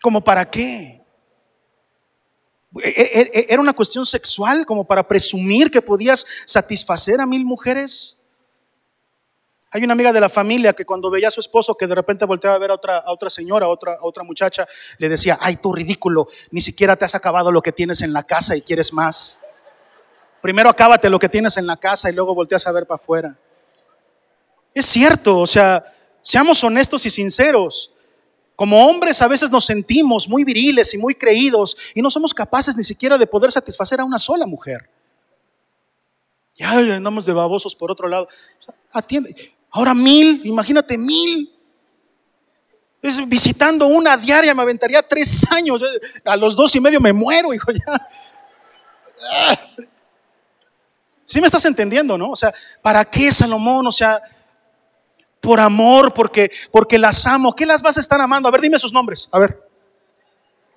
Como 0.00 0.22
para 0.22 0.48
qué. 0.48 1.02
E, 2.82 2.88
e, 2.88 3.30
e, 3.34 3.46
era 3.50 3.60
una 3.60 3.74
cuestión 3.74 4.06
sexual, 4.06 4.64
como 4.64 4.84
para 4.84 5.06
presumir 5.06 5.70
que 5.70 5.82
podías 5.82 6.26
satisfacer 6.46 7.20
a 7.20 7.26
mil 7.26 7.44
mujeres. 7.44 8.22
Hay 9.70 9.82
una 9.84 9.94
amiga 9.94 10.12
de 10.12 10.20
la 10.20 10.28
familia 10.28 10.74
que 10.74 10.84
cuando 10.84 11.10
veía 11.10 11.28
a 11.28 11.30
su 11.30 11.40
esposo 11.40 11.74
que 11.74 11.86
de 11.86 11.94
repente 11.94 12.26
volteaba 12.26 12.56
a 12.56 12.58
ver 12.58 12.70
a 12.70 12.74
otra, 12.74 12.98
a 12.98 13.12
otra 13.12 13.30
señora, 13.30 13.66
a 13.66 13.68
otra, 13.70 13.94
a 13.94 14.04
otra 14.04 14.22
muchacha, 14.22 14.66
le 14.98 15.08
decía, 15.08 15.38
ay, 15.40 15.56
tú 15.56 15.72
ridículo, 15.72 16.28
ni 16.50 16.60
siquiera 16.60 16.96
te 16.96 17.06
has 17.06 17.14
acabado 17.14 17.50
lo 17.50 17.62
que 17.62 17.72
tienes 17.72 18.02
en 18.02 18.12
la 18.12 18.22
casa 18.22 18.54
y 18.54 18.60
quieres 18.60 18.92
más. 18.92 19.42
Primero 20.42 20.68
acábate 20.68 21.08
lo 21.08 21.20
que 21.20 21.28
tienes 21.28 21.56
en 21.56 21.68
la 21.68 21.76
casa 21.76 22.10
y 22.10 22.12
luego 22.12 22.34
volteas 22.34 22.66
a 22.66 22.72
ver 22.72 22.84
para 22.84 22.96
afuera. 22.96 23.38
Es 24.74 24.86
cierto, 24.86 25.38
o 25.38 25.46
sea, 25.46 25.84
seamos 26.20 26.62
honestos 26.64 27.06
y 27.06 27.10
sinceros. 27.10 27.92
Como 28.56 28.88
hombres 28.88 29.22
a 29.22 29.28
veces 29.28 29.52
nos 29.52 29.64
sentimos 29.64 30.28
muy 30.28 30.42
viriles 30.42 30.92
y 30.94 30.98
muy 30.98 31.14
creídos 31.14 31.76
y 31.94 32.02
no 32.02 32.10
somos 32.10 32.34
capaces 32.34 32.76
ni 32.76 32.82
siquiera 32.82 33.16
de 33.16 33.26
poder 33.26 33.52
satisfacer 33.52 34.00
a 34.00 34.04
una 34.04 34.18
sola 34.18 34.44
mujer. 34.44 34.90
Ya 36.56 36.72
andamos 36.72 37.24
de 37.24 37.32
babosos 37.32 37.76
por 37.76 37.92
otro 37.92 38.08
lado. 38.08 38.26
atiende. 38.90 39.54
Ahora 39.70 39.94
mil, 39.94 40.40
imagínate 40.44 40.98
mil. 40.98 41.52
Es, 43.00 43.28
visitando 43.28 43.86
una 43.86 44.16
diaria 44.16 44.54
me 44.54 44.62
aventaría 44.62 45.06
tres 45.06 45.46
años. 45.52 45.84
A 46.24 46.36
los 46.36 46.56
dos 46.56 46.74
y 46.74 46.80
medio 46.80 47.00
me 47.00 47.12
muero, 47.12 47.54
hijo, 47.54 47.70
ya. 47.70 48.08
¿Sí 51.32 51.40
me 51.40 51.46
estás 51.46 51.64
entendiendo, 51.64 52.18
no? 52.18 52.32
O 52.32 52.36
sea, 52.36 52.52
¿para 52.82 53.06
qué 53.06 53.32
Salomón? 53.32 53.86
O 53.86 53.90
sea, 53.90 54.20
por 55.40 55.60
amor, 55.60 56.12
porque, 56.12 56.50
porque 56.70 56.98
las 56.98 57.26
amo. 57.26 57.56
¿Qué 57.56 57.64
las 57.64 57.80
vas 57.80 57.96
a 57.96 58.00
estar 58.00 58.20
amando? 58.20 58.50
A 58.50 58.52
ver, 58.52 58.60
dime 58.60 58.78
sus 58.78 58.92
nombres. 58.92 59.30
A 59.32 59.38
ver. 59.38 59.58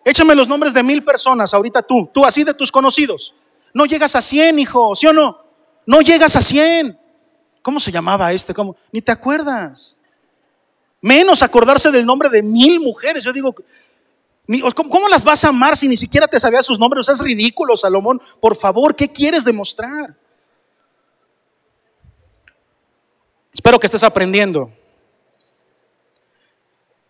Échame 0.06 0.34
los 0.34 0.48
nombres 0.48 0.74
de 0.74 0.82
mil 0.82 1.04
personas 1.04 1.54
ahorita 1.54 1.82
tú, 1.82 2.10
tú 2.14 2.24
así 2.24 2.46
de 2.46 2.54
tus 2.54 2.72
conocidos. 2.72 3.36
No 3.74 3.86
llegas 3.86 4.16
a 4.16 4.22
cien, 4.22 4.58
hijo, 4.58 4.96
¿sí 4.96 5.08
o 5.08 5.12
no? 5.12 5.44
No 5.86 6.00
llegas 6.00 6.38
a 6.38 6.42
cien. 6.42 6.98
¿Cómo 7.62 7.82
se 7.82 7.92
llamaba 7.92 8.32
este? 8.32 8.54
¿Cómo? 8.54 8.78
Ni 8.94 9.02
te 9.02 9.12
acuerdas. 9.12 9.98
Menos 11.02 11.44
acordarse 11.44 11.92
del 11.92 12.06
nombre 12.06 12.30
de 12.30 12.42
mil 12.42 12.80
mujeres. 12.80 13.26
Yo 13.26 13.34
digo, 13.34 13.54
¿cómo, 14.74 15.10
las 15.10 15.26
vas 15.26 15.44
a 15.44 15.50
amar 15.50 15.76
si 15.76 15.90
ni 15.90 15.98
siquiera 15.98 16.30
te 16.30 16.40
sabías 16.40 16.66
sus 16.66 16.80
nombres? 16.80 17.02
O 17.02 17.04
sea, 17.04 17.14
es 17.14 17.20
ridículo, 17.20 17.76
Salomón. 17.76 18.22
Por 18.40 18.56
favor, 18.56 18.96
¿qué 18.96 19.12
quieres 19.12 19.44
demostrar? 19.44 20.16
Espero 23.56 23.80
que 23.80 23.88
estés 23.88 24.04
aprendiendo. 24.04 24.70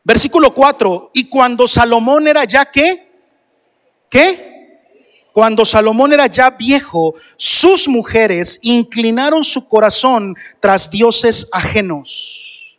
Versículo 0.03 0.53
4, 0.53 1.09
y 1.15 1.27
cuando 1.27 1.67
Salomón 1.67 2.27
era 2.27 2.43
ya 2.43 2.63
qué? 2.69 3.11
¿Qué? 4.07 4.55
Cuando 5.33 5.65
Salomón 5.65 6.13
era 6.13 6.27
ya 6.27 6.51
viejo, 6.51 7.15
sus 7.35 7.87
mujeres 7.87 8.59
inclinaron 8.61 9.43
su 9.43 9.67
corazón 9.67 10.35
tras 10.59 10.91
dioses 10.91 11.49
ajenos. 11.51 12.77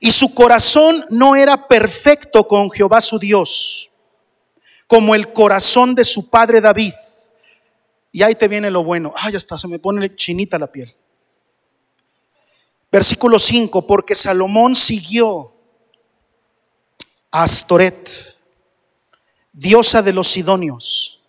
Y 0.00 0.10
su 0.10 0.34
corazón 0.34 1.06
no 1.08 1.36
era 1.36 1.68
perfecto 1.68 2.48
con 2.48 2.68
Jehová 2.68 3.00
su 3.00 3.20
Dios, 3.20 3.88
como 4.88 5.14
el 5.14 5.32
corazón 5.32 5.94
de 5.94 6.02
su 6.02 6.28
padre 6.28 6.60
David. 6.60 6.92
Y 8.10 8.24
ahí 8.24 8.34
te 8.34 8.48
viene 8.48 8.72
lo 8.72 8.82
bueno. 8.82 9.14
Ay, 9.16 9.32
ya 9.32 9.38
está, 9.38 9.56
se 9.56 9.68
me 9.68 9.78
pone 9.78 10.16
chinita 10.16 10.58
la 10.58 10.66
piel. 10.66 10.92
Versículo 12.96 13.38
5, 13.38 13.86
porque 13.86 14.14
Salomón 14.14 14.74
siguió 14.74 15.52
a 17.30 17.42
Astoret, 17.42 18.38
diosa 19.52 20.00
de 20.00 20.14
los 20.14 20.28
sidonios, 20.28 21.20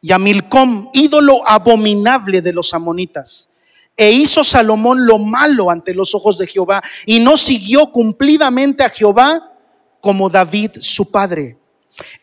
y 0.00 0.12
a 0.12 0.20
Milcom, 0.20 0.88
ídolo 0.92 1.42
abominable 1.44 2.42
de 2.42 2.52
los 2.52 2.72
amonitas. 2.74 3.50
E 3.96 4.12
hizo 4.12 4.44
Salomón 4.44 5.04
lo 5.04 5.18
malo 5.18 5.68
ante 5.68 5.94
los 5.94 6.14
ojos 6.14 6.38
de 6.38 6.46
Jehová 6.46 6.80
y 7.06 7.18
no 7.18 7.36
siguió 7.36 7.90
cumplidamente 7.90 8.84
a 8.84 8.88
Jehová 8.88 9.52
como 10.00 10.30
David 10.30 10.76
su 10.78 11.10
padre. 11.10 11.58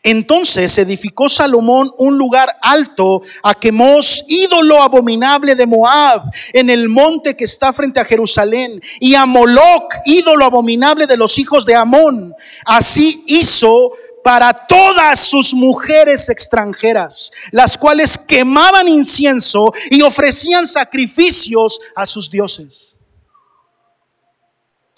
Entonces 0.02 0.76
edificó 0.78 1.28
Salomón 1.28 1.90
un 1.98 2.16
lugar 2.16 2.56
alto 2.62 3.22
a 3.42 3.54
Quemos, 3.54 4.24
ídolo 4.28 4.82
abominable 4.82 5.54
de 5.54 5.66
Moab, 5.66 6.22
en 6.52 6.70
el 6.70 6.88
monte 6.88 7.36
que 7.36 7.44
está 7.44 7.72
frente 7.72 8.00
a 8.00 8.04
Jerusalén, 8.04 8.80
y 9.00 9.14
a 9.14 9.26
Moloc, 9.26 9.94
ídolo 10.04 10.44
abominable 10.44 11.06
de 11.06 11.16
los 11.16 11.38
hijos 11.38 11.64
de 11.64 11.74
Amón. 11.74 12.34
Así 12.64 13.24
hizo 13.26 13.92
para 14.22 14.66
todas 14.66 15.20
sus 15.20 15.52
mujeres 15.52 16.28
extranjeras, 16.28 17.30
las 17.50 17.76
cuales 17.76 18.16
quemaban 18.16 18.88
incienso 18.88 19.72
y 19.90 20.02
ofrecían 20.02 20.66
sacrificios 20.66 21.80
a 21.94 22.06
sus 22.06 22.30
dioses 22.30 22.93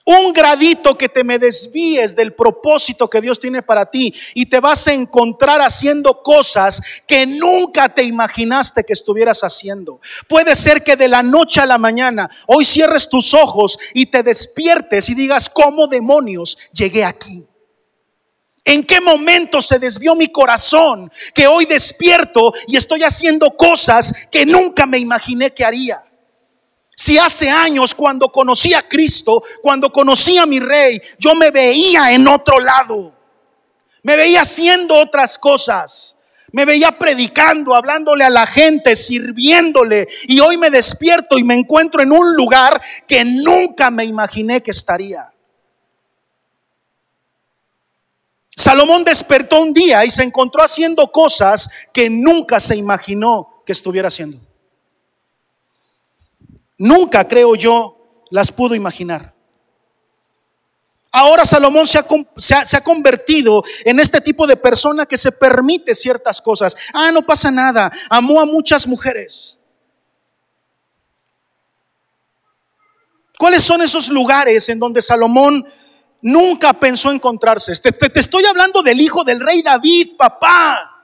un 0.06 0.32
gradito 0.32 0.96
que 0.96 1.08
te 1.08 1.24
me 1.24 1.36
desvíes 1.36 2.14
del 2.14 2.32
propósito 2.32 3.10
que 3.10 3.20
Dios 3.20 3.40
tiene 3.40 3.60
para 3.60 3.90
ti 3.90 4.14
y 4.34 4.46
te 4.46 4.60
vas 4.60 4.86
a 4.86 4.92
encontrar 4.92 5.60
haciendo 5.60 6.22
cosas 6.22 6.80
que 7.08 7.26
nunca 7.26 7.92
te 7.92 8.04
imaginaste 8.04 8.84
que 8.84 8.92
estuvieras 8.92 9.42
haciendo. 9.42 10.00
Puede 10.28 10.54
ser 10.54 10.84
que 10.84 10.94
de 10.94 11.08
la 11.08 11.24
noche 11.24 11.60
a 11.60 11.66
la 11.66 11.76
mañana 11.76 12.30
hoy 12.46 12.64
cierres 12.64 13.10
tus 13.10 13.34
ojos 13.34 13.80
y 13.94 14.06
te 14.06 14.22
despiertes 14.22 15.08
y 15.08 15.14
digas, 15.16 15.50
¿cómo 15.50 15.88
demonios 15.88 16.56
llegué 16.72 17.04
aquí? 17.04 17.44
¿En 18.64 18.84
qué 18.84 19.00
momento 19.00 19.60
se 19.60 19.80
desvió 19.80 20.14
mi 20.14 20.28
corazón 20.28 21.10
que 21.34 21.48
hoy 21.48 21.66
despierto 21.66 22.52
y 22.68 22.76
estoy 22.76 23.02
haciendo 23.02 23.56
cosas 23.56 24.28
que 24.30 24.46
nunca 24.46 24.86
me 24.86 24.98
imaginé 24.98 25.52
que 25.52 25.64
haría? 25.64 26.05
Si 26.98 27.18
hace 27.18 27.50
años 27.50 27.94
cuando 27.94 28.32
conocí 28.32 28.72
a 28.72 28.80
Cristo, 28.80 29.42
cuando 29.60 29.92
conocí 29.92 30.38
a 30.38 30.46
mi 30.46 30.58
rey, 30.58 30.98
yo 31.18 31.34
me 31.34 31.50
veía 31.50 32.12
en 32.12 32.26
otro 32.26 32.58
lado. 32.58 33.12
Me 34.02 34.16
veía 34.16 34.40
haciendo 34.40 34.94
otras 34.96 35.36
cosas. 35.36 36.18
Me 36.52 36.64
veía 36.64 36.92
predicando, 36.92 37.74
hablándole 37.74 38.24
a 38.24 38.30
la 38.30 38.46
gente, 38.46 38.96
sirviéndole. 38.96 40.08
Y 40.22 40.40
hoy 40.40 40.56
me 40.56 40.70
despierto 40.70 41.36
y 41.36 41.44
me 41.44 41.54
encuentro 41.54 42.02
en 42.02 42.12
un 42.12 42.34
lugar 42.34 42.80
que 43.06 43.26
nunca 43.26 43.90
me 43.90 44.04
imaginé 44.04 44.62
que 44.62 44.70
estaría. 44.70 45.30
Salomón 48.56 49.04
despertó 49.04 49.60
un 49.60 49.74
día 49.74 50.02
y 50.02 50.08
se 50.08 50.22
encontró 50.22 50.62
haciendo 50.62 51.12
cosas 51.12 51.68
que 51.92 52.08
nunca 52.08 52.58
se 52.58 52.74
imaginó 52.74 53.62
que 53.66 53.72
estuviera 53.72 54.08
haciendo. 54.08 54.38
Nunca, 56.78 57.26
creo 57.26 57.54
yo, 57.54 58.24
las 58.30 58.52
pudo 58.52 58.74
imaginar. 58.74 59.34
Ahora 61.12 61.46
Salomón 61.46 61.86
se 61.86 61.98
ha, 61.98 62.80
convertido 62.82 63.64
en 63.86 63.98
este 64.00 64.20
tipo 64.20 64.46
de 64.46 64.54
persona 64.54 65.06
que 65.06 65.16
se 65.16 65.32
permite 65.32 65.94
ciertas 65.94 66.42
cosas. 66.42 66.76
Ah, 66.92 67.10
no 67.10 67.22
pasa 67.22 67.50
nada. 67.50 67.90
Amó 68.10 68.38
a 68.38 68.44
muchas 68.44 68.86
mujeres. 68.86 69.58
¿Cuáles 73.38 73.62
son 73.62 73.80
esos 73.80 74.10
lugares 74.10 74.68
en 74.68 74.78
donde 74.78 75.00
Salomón 75.00 75.66
nunca 76.20 76.74
pensó 76.74 77.10
encontrarse? 77.10 77.72
te 77.80 78.20
estoy 78.20 78.44
hablando 78.44 78.82
del 78.82 79.00
hijo 79.00 79.24
del 79.24 79.40
rey 79.40 79.62
David, 79.62 80.16
papá. 80.18 81.02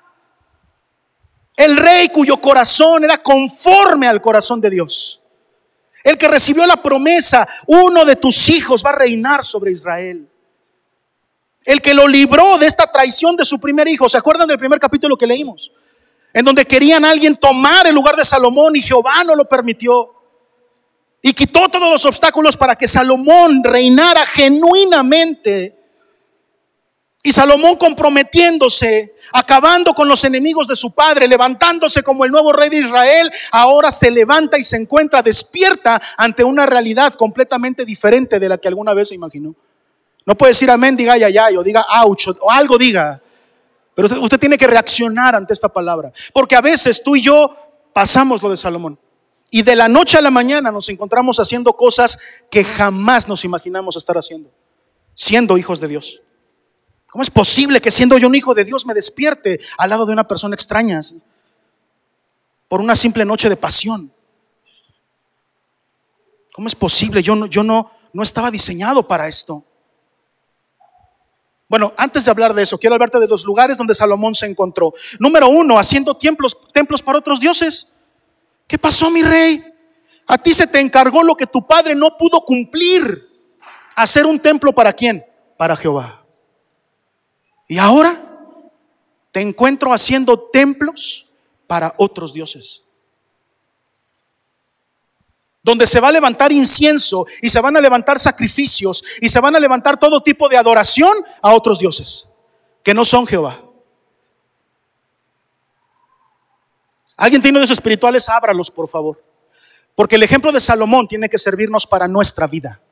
El 1.57 1.75
rey 1.75 2.11
cuyo 2.11 2.37
corazón 2.37 3.05
era 3.05 3.23
conforme 3.23 4.09
al 4.09 4.20
corazón 4.20 4.61
de 4.61 4.68
Dios. 4.68 5.22
El 6.03 6.18
que 6.18 6.28
recibió 6.28 6.66
la 6.66 6.76
promesa, 6.76 7.46
uno 7.66 8.05
de 8.05 8.16
tus 8.16 8.50
hijos 8.50 8.84
va 8.84 8.90
a 8.90 8.96
reinar 8.96 9.44
sobre 9.44 9.72
Israel. 9.72 10.28
El 11.64 11.80
que 11.80 11.94
lo 11.94 12.09
libró 12.09 12.59
de 12.59 12.66
esta 12.66 12.90
traición 12.90 13.36
de 13.36 13.44
su 13.44 13.61
primer 13.61 13.86
hijo. 13.86 14.09
¿Se 14.09 14.18
acuerdan 14.18 14.48
del 14.48 14.59
primer 14.59 14.80
capítulo 14.80 15.16
que 15.16 15.26
leímos? 15.26 15.70
En 16.32 16.44
donde 16.44 16.64
querían 16.64 17.05
a 17.05 17.11
alguien 17.11 17.36
tomar 17.36 17.86
el 17.86 17.94
lugar 17.94 18.16
de 18.16 18.24
Salomón 18.24 18.74
y 18.74 18.82
Jehová 18.82 19.22
no 19.24 19.36
lo 19.36 19.48
permitió. 19.48 20.14
Y 21.20 21.32
quitó 21.34 21.68
todos 21.68 21.88
los 21.88 22.05
obstáculos 22.05 22.57
para 22.57 22.74
que 22.74 22.88
Salomón 22.88 23.62
reinara 23.62 24.26
genuinamente. 24.26 25.82
Y 27.23 27.33
Salomón 27.33 27.77
comprometiéndose 27.77 29.14
acabando 29.33 29.95
con 29.95 30.09
los 30.09 30.25
enemigos 30.25 30.66
de 30.66 30.75
su 30.75 30.93
padre, 30.93 31.29
levantándose 31.29 32.03
como 32.03 32.25
el 32.25 32.31
nuevo 32.31 32.53
rey 32.53 32.68
de 32.68 32.79
Israel, 32.79 33.31
ahora 33.53 33.91
se 33.91 34.11
levanta 34.11 34.59
y 34.59 34.64
se 34.64 34.77
encuentra 34.77 35.23
despierta 35.23 36.01
ante 36.16 36.43
una 36.43 36.66
realidad 36.66 37.14
completamente 37.14 37.85
diferente 37.85 38.39
de 38.39 38.49
la 38.49 38.59
que 38.59 38.68
alguna 38.68 38.93
vez 38.93 39.09
se 39.09 39.14
imaginó. 39.14 39.55
No 40.27 40.37
puede 40.37 40.51
decir 40.51 40.70
amén, 40.70 40.97
diga 40.97 41.14
ay, 41.14 41.23
ay, 41.23 41.57
o 41.57 41.62
diga 41.62 41.87
ouch, 42.03 42.29
o 42.41 42.51
algo 42.51 42.77
diga. 42.77 43.20
Pero 43.95 44.09
usted 44.20 44.39
tiene 44.39 44.59
que 44.59 44.66
reaccionar 44.66 45.35
ante 45.35 45.53
esta 45.53 45.68
palabra. 45.68 46.12
Porque 46.33 46.57
a 46.57 46.61
veces 46.61 47.03
tú 47.03 47.14
y 47.14 47.23
yo 47.23 47.55
pasamos 47.93 48.43
lo 48.43 48.51
de 48.51 48.57
Salomón. 48.57 48.99
Y 49.51 49.62
de 49.62 49.77
la 49.77 49.89
noche 49.89 50.16
a 50.16 50.23
la 50.23 50.31
mañana 50.31 50.70
nos 50.70 50.89
encontramos 50.89 51.39
haciendo 51.39 51.75
cosas 51.75 52.18
que 52.51 52.64
jamás 52.64 53.29
nos 53.29 53.45
imaginamos 53.45 53.97
estar 53.97 54.16
haciendo, 54.16 54.51
siendo 55.14 55.59
hijos 55.59 55.79
de 55.79 55.89
Dios. 55.89 56.23
¿Cómo 57.12 57.20
es 57.20 57.30
posible 57.30 57.82
que 57.82 57.90
siendo 57.90 58.16
yo 58.16 58.26
un 58.26 58.34
hijo 58.34 58.54
de 58.54 58.64
Dios 58.64 58.86
me 58.86 58.94
despierte 58.94 59.60
al 59.76 59.90
lado 59.90 60.06
de 60.06 60.14
una 60.14 60.26
persona 60.26 60.54
extraña? 60.54 60.98
Por 62.68 62.80
una 62.80 62.96
simple 62.96 63.26
noche 63.26 63.50
de 63.50 63.56
pasión. 63.58 64.10
¿Cómo 66.54 66.68
es 66.68 66.74
posible? 66.74 67.22
Yo 67.22 67.36
no, 67.36 67.44
yo 67.44 67.62
no, 67.62 67.90
no 68.14 68.22
estaba 68.22 68.50
diseñado 68.50 69.06
para 69.06 69.28
esto. 69.28 69.62
Bueno, 71.68 71.92
antes 71.98 72.24
de 72.24 72.30
hablar 72.30 72.54
de 72.54 72.62
eso, 72.62 72.78
quiero 72.78 72.94
hablarte 72.94 73.18
de 73.18 73.28
los 73.28 73.44
lugares 73.44 73.76
donde 73.76 73.94
Salomón 73.94 74.34
se 74.34 74.46
encontró. 74.46 74.94
Número 75.18 75.50
uno, 75.50 75.78
haciendo 75.78 76.16
templos, 76.16 76.56
templos 76.72 77.02
para 77.02 77.18
otros 77.18 77.40
dioses. 77.40 77.94
¿Qué 78.66 78.78
pasó, 78.78 79.10
mi 79.10 79.22
rey? 79.22 79.62
A 80.26 80.38
ti 80.38 80.54
se 80.54 80.66
te 80.66 80.80
encargó 80.80 81.22
lo 81.22 81.34
que 81.34 81.46
tu 81.46 81.66
padre 81.66 81.94
no 81.94 82.16
pudo 82.16 82.40
cumplir. 82.40 83.28
Hacer 83.96 84.24
un 84.24 84.38
templo 84.38 84.72
para 84.72 84.94
quién? 84.94 85.22
Para 85.58 85.76
Jehová. 85.76 86.22
Y 87.73 87.79
ahora 87.79 88.23
te 89.31 89.41
encuentro 89.41 89.95
haciendo 89.95 90.39
templos 90.39 91.27
para 91.66 91.95
otros 91.97 92.35
dioses. 92.35 92.85
Donde 95.62 95.87
se 95.87 95.99
va 95.99 96.09
a 96.09 96.12
levantar 96.12 96.53
incienso 96.53 97.25
y 97.41 97.49
se 97.49 97.59
van 97.62 97.75
a 97.75 97.81
levantar 97.81 98.18
sacrificios 98.18 99.03
y 99.23 99.31
se 99.31 99.41
van 99.41 99.57
a 99.57 99.59
levantar 99.59 99.99
todo 99.99 100.23
tipo 100.23 100.51
de 100.51 100.59
adoración 100.59 101.14
a 101.41 101.55
otros 101.55 101.79
dioses 101.79 102.29
que 102.83 102.93
no 102.93 103.07
son 103.07 103.27
Jehová. 103.27 103.59
¿Alguien 107.16 107.41
tiene 107.41 107.59
de 107.59 107.64
esos 107.64 107.79
espirituales? 107.79 108.29
Ábralos, 108.29 108.70
por 108.70 108.87
favor. 108.87 109.25
Porque 109.95 110.16
el 110.16 110.25
ejemplo 110.25 110.53
de 110.53 110.61
Salomón 110.61 111.09
tiene 111.09 111.27
que 111.27 111.39
servirnos 111.39 111.87
para 111.87 112.07
nuestra 112.07 112.47
vida. 112.47 112.83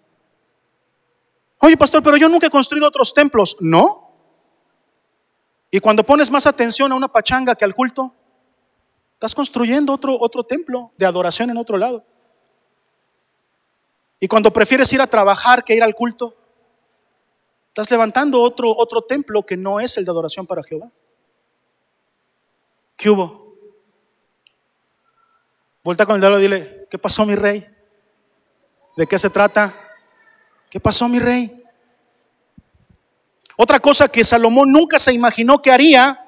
Oye, 1.58 1.76
pastor, 1.76 2.02
pero 2.02 2.16
yo 2.16 2.30
nunca 2.30 2.46
he 2.46 2.50
construido 2.50 2.88
otros 2.88 3.12
templos. 3.12 3.58
No. 3.60 3.99
Y 5.70 5.80
cuando 5.80 6.04
pones 6.04 6.30
más 6.30 6.46
atención 6.46 6.90
a 6.90 6.96
una 6.96 7.08
pachanga 7.08 7.54
que 7.54 7.64
al 7.64 7.74
culto, 7.74 8.14
estás 9.14 9.34
construyendo 9.34 9.92
otro, 9.92 10.16
otro 10.18 10.44
templo 10.44 10.92
de 10.96 11.06
adoración 11.06 11.50
en 11.50 11.56
otro 11.56 11.76
lado. 11.76 12.04
Y 14.18 14.28
cuando 14.28 14.52
prefieres 14.52 14.92
ir 14.92 15.00
a 15.00 15.06
trabajar 15.06 15.64
que 15.64 15.74
ir 15.74 15.82
al 15.82 15.94
culto, 15.94 16.34
estás 17.68 17.90
levantando 17.90 18.42
otro, 18.42 18.74
otro 18.76 19.02
templo 19.02 19.44
que 19.44 19.56
no 19.56 19.78
es 19.80 19.96
el 19.96 20.04
de 20.04 20.10
adoración 20.10 20.46
para 20.46 20.62
Jehová. 20.62 20.90
¿Qué 22.96 23.08
hubo? 23.08 23.54
Vuelta 25.82 26.04
con 26.04 26.16
el 26.16 26.20
dedo 26.20 26.38
y 26.38 26.42
dile, 26.42 26.86
¿qué 26.90 26.98
pasó 26.98 27.24
mi 27.24 27.34
rey? 27.34 27.66
¿De 28.96 29.06
qué 29.06 29.18
se 29.18 29.30
trata? 29.30 29.72
¿Qué 30.68 30.80
pasó 30.80 31.08
mi 31.08 31.18
rey? 31.18 31.59
Otra 33.62 33.78
cosa 33.78 34.08
que 34.08 34.24
Salomón 34.24 34.72
nunca 34.72 34.98
se 34.98 35.12
imaginó 35.12 35.60
que 35.60 35.70
haría, 35.70 36.26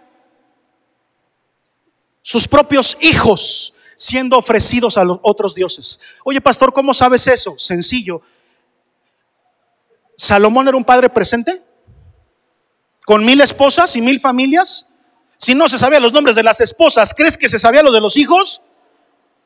sus 2.20 2.47
propios 2.47 2.99
hijos 3.01 3.72
siendo 3.97 4.37
ofrecidos 4.37 4.99
a 4.99 5.05
los 5.05 5.18
otros 5.22 5.55
dioses. 5.55 5.99
Oye, 6.24 6.43
pastor, 6.43 6.74
¿cómo 6.74 6.93
sabes 6.93 7.26
eso? 7.28 7.55
Sencillo. 7.57 8.20
¿Salomón 10.14 10.68
era 10.68 10.76
un 10.76 10.85
padre 10.85 11.09
presente? 11.09 11.62
¿Con 13.07 13.24
mil 13.24 13.41
esposas 13.41 13.97
y 13.97 14.03
mil 14.03 14.20
familias? 14.20 14.93
Si 15.39 15.55
no 15.55 15.70
se 15.70 15.78
sabía 15.78 16.01
los 16.01 16.12
nombres 16.12 16.37
de 16.37 16.43
las 16.43 16.61
esposas, 16.61 17.14
¿crees 17.14 17.39
que 17.39 17.49
se 17.49 17.59
sabía 17.59 17.83
lo 17.83 17.93
de 17.93 18.01
los 18.03 18.18
hijos? 18.18 18.61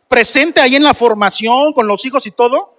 ¿Presente 0.09 0.61
ahí 0.61 0.74
en 0.74 0.82
la 0.82 0.93
formación 0.93 1.72
con 1.72 1.87
los 1.87 2.05
hijos 2.05 2.26
y 2.26 2.32
todo? 2.32 2.74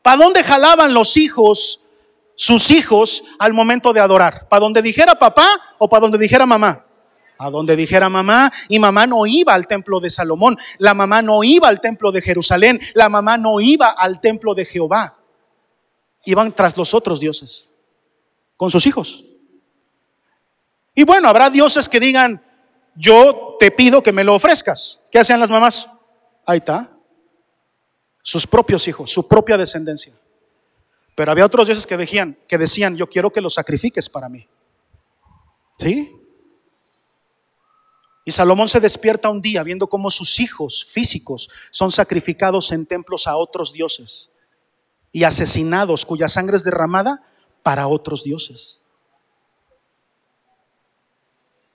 ¿Para 0.00 0.16
dónde 0.16 0.42
jalaban 0.42 0.94
los 0.94 1.18
hijos 1.18 1.89
sus 2.40 2.70
hijos 2.70 3.22
al 3.38 3.52
momento 3.52 3.92
de 3.92 4.00
adorar. 4.00 4.48
¿Para 4.48 4.60
donde 4.60 4.80
dijera 4.80 5.14
papá 5.14 5.46
o 5.76 5.90
para 5.90 6.00
donde 6.00 6.16
dijera 6.16 6.46
mamá? 6.46 6.86
A 7.36 7.50
donde 7.50 7.76
dijera 7.76 8.08
mamá, 8.08 8.50
y 8.66 8.78
mamá 8.78 9.06
no 9.06 9.26
iba 9.26 9.52
al 9.52 9.66
templo 9.66 10.00
de 10.00 10.08
Salomón, 10.08 10.56
la 10.78 10.94
mamá 10.94 11.20
no 11.20 11.44
iba 11.44 11.68
al 11.68 11.82
templo 11.82 12.10
de 12.10 12.22
Jerusalén, 12.22 12.80
la 12.94 13.10
mamá 13.10 13.36
no 13.36 13.60
iba 13.60 13.90
al 13.90 14.22
templo 14.22 14.54
de 14.54 14.64
Jehová. 14.64 15.18
Iban 16.24 16.52
tras 16.52 16.78
los 16.78 16.94
otros 16.94 17.20
dioses, 17.20 17.74
con 18.56 18.70
sus 18.70 18.86
hijos. 18.86 19.22
Y 20.94 21.04
bueno, 21.04 21.28
habrá 21.28 21.50
dioses 21.50 21.90
que 21.90 22.00
digan, 22.00 22.42
yo 22.94 23.56
te 23.58 23.70
pido 23.70 24.02
que 24.02 24.14
me 24.14 24.24
lo 24.24 24.34
ofrezcas. 24.34 25.02
¿Qué 25.12 25.18
hacían 25.18 25.40
las 25.40 25.50
mamás? 25.50 25.90
Ahí 26.46 26.56
está. 26.56 26.90
Sus 28.22 28.46
propios 28.46 28.88
hijos, 28.88 29.10
su 29.10 29.28
propia 29.28 29.58
descendencia. 29.58 30.14
Pero 31.20 31.32
había 31.32 31.44
otros 31.44 31.66
dioses 31.66 31.86
que 31.86 31.98
decían, 31.98 32.38
que 32.48 32.56
decían, 32.56 32.96
yo 32.96 33.06
quiero 33.06 33.30
que 33.30 33.42
lo 33.42 33.50
sacrifiques 33.50 34.08
para 34.08 34.30
mí. 34.30 34.48
¿Sí? 35.78 36.16
Y 38.24 38.32
Salomón 38.32 38.68
se 38.68 38.80
despierta 38.80 39.28
un 39.28 39.42
día 39.42 39.62
viendo 39.62 39.86
cómo 39.86 40.08
sus 40.08 40.40
hijos 40.40 40.82
físicos 40.82 41.50
son 41.70 41.92
sacrificados 41.92 42.72
en 42.72 42.86
templos 42.86 43.26
a 43.26 43.36
otros 43.36 43.70
dioses 43.74 44.32
y 45.12 45.24
asesinados 45.24 46.06
cuya 46.06 46.26
sangre 46.26 46.56
es 46.56 46.64
derramada 46.64 47.22
para 47.62 47.86
otros 47.86 48.24
dioses. 48.24 48.80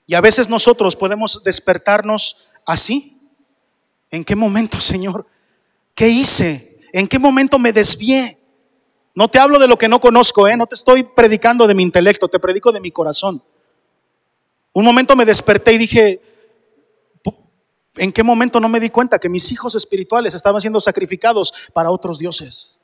Y 0.08 0.16
a 0.16 0.22
veces 0.22 0.50
nosotros 0.50 0.96
podemos 0.96 1.44
despertarnos 1.44 2.48
así. 2.66 3.22
¿En 4.10 4.24
qué 4.24 4.36
momento, 4.36 4.80
Señor? 4.80 5.28
¿Qué 5.94 6.10
hice? 6.10 6.82
¿En 6.94 7.08
qué 7.08 7.20
momento 7.20 7.60
me 7.60 7.72
desvié? 7.72 8.42
No 9.16 9.30
te 9.30 9.40
hablo 9.40 9.60
de 9.60 9.68
lo 9.68 9.78
que 9.78 9.88
no 9.88 10.02
conozco, 10.02 10.46
¿eh? 10.46 10.58
no 10.58 10.68
te 10.68 10.76
estoy 10.76 11.04
predicando 11.04 11.66
de 11.68 11.74
mi 11.74 11.84
intelecto, 11.84 12.28
te 12.28 12.38
predico 12.38 12.74
de 12.74 12.82
mi 12.82 12.92
corazón. 12.92 13.42
Un 14.74 14.84
momento 14.84 15.16
me 15.16 15.24
desperté 15.24 15.72
y 15.72 15.78
dije, 15.78 16.22
¿en 17.96 18.12
qué 18.12 18.24
momento 18.24 18.60
no 18.60 18.68
me 18.68 18.82
di 18.82 18.90
cuenta 18.90 19.18
que 19.18 19.30
mis 19.30 19.50
hijos 19.54 19.74
espirituales 19.74 20.36
estaban 20.36 20.60
siendo 20.60 20.82
sacrificados 20.82 21.54
para 21.72 21.92
otros 21.92 22.20
dioses? 22.20 22.82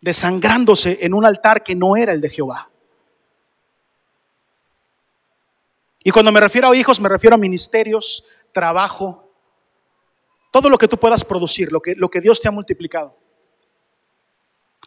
Desangrándose 0.00 0.98
en 1.02 1.14
un 1.14 1.24
altar 1.24 1.62
que 1.62 1.76
no 1.76 1.96
era 1.96 2.12
el 2.12 2.20
de 2.20 2.30
Jehová. 2.30 2.68
Y 6.02 6.10
cuando 6.10 6.32
me 6.32 6.40
refiero 6.40 6.68
a 6.68 6.76
hijos, 6.76 7.00
me 7.00 7.08
refiero 7.08 7.34
a 7.34 7.38
ministerios, 7.38 8.24
trabajo, 8.52 9.30
todo 10.50 10.68
lo 10.68 10.78
que 10.78 10.88
tú 10.88 10.98
puedas 10.98 11.24
producir, 11.24 11.70
lo 11.70 11.80
que, 11.80 11.94
lo 11.94 12.10
que 12.10 12.20
Dios 12.20 12.40
te 12.40 12.48
ha 12.48 12.52
multiplicado. 12.52 13.27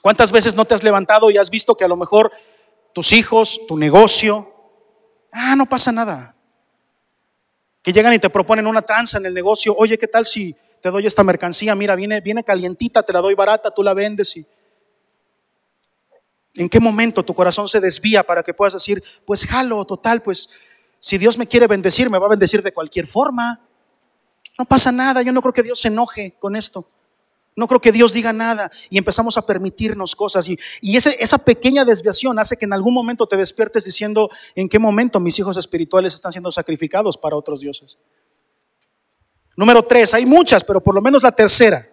¿Cuántas 0.01 0.31
veces 0.31 0.55
no 0.55 0.65
te 0.65 0.73
has 0.73 0.83
levantado 0.83 1.29
y 1.29 1.37
has 1.37 1.49
visto 1.49 1.75
que 1.75 1.83
a 1.83 1.87
lo 1.87 1.95
mejor 1.95 2.31
tus 2.93 3.13
hijos, 3.13 3.61
tu 3.67 3.77
negocio, 3.77 4.53
ah, 5.31 5.55
no 5.55 5.67
pasa 5.67 5.91
nada? 5.91 6.35
Que 7.83 7.93
llegan 7.93 8.13
y 8.13 8.19
te 8.19 8.29
proponen 8.29 8.67
una 8.67 8.81
tranza 8.81 9.19
en 9.19 9.25
el 9.27 9.33
negocio, 9.33 9.75
oye, 9.77 9.97
¿qué 9.97 10.07
tal 10.07 10.25
si 10.25 10.55
te 10.81 10.89
doy 10.89 11.05
esta 11.05 11.23
mercancía? 11.23 11.75
Mira, 11.75 11.95
viene, 11.95 12.19
viene 12.21 12.43
calientita, 12.43 13.03
te 13.03 13.13
la 13.13 13.21
doy 13.21 13.35
barata, 13.35 13.71
tú 13.71 13.83
la 13.83 13.93
vendes 13.93 14.35
y... 14.37 14.45
¿En 16.55 16.67
qué 16.67 16.81
momento 16.81 17.23
tu 17.23 17.33
corazón 17.33 17.69
se 17.69 17.79
desvía 17.79 18.23
para 18.23 18.43
que 18.43 18.53
puedas 18.53 18.73
decir, 18.73 19.01
pues 19.25 19.45
jalo, 19.45 19.85
total, 19.85 20.21
pues 20.21 20.49
si 20.99 21.17
Dios 21.17 21.37
me 21.37 21.47
quiere 21.47 21.65
bendecir, 21.65 22.09
me 22.09 22.19
va 22.19 22.25
a 22.25 22.29
bendecir 22.29 22.61
de 22.61 22.73
cualquier 22.73 23.07
forma. 23.07 23.59
No 24.57 24.65
pasa 24.65 24.91
nada, 24.91 25.21
yo 25.21 25.31
no 25.31 25.41
creo 25.41 25.53
que 25.53 25.63
Dios 25.63 25.79
se 25.79 25.87
enoje 25.87 26.35
con 26.39 26.55
esto. 26.55 26.85
No 27.55 27.67
creo 27.67 27.81
que 27.81 27.91
Dios 27.91 28.13
diga 28.13 28.31
nada 28.31 28.71
y 28.89 28.97
empezamos 28.97 29.37
a 29.37 29.45
permitirnos 29.45 30.15
cosas. 30.15 30.47
Y, 30.47 30.57
esa 30.81 31.37
pequeña 31.37 31.83
desviación 31.83 32.39
hace 32.39 32.57
que 32.57 32.65
en 32.65 32.73
algún 32.73 32.93
momento 32.93 33.27
te 33.27 33.35
despiertes 33.35 33.83
diciendo, 33.83 34.29
¿en 34.55 34.69
qué 34.69 34.79
momento 34.79 35.19
mis 35.19 35.37
hijos 35.37 35.57
espirituales 35.57 36.13
están 36.13 36.31
siendo 36.31 36.51
sacrificados 36.51 37.17
para 37.17 37.35
otros 37.35 37.59
dioses? 37.59 37.97
Número 39.57 39.83
tres, 39.83 40.13
hay 40.13 40.25
muchas, 40.25 40.63
pero 40.63 40.81
por 40.81 40.95
lo 40.95 41.01
menos 41.01 41.23
la 41.23 41.31
tercera. 41.33 41.85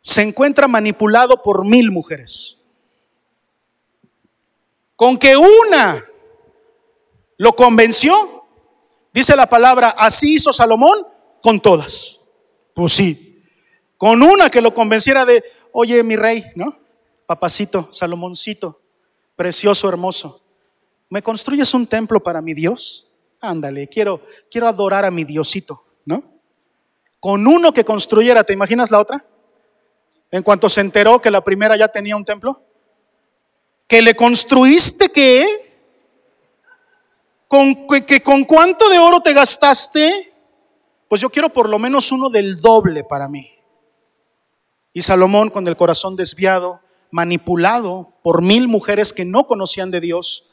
Se 0.00 0.22
encuentra 0.22 0.66
manipulado 0.66 1.40
por 1.42 1.64
mil 1.64 1.90
mujeres. 1.90 2.58
Con 4.96 5.18
que 5.18 5.36
una 5.36 6.04
lo 7.36 7.54
convenció, 7.54 8.46
dice 9.12 9.36
la 9.36 9.46
palabra, 9.46 9.90
así 9.90 10.34
hizo 10.34 10.52
Salomón 10.52 11.06
con 11.42 11.60
todas. 11.60 12.20
Pues 12.74 12.92
sí, 12.92 13.23
con 14.04 14.22
una 14.22 14.50
que 14.50 14.60
lo 14.60 14.74
convenciera 14.74 15.24
de, 15.24 15.42
oye 15.72 16.02
mi 16.02 16.14
rey, 16.14 16.44
¿no? 16.56 16.76
Papacito, 17.24 17.88
Salomoncito, 17.90 18.82
precioso, 19.34 19.88
hermoso, 19.88 20.42
¿me 21.08 21.22
construyes 21.22 21.72
un 21.72 21.86
templo 21.86 22.22
para 22.22 22.42
mi 22.42 22.52
Dios? 22.52 23.10
Ándale, 23.40 23.88
quiero, 23.88 24.20
quiero 24.50 24.68
adorar 24.68 25.06
a 25.06 25.10
mi 25.10 25.24
Diosito, 25.24 25.86
¿no? 26.04 26.22
Con 27.18 27.46
uno 27.46 27.72
que 27.72 27.82
construyera, 27.82 28.44
¿te 28.44 28.52
imaginas 28.52 28.90
la 28.90 29.00
otra? 29.00 29.24
En 30.30 30.42
cuanto 30.42 30.68
se 30.68 30.82
enteró 30.82 31.18
que 31.22 31.30
la 31.30 31.42
primera 31.42 31.74
ya 31.74 31.88
tenía 31.88 32.14
un 32.14 32.26
templo, 32.26 32.62
que 33.88 34.02
le 34.02 34.14
construiste 34.14 35.08
qué? 35.08 35.80
¿Con, 37.48 37.86
que, 37.86 38.22
¿Con 38.22 38.44
cuánto 38.44 38.86
de 38.90 38.98
oro 38.98 39.22
te 39.22 39.32
gastaste? 39.32 40.30
Pues 41.08 41.22
yo 41.22 41.30
quiero 41.30 41.48
por 41.48 41.70
lo 41.70 41.78
menos 41.78 42.12
uno 42.12 42.28
del 42.28 42.60
doble 42.60 43.02
para 43.02 43.30
mí. 43.30 43.53
Y 44.94 45.02
Salomón 45.02 45.50
con 45.50 45.68
el 45.68 45.76
corazón 45.76 46.16
desviado, 46.16 46.80
manipulado 47.10 48.10
por 48.22 48.40
mil 48.40 48.68
mujeres 48.68 49.12
que 49.12 49.26
no 49.26 49.46
conocían 49.46 49.90
de 49.90 50.00
Dios, 50.00 50.46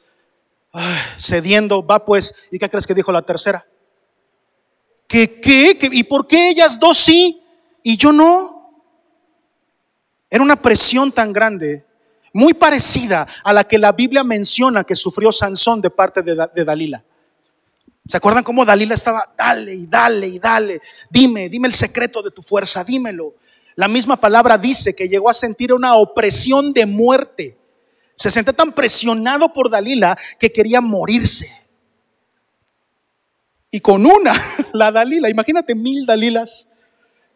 cediendo, 1.17 1.85
va 1.85 2.03
pues, 2.03 2.49
¿y 2.51 2.59
qué 2.59 2.69
crees 2.69 2.85
que 2.85 2.93
dijo 2.93 3.13
la 3.13 3.21
tercera? 3.21 3.65
¿Qué, 5.07 5.39
qué, 5.39 5.77
qué? 5.79 5.89
¿Y 5.91 6.03
por 6.03 6.27
qué 6.27 6.49
ellas 6.49 6.79
dos 6.79 6.97
sí 6.97 7.41
y 7.83 7.95
yo 7.97 8.11
no? 8.11 8.61
Era 10.29 10.43
una 10.43 10.61
presión 10.61 11.11
tan 11.11 11.31
grande 11.31 11.85
muy 12.33 12.53
parecida 12.53 13.27
a 13.43 13.53
la 13.53 13.65
que 13.65 13.77
la 13.77 13.91
Biblia 13.91 14.23
menciona 14.23 14.83
que 14.83 14.95
sufrió 14.95 15.31
Sansón 15.31 15.81
de 15.81 15.89
parte 15.89 16.21
de, 16.23 16.65
Dalila. 16.65 17.03
¿Se 18.07 18.17
acuerdan 18.17 18.43
cómo 18.43 18.65
Dalila 18.65 18.95
estaba? 18.95 19.33
Dale 19.37 19.73
y 19.73 19.85
dale 19.85 20.27
y 20.27 20.39
dale. 20.39 20.81
Dime, 21.09 21.49
dime 21.49 21.67
el 21.67 21.73
secreto 21.73 22.23
de 22.23 22.31
tu 22.31 22.41
fuerza, 22.41 22.83
dímelo. 22.83 23.35
La 23.75 23.87
misma 23.87 24.17
palabra 24.17 24.57
dice 24.57 24.95
que 24.95 25.07
llegó 25.07 25.29
a 25.29 25.33
sentir 25.33 25.73
una 25.73 25.95
opresión 25.95 26.73
de 26.73 26.85
muerte. 26.85 27.57
Se 28.15 28.29
sentía 28.29 28.53
tan 28.53 28.71
presionado 28.73 29.51
por 29.53 29.69
Dalila 29.69 30.17
que 30.39 30.51
quería 30.51 30.81
morirse. 30.81 31.49
Y 33.71 33.79
con 33.79 34.05
una, 34.05 34.33
la 34.73 34.91
Dalila, 34.91 35.29
imagínate 35.29 35.75
mil 35.75 36.05
Dalilas. 36.05 36.69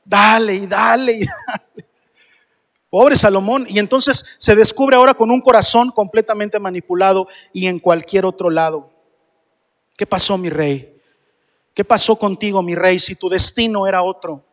Dale 0.03 0.55
y 0.55 0.67
dale 0.67 1.13
y 1.13 1.19
dale. 1.47 1.89
Pobre 2.89 3.15
Salomón. 3.15 3.65
Y 3.67 3.79
entonces 3.79 4.25
se 4.38 4.55
descubre 4.55 4.95
ahora 4.95 5.13
con 5.13 5.31
un 5.31 5.41
corazón 5.41 5.91
completamente 5.91 6.59
manipulado 6.59 7.27
y 7.51 7.67
en 7.67 7.79
cualquier 7.79 8.25
otro 8.25 8.49
lado. 8.49 8.91
¿Qué 9.97 10.05
pasó, 10.05 10.38
mi 10.38 10.49
rey? 10.49 10.95
¿Qué 11.73 11.83
pasó 11.83 12.15
contigo, 12.17 12.61
mi 12.61 12.75
rey, 12.75 12.99
si 12.99 13.15
tu 13.15 13.27
destino 13.27 13.88
era 13.88 14.03
otro? 14.03 14.45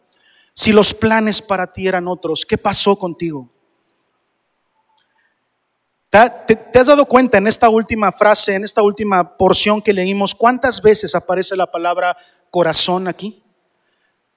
Si 0.55 0.73
los 0.73 0.93
planes 0.93 1.41
para 1.41 1.73
ti 1.73 1.87
eran 1.87 2.09
otros, 2.09 2.45
¿qué 2.45 2.59
pasó 2.59 2.97
contigo? 2.97 3.51
¿Te, 6.11 6.79
has 6.79 6.87
dado 6.87 7.07
cuenta 7.07 7.39
en 7.39 7.47
esta 7.47 7.71
última 7.71 8.13
frase, 8.13 8.55
en 8.55 8.65
esta 8.65 8.83
última 8.83 9.39
porción 9.39 9.81
que 9.81 9.95
leímos, 9.95 10.35
cuántas 10.35 10.83
veces 10.83 11.15
aparece 11.15 11.57
la 11.57 11.67
palabra 11.67 12.15
corazón 12.51 13.09
aquí? 13.09 13.43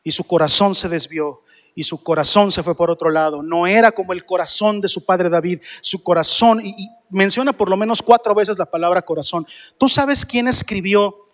Y 0.01 0.11
su 0.11 0.23
corazón 0.23 0.73
se 0.73 0.87
desvió 0.87 1.41
y 1.75 1.83
su 1.83 2.01
corazón 2.01 2.53
se 2.53 2.63
fue 2.63 2.75
por 2.75 2.89
otro 2.89 3.09
lado. 3.09 3.43
No 3.43 3.67
era 3.67 3.91
como 3.91 4.13
el 4.13 4.25
corazón 4.25 4.79
de 4.79 4.87
su 4.87 5.03
padre 5.03 5.29
David, 5.29 5.59
su 5.81 6.01
corazón, 6.01 6.65
y, 6.65 6.87
menciona 7.09 7.51
por 7.51 7.69
lo 7.69 7.75
menos 7.75 8.01
cuatro 8.01 8.33
veces 8.33 8.57
la 8.57 8.65
palabra 8.65 9.01
corazón. 9.01 9.45
¿Tú 9.77 9.89
sabes 9.89 10.25
quién 10.25 10.47
escribió 10.47 11.27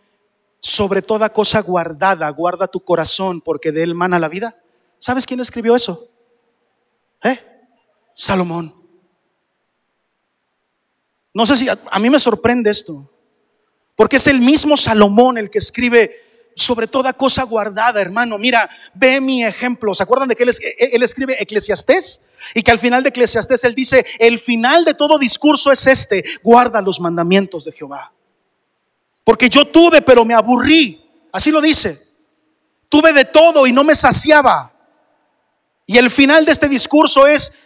sobre 0.60 1.04
toda 1.04 1.30
cosa 1.30 1.62
guardada, 1.62 2.28
guarda 2.32 2.68
tu 2.68 2.80
corazón 2.84 3.42
porque 3.42 3.72
de 3.72 3.84
él 3.84 3.94
mana 3.94 4.18
la 4.18 4.28
vida? 4.28 4.61
¿Sabes 5.02 5.26
quién 5.26 5.40
escribió 5.40 5.76
eso? 5.76 6.08
¿Eh? 7.24 7.40
Salomón. 8.14 8.72
No 11.34 11.44
sé 11.48 11.56
si 11.56 11.68
a, 11.68 12.00
mí 12.00 12.10
me 12.12 12.20
sorprende 12.20 12.70
esto, 12.70 13.12
porque 13.96 14.18
es 14.18 14.28
el 14.28 14.40
mismo 14.40 14.78
Salomón 14.78 15.40
el 15.40 15.50
que 15.50 15.58
escribe 15.58 16.52
sobre 16.56 16.86
toda 16.86 17.14
cosa 17.14 17.42
guardada, 17.44 18.00
hermano. 18.00 18.38
Mira, 18.38 18.70
ve 18.94 19.20
mi 19.20 19.44
ejemplo. 19.44 19.96
¿Se 19.96 20.04
acuerdan 20.04 20.30
de 20.30 20.36
que 20.36 20.44
él, 20.44 20.52
él 20.78 21.02
escribe 21.02 21.42
Eclesiastés? 21.42 22.28
Y 22.54 22.62
que 22.62 22.70
al 22.70 22.78
final 22.78 23.02
de 23.02 23.10
Eclesiastés 23.10 23.64
él 23.64 23.74
dice, 23.74 24.06
el 24.20 24.38
final 24.38 24.86
de 24.86 24.94
todo 24.94 25.18
discurso 25.18 25.72
es 25.72 25.88
este, 25.88 26.24
guarda 26.44 26.80
los 26.80 27.00
mandamientos 27.00 27.66
de 27.66 27.72
Jehová. 27.72 28.14
Porque 29.24 29.50
yo 29.50 29.66
tuve, 29.66 30.04
pero 30.04 30.26
me 30.26 30.36
aburrí. 30.36 31.04
Así 31.32 31.50
lo 31.50 31.60
dice. 31.60 32.00
Tuve 32.88 33.14
de 33.14 33.26
todo 33.26 33.66
y 33.66 33.72
no 33.72 33.84
me 33.84 33.96
saciaba. 33.96 34.71
Y 35.92 35.98
el 35.98 36.10
final 36.10 36.46
de 36.46 36.54
este 36.54 36.70
discurso 36.70 37.28
es, 37.28 37.60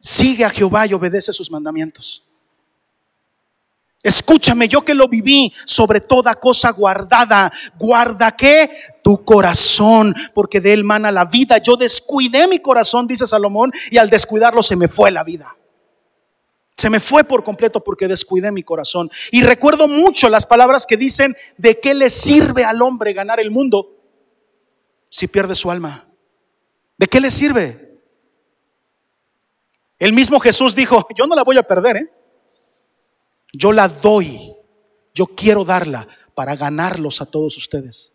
sigue 0.00 0.44
a 0.44 0.50
Jehová 0.50 0.84
y 0.84 0.94
obedece 0.94 1.32
sus 1.32 1.48
mandamientos. 1.48 2.24
Escúchame, 4.02 4.66
yo 4.66 4.80
que 4.84 4.94
lo 4.94 5.06
viví 5.06 5.54
sobre 5.64 6.00
toda 6.00 6.34
cosa 6.34 6.72
guardada, 6.72 7.52
guarda 7.78 8.32
que 8.32 8.68
tu 9.00 9.24
corazón, 9.24 10.12
porque 10.34 10.60
de 10.60 10.72
él 10.72 10.82
mana 10.82 11.12
la 11.12 11.24
vida. 11.24 11.58
Yo 11.58 11.76
descuidé 11.76 12.48
mi 12.48 12.58
corazón, 12.58 13.06
dice 13.06 13.28
Salomón, 13.28 13.70
y 13.92 13.98
al 13.98 14.10
descuidarlo 14.10 14.60
se 14.60 14.74
me 14.74 14.88
fue 14.88 15.12
la 15.12 15.22
vida. 15.22 15.56
Se 16.72 16.90
me 16.90 16.98
fue 16.98 17.22
por 17.22 17.44
completo 17.44 17.78
porque 17.84 18.08
descuidé 18.08 18.50
mi 18.50 18.64
corazón. 18.64 19.08
Y 19.30 19.42
recuerdo 19.42 19.86
mucho 19.86 20.28
las 20.28 20.46
palabras 20.46 20.84
que 20.84 20.96
dicen, 20.96 21.36
¿de 21.58 21.78
qué 21.78 21.94
le 21.94 22.10
sirve 22.10 22.64
al 22.64 22.82
hombre 22.82 23.12
ganar 23.12 23.38
el 23.38 23.52
mundo 23.52 24.02
si 25.08 25.28
pierde 25.28 25.54
su 25.54 25.70
alma? 25.70 26.05
¿De 26.98 27.06
qué 27.06 27.20
le 27.20 27.30
sirve? 27.30 28.00
El 29.98 30.12
mismo 30.12 30.40
Jesús 30.40 30.74
dijo, 30.74 31.06
yo 31.14 31.26
no 31.26 31.34
la 31.34 31.44
voy 31.44 31.56
a 31.58 31.62
perder, 31.62 31.96
¿eh? 31.96 32.10
yo 33.52 33.72
la 33.72 33.88
doy, 33.88 34.54
yo 35.14 35.26
quiero 35.26 35.64
darla 35.64 36.06
para 36.34 36.54
ganarlos 36.54 37.20
a 37.22 37.26
todos 37.26 37.56
ustedes. 37.56 38.12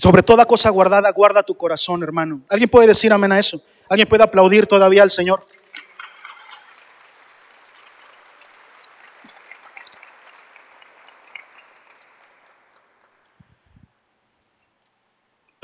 Sobre 0.00 0.22
toda 0.22 0.46
cosa 0.46 0.70
guardada, 0.70 1.10
guarda 1.12 1.42
tu 1.42 1.56
corazón, 1.56 2.02
hermano. 2.02 2.42
¿Alguien 2.48 2.68
puede 2.68 2.88
decir 2.88 3.12
amén 3.12 3.32
a 3.32 3.38
eso? 3.38 3.62
¿Alguien 3.88 4.08
puede 4.08 4.24
aplaudir 4.24 4.66
todavía 4.66 5.02
al 5.02 5.10
Señor? 5.10 5.46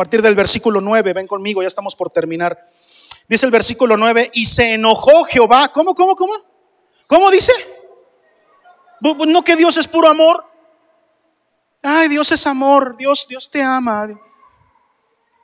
Partir 0.02 0.20
del 0.20 0.34
versículo 0.34 0.80
9, 0.80 1.12
ven 1.12 1.28
conmigo, 1.28 1.62
ya 1.62 1.68
estamos 1.68 1.94
por 1.94 2.10
terminar. 2.10 2.68
Dice 3.28 3.46
el 3.46 3.52
versículo 3.52 3.96
9, 3.96 4.32
y 4.34 4.46
se 4.46 4.74
enojó 4.74 5.22
Jehová. 5.22 5.70
¿Cómo, 5.72 5.94
cómo, 5.94 6.16
cómo? 6.16 6.32
¿Cómo 7.06 7.30
dice? 7.30 7.52
No 9.00 9.44
que 9.44 9.54
Dios 9.54 9.76
es 9.76 9.86
puro 9.86 10.08
amor. 10.08 10.44
Ay, 11.84 12.08
Dios 12.08 12.32
es 12.32 12.44
amor, 12.48 12.96
Dios, 12.96 13.28
Dios 13.28 13.48
te 13.48 13.62
ama. 13.62 14.08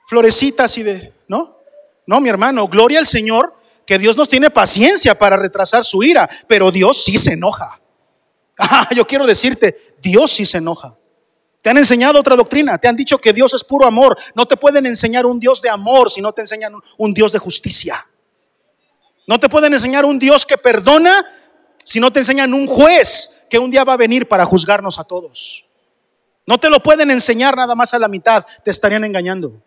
Florecitas 0.09 0.77
y 0.77 0.83
de, 0.83 1.15
¿no? 1.29 1.57
No, 2.05 2.21
mi 2.21 2.29
hermano, 2.29 2.67
gloria 2.67 2.99
al 2.99 3.07
Señor, 3.07 3.55
que 3.87 3.97
Dios 3.97 4.17
nos 4.17 4.29
tiene 4.29 4.51
paciencia 4.51 5.17
para 5.17 5.37
retrasar 5.37 5.85
su 5.85 6.03
ira, 6.03 6.29
pero 6.49 6.73
Dios 6.73 7.01
sí 7.05 7.17
se 7.17 7.35
enoja. 7.35 7.81
Ah, 8.61 8.89
yo 8.93 9.07
quiero 9.07 9.25
decirte, 9.25 9.95
Dios 10.03 10.33
sí 10.33 10.45
se 10.45 10.59
enoja. 10.59 10.98
Te 11.63 11.71
han 11.71 11.79
enseñado 11.79 12.21
otra 12.21 12.37
doctrina, 12.37 12.79
te 12.79 12.89
han 12.89 12.97
dicho 12.97 13.19
que 13.19 13.33
Dios 13.33 13.53
es 13.55 13.65
puro 13.65 13.87
amor. 13.87 14.17
No 14.35 14.47
te 14.47 14.57
pueden 14.57 14.87
enseñar 14.87 15.27
un 15.27 15.41
Dios 15.41 15.61
de 15.61 15.69
amor 15.69 16.11
si 16.11 16.21
no 16.21 16.33
te 16.33 16.43
enseñan 16.43 16.75
un 16.97 17.15
Dios 17.15 17.33
de 17.33 17.39
justicia. 17.39 18.07
No 19.27 19.39
te 19.39 19.49
pueden 19.49 19.75
enseñar 19.75 20.05
un 20.05 20.19
Dios 20.19 20.47
que 20.47 20.57
perdona 20.57 21.25
si 21.85 22.01
no 22.01 22.13
te 22.13 22.21
enseñan 22.21 22.55
un 22.55 22.67
juez 22.67 23.47
que 23.51 23.59
un 23.59 23.71
día 23.71 23.85
va 23.85 23.95
a 23.95 23.97
venir 23.97 24.29
para 24.29 24.45
juzgarnos 24.45 24.99
a 24.99 25.05
todos. 25.05 25.65
No 26.47 26.59
te 26.59 26.71
lo 26.71 26.83
pueden 26.83 27.11
enseñar 27.11 27.57
nada 27.57 27.75
más 27.75 27.93
a 27.93 27.99
la 27.99 28.09
mitad, 28.09 28.47
te 28.65 28.71
estarían 28.71 29.05
engañando. 29.05 29.63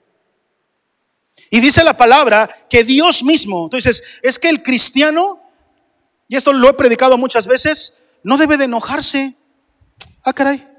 Y 1.52 1.60
dice 1.60 1.84
la 1.84 1.96
palabra 1.96 2.50
que 2.70 2.84
Dios 2.84 3.24
mismo, 3.24 3.66
entonces, 3.66 4.04
es 4.22 4.40
que 4.40 4.50
el 4.50 4.64
cristiano, 4.64 5.42
y 6.28 6.36
esto 6.38 6.54
lo 6.54 6.70
he 6.70 6.74
predicado 6.74 7.18
muchas 7.18 7.46
veces, 7.46 8.04
no 8.24 8.38
debe 8.38 8.58
de 8.58 8.66
enojarse. 8.66 9.36
Ah, 10.24 10.34
caray. 10.34 10.71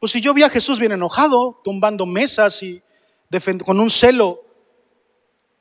Pues 0.00 0.12
si 0.12 0.22
yo 0.22 0.32
vi 0.32 0.42
a 0.42 0.48
Jesús 0.48 0.80
bien 0.80 0.92
enojado, 0.92 1.60
tumbando 1.62 2.06
mesas 2.06 2.62
y 2.62 2.82
con 3.64 3.78
un 3.78 3.90
celo. 3.90 4.40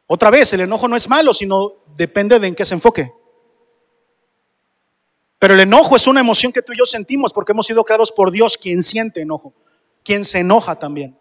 Otra 0.07 0.31
vez, 0.31 0.53
el 0.53 0.61
enojo 0.61 0.87
no 0.87 0.95
es 0.95 1.07
malo, 1.09 1.33
sino 1.33 1.73
depende 1.95 2.39
de 2.39 2.47
en 2.47 2.55
qué 2.55 2.65
se 2.65 2.73
enfoque. 2.73 3.11
Pero 5.37 5.53
el 5.53 5.59
enojo 5.59 5.95
es 5.95 6.07
una 6.07 6.21
emoción 6.21 6.51
que 6.51 6.61
tú 6.61 6.71
y 6.73 6.77
yo 6.77 6.85
sentimos 6.85 7.33
porque 7.33 7.51
hemos 7.51 7.67
sido 7.67 7.83
creados 7.83 8.11
por 8.11 8.31
Dios, 8.31 8.57
quien 8.57 8.81
siente 8.81 9.21
enojo, 9.21 9.53
quien 10.03 10.23
se 10.23 10.39
enoja 10.39 10.79
también. 10.79 11.17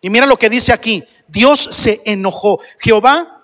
Y 0.00 0.08
mira 0.08 0.26
lo 0.26 0.36
que 0.36 0.48
dice 0.48 0.72
aquí, 0.72 1.04
Dios 1.28 1.60
se 1.70 2.00
enojó. 2.06 2.60
Jehová 2.78 3.41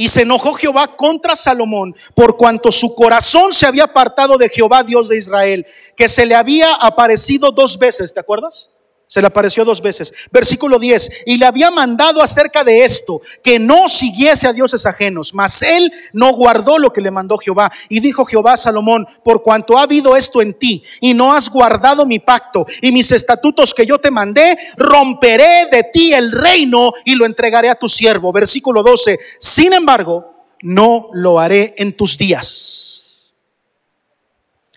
y 0.00 0.06
se 0.06 0.22
enojó 0.22 0.54
Jehová 0.54 0.94
contra 0.94 1.34
Salomón 1.34 1.92
por 2.14 2.36
cuanto 2.36 2.70
su 2.70 2.94
corazón 2.94 3.50
se 3.50 3.66
había 3.66 3.82
apartado 3.82 4.38
de 4.38 4.48
Jehová, 4.48 4.84
Dios 4.84 5.08
de 5.08 5.18
Israel, 5.18 5.66
que 5.96 6.08
se 6.08 6.24
le 6.24 6.36
había 6.36 6.72
aparecido 6.74 7.50
dos 7.50 7.80
veces, 7.80 8.14
¿te 8.14 8.20
acuerdas? 8.20 8.70
Se 9.10 9.22
le 9.22 9.26
apareció 9.26 9.64
dos 9.64 9.80
veces. 9.80 10.12
Versículo 10.30 10.78
10. 10.78 11.22
Y 11.24 11.38
le 11.38 11.46
había 11.46 11.70
mandado 11.70 12.22
acerca 12.22 12.62
de 12.62 12.84
esto, 12.84 13.22
que 13.42 13.58
no 13.58 13.88
siguiese 13.88 14.46
a 14.46 14.52
dioses 14.52 14.84
ajenos. 14.84 15.32
Mas 15.32 15.62
él 15.62 15.90
no 16.12 16.34
guardó 16.34 16.78
lo 16.78 16.92
que 16.92 17.00
le 17.00 17.10
mandó 17.10 17.38
Jehová. 17.38 17.72
Y 17.88 18.00
dijo 18.00 18.26
Jehová 18.26 18.52
a 18.52 18.56
Salomón, 18.58 19.06
por 19.24 19.42
cuanto 19.42 19.78
ha 19.78 19.84
habido 19.84 20.14
esto 20.14 20.42
en 20.42 20.52
ti, 20.52 20.84
y 21.00 21.14
no 21.14 21.32
has 21.32 21.48
guardado 21.48 22.04
mi 22.04 22.18
pacto 22.18 22.66
y 22.82 22.92
mis 22.92 23.10
estatutos 23.10 23.72
que 23.72 23.86
yo 23.86 23.98
te 23.98 24.10
mandé, 24.10 24.58
romperé 24.76 25.68
de 25.72 25.84
ti 25.84 26.12
el 26.12 26.30
reino 26.30 26.92
y 27.06 27.14
lo 27.14 27.24
entregaré 27.24 27.70
a 27.70 27.76
tu 27.76 27.88
siervo. 27.88 28.30
Versículo 28.30 28.82
12. 28.82 29.18
Sin 29.40 29.72
embargo, 29.72 30.34
no 30.60 31.08
lo 31.14 31.40
haré 31.40 31.74
en 31.78 31.94
tus 31.94 32.18
días. 32.18 33.32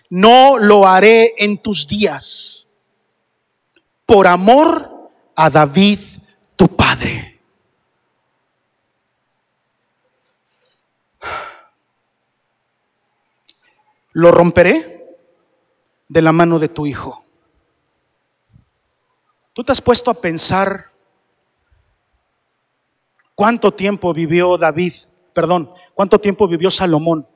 No 0.08 0.56
lo 0.56 0.86
haré 0.86 1.34
en 1.36 1.58
tus 1.58 1.86
días 1.86 2.61
por 4.06 4.26
amor 4.26 5.10
a 5.34 5.50
David, 5.50 5.98
tu 6.56 6.68
padre. 6.76 7.40
Lo 14.12 14.30
romperé 14.30 15.16
de 16.08 16.22
la 16.22 16.32
mano 16.32 16.58
de 16.58 16.68
tu 16.68 16.84
hijo. 16.86 17.24
Tú 19.54 19.64
te 19.64 19.72
has 19.72 19.80
puesto 19.80 20.10
a 20.10 20.14
pensar 20.14 20.90
cuánto 23.34 23.72
tiempo 23.72 24.12
vivió 24.12 24.56
David, 24.58 24.92
perdón, 25.32 25.72
cuánto 25.94 26.20
tiempo 26.20 26.46
vivió 26.48 26.70
Salomón 26.70 27.26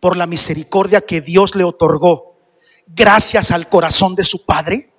por 0.00 0.16
la 0.16 0.26
misericordia 0.26 1.00
que 1.00 1.20
Dios 1.20 1.54
le 1.54 1.64
otorgó 1.64 2.36
gracias 2.86 3.52
al 3.52 3.68
corazón 3.68 4.14
de 4.14 4.24
su 4.24 4.44
padre. 4.44 4.92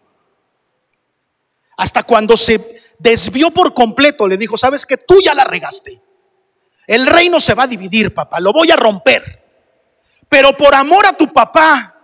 Hasta 1.80 2.04
cuando 2.04 2.36
se 2.36 2.82
desvió 3.00 3.52
por 3.52 3.74
completo, 3.74 4.28
le 4.28 4.36
dijo, 4.36 4.58
sabes 4.58 4.86
que 4.86 4.98
tú 4.98 5.22
ya 5.24 5.34
la 5.34 5.46
regaste. 5.46 6.02
El 6.86 7.08
reino 7.08 7.40
se 7.40 7.54
va 7.54 7.64
a 7.64 7.68
dividir, 7.68 8.14
papá, 8.14 8.42
lo 8.42 8.52
voy 8.52 8.70
a 8.70 8.76
romper. 8.76 9.42
Pero 10.28 10.58
por 10.58 10.76
amor 10.76 11.06
a 11.06 11.14
tu 11.14 11.32
papá, 11.32 11.96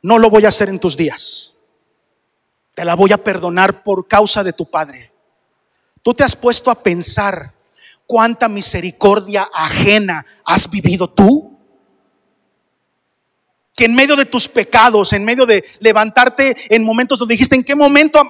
no 0.00 0.18
lo 0.18 0.30
voy 0.30 0.46
a 0.46 0.48
hacer 0.48 0.70
en 0.70 0.80
tus 0.80 0.96
días. 0.96 1.52
Te 2.74 2.86
la 2.86 2.96
voy 2.96 3.12
a 3.12 3.22
perdonar 3.22 3.82
por 3.82 4.08
causa 4.08 4.42
de 4.42 4.54
tu 4.54 4.64
padre. 4.64 5.12
Tú 6.02 6.14
te 6.14 6.24
has 6.24 6.34
puesto 6.34 6.70
a 6.70 6.82
pensar 6.82 7.52
cuánta 8.06 8.48
misericordia 8.48 9.46
ajena 9.52 10.24
has 10.42 10.70
vivido 10.70 11.10
tú 11.10 11.53
que 13.74 13.86
en 13.86 13.94
medio 13.94 14.14
de 14.14 14.24
tus 14.24 14.48
pecados, 14.48 15.12
en 15.12 15.24
medio 15.24 15.46
de 15.46 15.64
levantarte 15.80 16.56
en 16.68 16.84
momentos 16.84 17.18
donde 17.18 17.34
dijiste, 17.34 17.56
¿en 17.56 17.64
qué 17.64 17.74
momento 17.74 18.22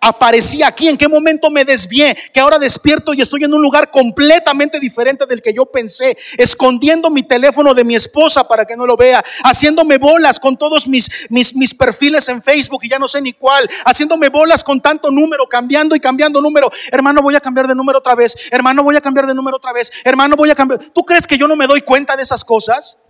aparecí 0.00 0.62
aquí? 0.62 0.88
¿En 0.88 0.96
qué 0.96 1.08
momento 1.08 1.50
me 1.50 1.64
desvié? 1.64 2.16
Que 2.32 2.38
ahora 2.38 2.58
despierto 2.58 3.12
y 3.12 3.20
estoy 3.20 3.42
en 3.44 3.52
un 3.52 3.60
lugar 3.60 3.90
completamente 3.90 4.78
diferente 4.78 5.26
del 5.26 5.42
que 5.42 5.52
yo 5.52 5.66
pensé, 5.66 6.16
escondiendo 6.38 7.10
mi 7.10 7.24
teléfono 7.24 7.74
de 7.74 7.84
mi 7.84 7.96
esposa 7.96 8.46
para 8.46 8.64
que 8.64 8.76
no 8.76 8.86
lo 8.86 8.96
vea, 8.96 9.24
haciéndome 9.42 9.98
bolas 9.98 10.38
con 10.38 10.56
todos 10.56 10.86
mis, 10.86 11.10
mis, 11.30 11.56
mis 11.56 11.74
perfiles 11.74 12.28
en 12.28 12.40
Facebook 12.40 12.84
y 12.84 12.88
ya 12.88 13.00
no 13.00 13.08
sé 13.08 13.20
ni 13.20 13.32
cuál, 13.32 13.68
haciéndome 13.84 14.28
bolas 14.28 14.62
con 14.62 14.80
tanto 14.80 15.10
número, 15.10 15.48
cambiando 15.48 15.96
y 15.96 16.00
cambiando 16.00 16.40
número. 16.40 16.70
Hermano, 16.92 17.22
voy 17.22 17.34
a 17.34 17.40
cambiar 17.40 17.66
de 17.66 17.74
número 17.74 17.98
otra 17.98 18.14
vez. 18.14 18.36
Hermano, 18.52 18.84
voy 18.84 18.94
a 18.94 19.00
cambiar 19.00 19.26
de 19.26 19.34
número 19.34 19.56
otra 19.56 19.72
vez. 19.72 19.90
Hermano, 20.04 20.36
voy 20.36 20.50
a 20.50 20.54
cambiar. 20.54 20.80
¿Tú 20.94 21.04
crees 21.04 21.26
que 21.26 21.36
yo 21.36 21.48
no 21.48 21.56
me 21.56 21.66
doy 21.66 21.80
cuenta 21.80 22.14
de 22.14 22.22
esas 22.22 22.44
cosas? 22.44 23.00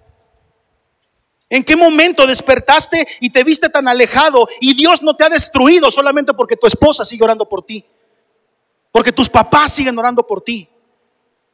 ¿En 1.48 1.62
qué 1.62 1.76
momento 1.76 2.26
despertaste 2.26 3.06
y 3.20 3.30
te 3.30 3.44
viste 3.44 3.68
tan 3.68 3.86
alejado 3.86 4.48
y 4.60 4.74
Dios 4.74 5.02
no 5.02 5.14
te 5.14 5.24
ha 5.24 5.28
destruido 5.28 5.90
solamente 5.90 6.34
porque 6.34 6.56
tu 6.56 6.66
esposa 6.66 7.04
sigue 7.04 7.22
orando 7.22 7.48
por 7.48 7.64
ti? 7.64 7.84
Porque 8.90 9.12
tus 9.12 9.28
papás 9.28 9.72
siguen 9.72 9.96
orando 9.98 10.26
por 10.26 10.40
ti. 10.40 10.68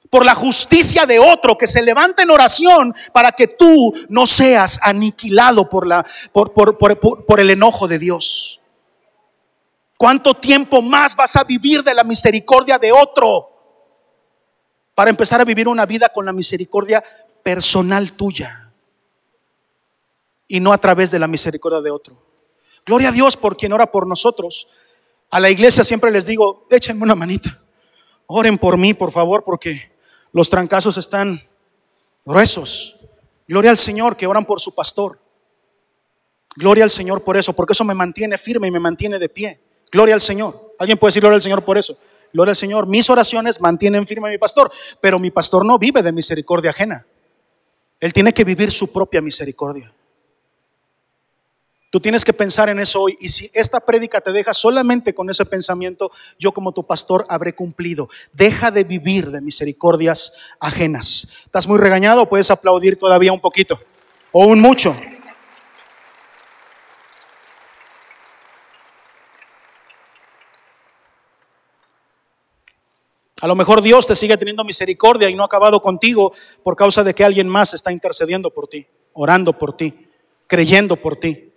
Por 0.08 0.24
la 0.24 0.34
justicia 0.34 1.04
de 1.04 1.18
otro 1.18 1.58
que 1.58 1.66
se 1.66 1.82
levanta 1.82 2.22
en 2.22 2.30
oración 2.30 2.94
para 3.12 3.32
que 3.32 3.48
tú 3.48 3.92
no 4.08 4.26
seas 4.26 4.80
aniquilado 4.82 5.68
por, 5.68 5.86
la, 5.86 6.06
por, 6.32 6.52
por, 6.52 6.76
por 6.78 7.40
el 7.40 7.50
enojo 7.50 7.86
de 7.86 7.98
Dios. 7.98 8.60
¿Cuánto 9.98 10.34
tiempo 10.34 10.82
más 10.82 11.14
vas 11.14 11.36
a 11.36 11.44
vivir 11.44 11.82
de 11.82 11.94
la 11.94 12.02
misericordia 12.02 12.78
de 12.78 12.92
otro 12.92 13.50
para 14.94 15.10
empezar 15.10 15.40
a 15.40 15.44
vivir 15.44 15.68
una 15.68 15.86
vida 15.86 16.08
con 16.08 16.24
la 16.24 16.32
misericordia 16.32 17.04
personal 17.42 18.12
tuya? 18.12 18.61
Y 20.52 20.60
no 20.60 20.74
a 20.74 20.76
través 20.76 21.10
de 21.10 21.18
la 21.18 21.26
misericordia 21.26 21.80
de 21.80 21.90
otro. 21.90 22.14
Gloria 22.84 23.08
a 23.08 23.12
Dios 23.12 23.38
por 23.38 23.56
quien 23.56 23.72
ora 23.72 23.90
por 23.90 24.06
nosotros. 24.06 24.68
A 25.30 25.40
la 25.40 25.48
iglesia 25.48 25.82
siempre 25.82 26.10
les 26.10 26.26
digo, 26.26 26.66
échenme 26.70 27.04
una 27.04 27.14
manita. 27.14 27.58
Oren 28.26 28.58
por 28.58 28.76
mí, 28.76 28.92
por 28.92 29.10
favor, 29.10 29.44
porque 29.44 29.90
los 30.30 30.50
trancazos 30.50 30.98
están 30.98 31.40
gruesos. 32.26 32.96
Gloria 33.48 33.70
al 33.70 33.78
Señor 33.78 34.14
que 34.14 34.26
oran 34.26 34.44
por 34.44 34.60
su 34.60 34.74
pastor. 34.74 35.18
Gloria 36.54 36.84
al 36.84 36.90
Señor 36.90 37.24
por 37.24 37.38
eso, 37.38 37.54
porque 37.54 37.72
eso 37.72 37.84
me 37.84 37.94
mantiene 37.94 38.36
firme 38.36 38.68
y 38.68 38.70
me 38.70 38.78
mantiene 38.78 39.18
de 39.18 39.30
pie. 39.30 39.58
Gloria 39.90 40.14
al 40.14 40.20
Señor. 40.20 40.54
¿Alguien 40.78 40.98
puede 40.98 41.12
decir 41.12 41.22
gloria 41.22 41.36
al 41.36 41.42
Señor 41.42 41.64
por 41.64 41.78
eso? 41.78 41.96
Gloria 42.30 42.50
al 42.50 42.56
Señor. 42.56 42.86
Mis 42.86 43.08
oraciones 43.08 43.58
mantienen 43.58 44.06
firme 44.06 44.28
a 44.28 44.30
mi 44.30 44.36
pastor, 44.36 44.70
pero 45.00 45.18
mi 45.18 45.30
pastor 45.30 45.64
no 45.64 45.78
vive 45.78 46.02
de 46.02 46.12
misericordia 46.12 46.72
ajena. 46.72 47.06
Él 48.00 48.12
tiene 48.12 48.34
que 48.34 48.44
vivir 48.44 48.70
su 48.70 48.92
propia 48.92 49.22
misericordia. 49.22 49.94
Tú 51.92 52.00
tienes 52.00 52.24
que 52.24 52.32
pensar 52.32 52.70
en 52.70 52.80
eso 52.80 53.02
hoy. 53.02 53.18
Y 53.20 53.28
si 53.28 53.50
esta 53.52 53.78
prédica 53.78 54.22
te 54.22 54.32
deja 54.32 54.54
solamente 54.54 55.12
con 55.12 55.28
ese 55.28 55.44
pensamiento, 55.44 56.10
yo 56.38 56.50
como 56.50 56.72
tu 56.72 56.86
pastor 56.86 57.26
habré 57.28 57.54
cumplido. 57.54 58.08
Deja 58.32 58.70
de 58.70 58.82
vivir 58.82 59.30
de 59.30 59.42
misericordias 59.42 60.32
ajenas. 60.58 61.28
¿Estás 61.44 61.68
muy 61.68 61.76
regañado? 61.76 62.30
Puedes 62.30 62.50
aplaudir 62.50 62.96
todavía 62.96 63.30
un 63.30 63.42
poquito 63.42 63.78
o 64.32 64.46
un 64.46 64.58
mucho. 64.58 64.96
A 73.42 73.46
lo 73.46 73.54
mejor 73.54 73.82
Dios 73.82 74.06
te 74.06 74.16
sigue 74.16 74.38
teniendo 74.38 74.64
misericordia 74.64 75.28
y 75.28 75.34
no 75.34 75.42
ha 75.42 75.46
acabado 75.46 75.78
contigo 75.82 76.32
por 76.62 76.74
causa 76.74 77.04
de 77.04 77.12
que 77.12 77.22
alguien 77.22 77.48
más 77.48 77.74
está 77.74 77.92
intercediendo 77.92 78.48
por 78.50 78.66
ti, 78.66 78.86
orando 79.12 79.52
por 79.52 79.74
ti, 79.76 80.08
creyendo 80.46 80.96
por 80.96 81.16
ti. 81.16 81.51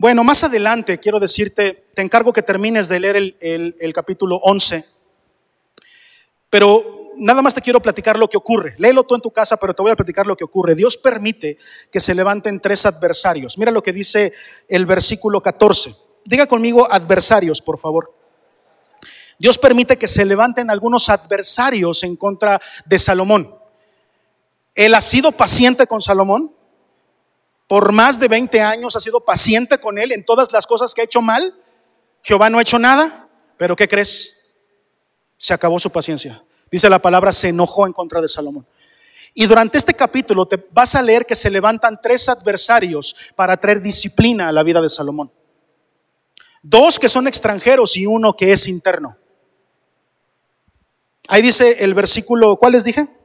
Bueno, 0.00 0.24
más 0.24 0.42
adelante 0.42 0.98
quiero 0.98 1.20
decirte, 1.20 1.90
te 1.94 2.00
encargo 2.00 2.32
que 2.32 2.40
termines 2.40 2.88
de 2.88 3.00
leer 3.00 3.16
el, 3.38 3.92
capítulo 3.92 4.36
11, 4.36 4.82
pero 6.48 7.10
nada 7.18 7.42
más 7.42 7.54
te 7.54 7.60
quiero 7.60 7.82
platicar 7.82 8.18
lo 8.18 8.26
que 8.26 8.38
ocurre. 8.38 8.74
Léelo 8.78 9.04
tú 9.04 9.14
en 9.14 9.20
tu 9.20 9.30
casa, 9.30 9.58
pero 9.58 9.74
te 9.74 9.82
voy 9.82 9.90
a 9.90 9.96
platicar 9.96 10.26
lo 10.26 10.38
que 10.38 10.44
ocurre. 10.44 10.74
Dios 10.74 10.96
permite 10.96 11.58
que 11.92 12.00
se 12.00 12.14
levanten 12.14 12.60
tres 12.60 12.86
adversarios. 12.86 13.58
Mira 13.58 13.70
lo 13.70 13.82
que 13.82 13.92
dice 13.92 14.32
el 14.70 14.86
versículo 14.86 15.42
14. 15.42 15.94
Diga 16.24 16.46
conmigo 16.46 16.90
adversarios, 16.90 17.60
por 17.60 17.78
favor. 17.78 18.14
Dios 19.38 19.58
permite 19.58 19.98
que 19.98 20.08
se 20.08 20.24
levanten 20.24 20.70
algunos 20.70 21.10
adversarios 21.10 22.04
en 22.04 22.16
contra 22.16 22.58
de 22.86 22.98
Salomón. 22.98 23.54
Él 24.74 24.94
ha 24.94 25.02
sido 25.02 25.30
paciente 25.30 25.86
con 25.86 26.00
Salomón. 26.00 26.54
Por 27.70 27.92
más 27.92 28.18
de 28.18 28.26
20 28.26 28.60
años 28.62 28.96
ha 28.96 29.00
sido 29.00 29.20
paciente 29.20 29.78
con 29.78 29.96
él 29.96 30.10
en 30.10 30.24
todas 30.24 30.50
las 30.50 30.66
cosas 30.66 30.92
que 30.92 31.02
ha 31.02 31.04
hecho 31.04 31.22
mal. 31.22 31.54
Jehová 32.20 32.50
no 32.50 32.58
ha 32.58 32.62
hecho 32.62 32.80
nada, 32.80 33.28
pero 33.56 33.76
¿qué 33.76 33.86
crees? 33.86 34.64
Se 35.36 35.54
acabó 35.54 35.78
su 35.78 35.88
paciencia. 35.88 36.42
Dice 36.68 36.90
la 36.90 36.98
palabra, 36.98 37.30
se 37.30 37.46
enojó 37.46 37.86
en 37.86 37.92
contra 37.92 38.20
de 38.20 38.26
Salomón. 38.26 38.66
Y 39.34 39.46
durante 39.46 39.78
este 39.78 39.94
capítulo 39.94 40.46
te 40.46 40.66
vas 40.72 40.96
a 40.96 41.02
leer 41.02 41.24
que 41.24 41.36
se 41.36 41.48
levantan 41.48 42.00
tres 42.02 42.28
adversarios 42.28 43.14
para 43.36 43.56
traer 43.56 43.80
disciplina 43.80 44.48
a 44.48 44.52
la 44.52 44.64
vida 44.64 44.80
de 44.80 44.88
Salomón. 44.88 45.30
Dos 46.64 46.98
que 46.98 47.08
son 47.08 47.28
extranjeros 47.28 47.96
y 47.96 48.04
uno 48.04 48.36
que 48.36 48.50
es 48.50 48.66
interno. 48.66 49.16
Ahí 51.28 51.40
dice 51.40 51.84
el 51.84 51.94
versículo, 51.94 52.56
¿cuál 52.56 52.72
les 52.72 52.82
dije? 52.82 53.19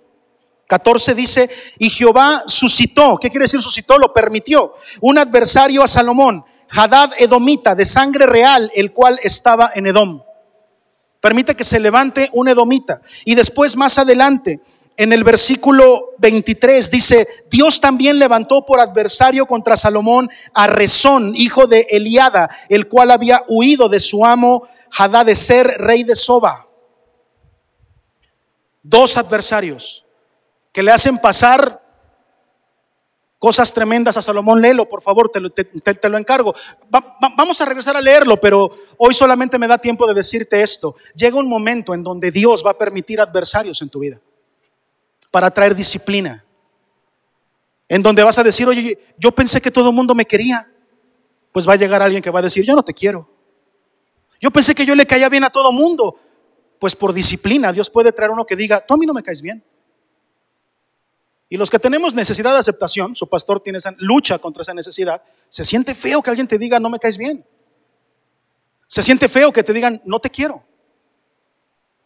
14 0.68 1.13
dice, 1.13 1.49
y 1.78 1.89
Jehová 1.89 2.43
suscitó, 2.47 3.18
¿qué 3.20 3.30
quiere 3.30 3.43
decir 3.43 3.61
suscitó? 3.61 3.97
Lo 3.97 4.11
permitió, 4.11 4.74
un 5.01 5.18
adversario 5.18 5.84
a 5.84 5.88
Salomón, 5.88 6.43
Hadad 6.70 7.11
Edomita, 7.18 7.76
de 7.76 7.86
sangre 7.86 8.26
real, 8.26 8.72
el 8.74 8.91
cual 8.91 9.20
estaba 9.22 9.72
en 9.76 9.88
Edom. 9.88 10.22
Permite 11.22 11.55
que 11.55 11.63
se 11.63 11.80
levante 11.80 12.30
un 12.34 12.47
Edomita. 12.47 13.01
Y 13.26 13.36
después 13.36 13.78
más 13.78 13.97
adelante, 13.99 14.59
en 14.97 15.13
el 15.13 15.24
versículo 15.24 16.13
23 16.20 16.89
dice, 16.89 17.28
Dios 17.51 17.82
también 17.82 18.18
levantó 18.18 18.66
por 18.66 18.80
adversario 18.80 19.45
contra 19.45 19.78
Salomón 19.78 20.30
a 20.53 20.68
Rezón, 20.68 21.34
hijo 21.36 21.68
de 21.68 21.88
Eliada, 21.89 22.49
el 22.70 22.88
cual 22.88 23.11
había 23.11 23.43
huido 23.47 23.89
de 23.89 23.99
su 23.99 24.26
amo 24.26 24.68
Hadad 24.97 25.26
de 25.26 25.36
ser 25.36 25.68
rey 25.80 26.03
de 26.03 26.16
Soba 26.16 26.66
dos 28.88 29.18
adversarios 29.18 30.05
que 30.76 30.84
le 30.84 30.91
hacen 30.91 31.17
pasar 31.17 31.82
cosas 33.39 33.73
tremendas 33.73 34.17
a 34.17 34.21
Salomón. 34.21 34.61
Léelo, 34.61 34.89
por 34.89 35.01
favor, 35.01 35.32
te 35.32 35.39
lo, 35.39 36.17
encargo. 36.17 36.53
vamos 37.38 37.61
a 37.61 37.65
regresar 37.65 37.95
a 37.95 38.01
leerlo, 38.01 38.41
pero 38.41 38.69
hoy 38.97 39.13
solamente 39.13 39.57
me 39.57 39.69
da 39.69 39.78
tiempo 39.78 40.05
de 40.05 40.13
decirte 40.13 40.61
esto. 40.61 40.97
Llega 41.15 41.39
un 41.39 41.47
momento 41.47 41.93
en 41.93 42.03
donde 42.03 42.30
Dios 42.30 42.61
va 42.65 42.71
a 42.71 42.78
permitir 42.78 43.21
adversarios 43.21 43.82
en 43.82 43.89
tu 43.89 43.99
vida 43.99 44.19
para 45.32 45.49
traer 45.49 45.73
disciplina. 45.73 46.43
En 47.88 48.03
donde 48.03 48.21
vas 48.21 48.38
a 48.38 48.43
decir, 48.43 48.67
oye, 48.67 48.99
yo 49.17 49.32
pensé 49.32 49.61
que 49.61 49.71
todo 49.71 49.91
el 49.91 49.95
mundo 49.95 50.13
me 50.13 50.26
quería. 50.26 50.69
Pues 51.53 51.65
va 51.65 51.71
a 51.71 51.78
llegar 51.78 52.01
alguien 52.01 52.21
que 52.21 52.32
va 52.32 52.39
a 52.39 52.43
decir, 52.43 52.65
yo 52.65 52.76
no 52.76 52.84
te 52.84 52.93
quiero. 52.93 53.30
Yo 54.41 54.51
pensé 54.51 54.76
que 54.76 54.86
yo 54.86 54.93
le 54.93 55.05
caía 55.05 55.30
bien 55.30 55.45
a 55.45 55.49
todo 55.49 55.71
mundo 55.71 56.19
pues 56.80 56.93
por 56.97 57.13
disciplina 57.13 57.71
Dios 57.71 57.89
puede 57.89 58.11
traer 58.11 58.32
uno 58.32 58.45
que 58.45 58.57
diga, 58.57 58.86
tú 58.86 58.93
a 58.93 58.97
mí 58.97 59.05
no 59.05 59.13
me 59.13 59.23
caes 59.23 59.41
bien. 59.41 59.63
Y 61.49 61.57
los 61.57 61.69
que 61.69 61.79
tenemos 61.79 62.13
necesidad 62.13 62.53
de 62.53 62.59
aceptación, 62.59 63.15
su 63.15 63.27
pastor 63.27 63.61
tiene 63.61 63.77
esa 63.77 63.93
lucha 63.97 64.39
contra 64.39 64.61
esa 64.61 64.73
necesidad, 64.73 65.21
se 65.49 65.63
siente 65.63 65.93
feo 65.93 66.21
que 66.21 66.29
alguien 66.29 66.47
te 66.47 66.57
diga, 66.57 66.79
no 66.79 66.89
me 66.89 66.99
caes 66.99 67.17
bien. 67.17 67.45
Se 68.87 69.03
siente 69.03 69.29
feo 69.29 69.51
que 69.51 69.63
te 69.63 69.73
digan, 69.73 70.01
no 70.05 70.19
te 70.19 70.29
quiero. 70.29 70.63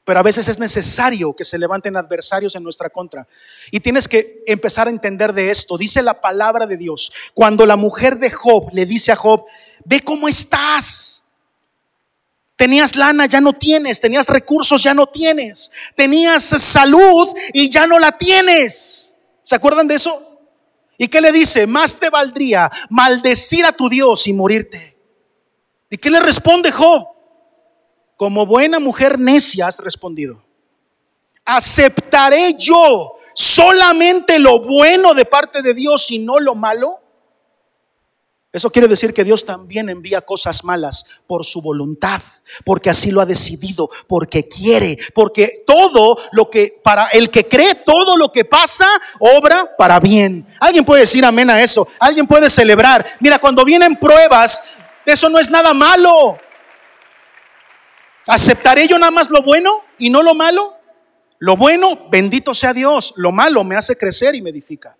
Pero 0.04 0.20
a 0.20 0.24
veces 0.24 0.48
es 0.48 0.58
necesario 0.58 1.36
que 1.36 1.44
se 1.44 1.60
levanten 1.60 1.96
adversarios 1.96 2.56
en 2.56 2.64
nuestra 2.64 2.90
contra. 2.90 3.28
Y 3.70 3.80
tienes 3.80 4.08
que 4.08 4.44
empezar 4.48 4.88
a 4.88 4.90
entender 4.90 5.34
de 5.34 5.52
esto. 5.52 5.78
Dice 5.78 6.02
la 6.02 6.20
palabra 6.20 6.66
de 6.66 6.78
Dios. 6.78 7.12
Cuando 7.34 7.66
la 7.66 7.76
mujer 7.76 8.18
de 8.18 8.32
Job 8.32 8.70
le 8.74 8.88
dice 8.88 9.12
a 9.12 9.16
Job, 9.16 9.46
ve 9.86 10.02
cómo 10.02 10.28
estás. 10.28 11.26
Tenías 12.56 12.96
lana, 12.96 13.28
ya 13.28 13.40
no 13.40 13.54
tienes. 13.54 14.02
Tenías 14.02 14.28
recursos, 14.30 14.82
ya 14.82 14.96
no 14.96 15.06
tienes. 15.06 15.72
Tenías 15.96 16.44
salud 16.44 17.30
y 17.54 17.70
ya 17.70 17.86
no 17.86 18.00
la 18.00 18.18
tienes. 18.18 19.09
¿Se 19.50 19.56
acuerdan 19.56 19.88
de 19.88 19.96
eso? 19.96 20.16
¿Y 20.96 21.08
qué 21.08 21.20
le 21.20 21.32
dice? 21.32 21.66
Más 21.66 21.98
te 21.98 22.12
valdría 22.12 22.70
maldecir 22.92 23.66
a 23.66 23.72
tu 23.72 23.90
Dios 23.90 24.28
y 24.28 24.34
morirte. 24.34 24.96
¿Y 25.90 25.98
qué 25.98 26.12
le 26.12 26.20
responde 26.20 26.72
Job? 26.72 27.08
Como 28.16 28.46
buena 28.46 28.80
mujer 28.80 29.18
necia 29.18 29.66
has 29.66 29.80
respondido. 29.80 30.46
¿Aceptaré 31.46 32.58
yo 32.60 33.16
solamente 33.34 34.38
lo 34.38 34.60
bueno 34.60 35.16
de 35.16 35.26
parte 35.26 35.64
de 35.64 35.74
Dios 35.74 36.12
y 36.12 36.20
no 36.20 36.40
lo 36.40 36.54
malo? 36.54 36.99
Eso 38.52 38.72
quiere 38.72 38.88
decir 38.88 39.14
que 39.14 39.24
Dios 39.24 39.46
también 39.46 39.90
envía 39.90 40.22
cosas 40.22 40.64
malas 40.64 41.06
por 41.28 41.46
su 41.46 41.62
voluntad, 41.62 42.20
porque 42.66 42.90
así 42.90 43.12
lo 43.12 43.22
ha 43.22 43.26
decidido, 43.28 43.92
porque 44.08 44.48
quiere, 44.48 44.98
porque 45.14 45.64
todo 45.68 46.18
lo 46.32 46.50
que 46.50 46.80
para 46.84 47.10
el 47.10 47.30
que 47.30 47.48
cree, 47.48 47.76
todo 47.76 48.18
lo 48.18 48.32
que 48.32 48.46
pasa, 48.46 48.88
obra 49.20 49.76
para 49.78 50.00
bien. 50.00 50.48
Alguien 50.60 50.84
puede 50.84 51.02
decir 51.02 51.24
amén 51.24 51.52
a 51.52 51.62
eso, 51.62 51.88
alguien 52.00 52.26
puede 52.26 52.50
celebrar. 52.50 53.06
Mira, 53.20 53.38
cuando 53.38 53.64
vienen 53.64 53.96
pruebas, 53.96 54.78
eso 55.06 55.30
no 55.30 55.38
es 55.38 55.52
nada 55.52 55.76
malo. 55.76 56.38
¿Aceptaré 58.26 58.88
yo 58.88 58.98
nada 58.98 59.12
más 59.12 59.30
lo 59.30 59.44
bueno 59.44 59.72
y 60.00 60.10
no 60.10 60.24
lo 60.24 60.34
malo? 60.34 60.76
Lo 61.38 61.56
bueno, 61.56 62.10
bendito 62.10 62.56
sea 62.56 62.74
Dios. 62.74 63.14
Lo 63.16 63.32
malo 63.32 63.64
me 63.64 63.76
hace 63.76 63.96
crecer 63.96 64.34
y 64.34 64.42
me 64.42 64.50
edifica. 64.50 64.98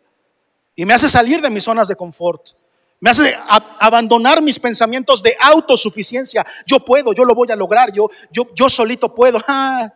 Y 0.76 0.86
me 0.86 0.94
hace 0.94 1.10
salir 1.10 1.42
de 1.42 1.50
mis 1.50 1.64
zonas 1.64 1.88
de 1.88 1.96
confort. 1.96 2.59
Me 3.02 3.10
hace 3.10 3.34
abandonar 3.80 4.42
mis 4.42 4.60
pensamientos 4.60 5.24
de 5.24 5.36
autosuficiencia. 5.40 6.46
Yo 6.66 6.80
puedo, 6.84 7.14
yo 7.14 7.24
lo 7.24 7.34
voy 7.34 7.50
a 7.50 7.56
lograr, 7.56 7.94
yo, 7.94 8.10
yo, 8.32 8.50
yo 8.54 8.70
solito 8.70 9.14
puedo. 9.14 9.40
Ah, 9.48 9.94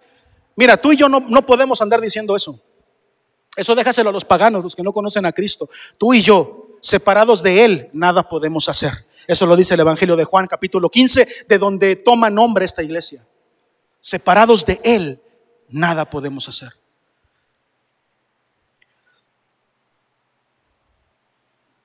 mira, 0.56 0.78
tú 0.78 0.92
y 0.94 0.98
yo 0.98 1.10
no, 1.10 1.20
no 1.20 1.46
podemos 1.46 1.82
andar 1.82 2.00
diciendo 2.00 2.36
eso. 2.36 2.60
Eso 3.56 3.76
déjaselo 3.76 4.10
a 4.10 4.14
los 4.14 4.26
paganos, 4.26 4.64
los 4.64 4.76
que 4.76 4.84
no 4.84 4.92
conocen 4.92 5.26
a 5.26 5.32
Cristo. 5.32 5.70
Tú 5.98 6.14
y 6.14 6.22
yo, 6.22 6.78
separados 6.82 7.44
de 7.44 7.66
Él, 7.66 7.90
nada 7.94 8.28
podemos 8.28 8.70
hacer. 8.70 8.94
Eso 9.28 9.46
lo 9.46 9.56
dice 9.56 9.76
el 9.76 9.82
Evangelio 9.82 10.16
de 10.16 10.26
Juan, 10.26 10.48
capítulo 10.48 10.90
15, 10.90 11.46
de 11.48 11.58
donde 11.58 11.96
toma 11.96 12.30
nombre 12.30 12.66
esta 12.66 12.84
iglesia. 12.84 13.26
Separados 14.00 14.66
de 14.66 14.80
Él, 14.84 15.22
nada 15.70 16.10
podemos 16.10 16.48
hacer. 16.50 16.70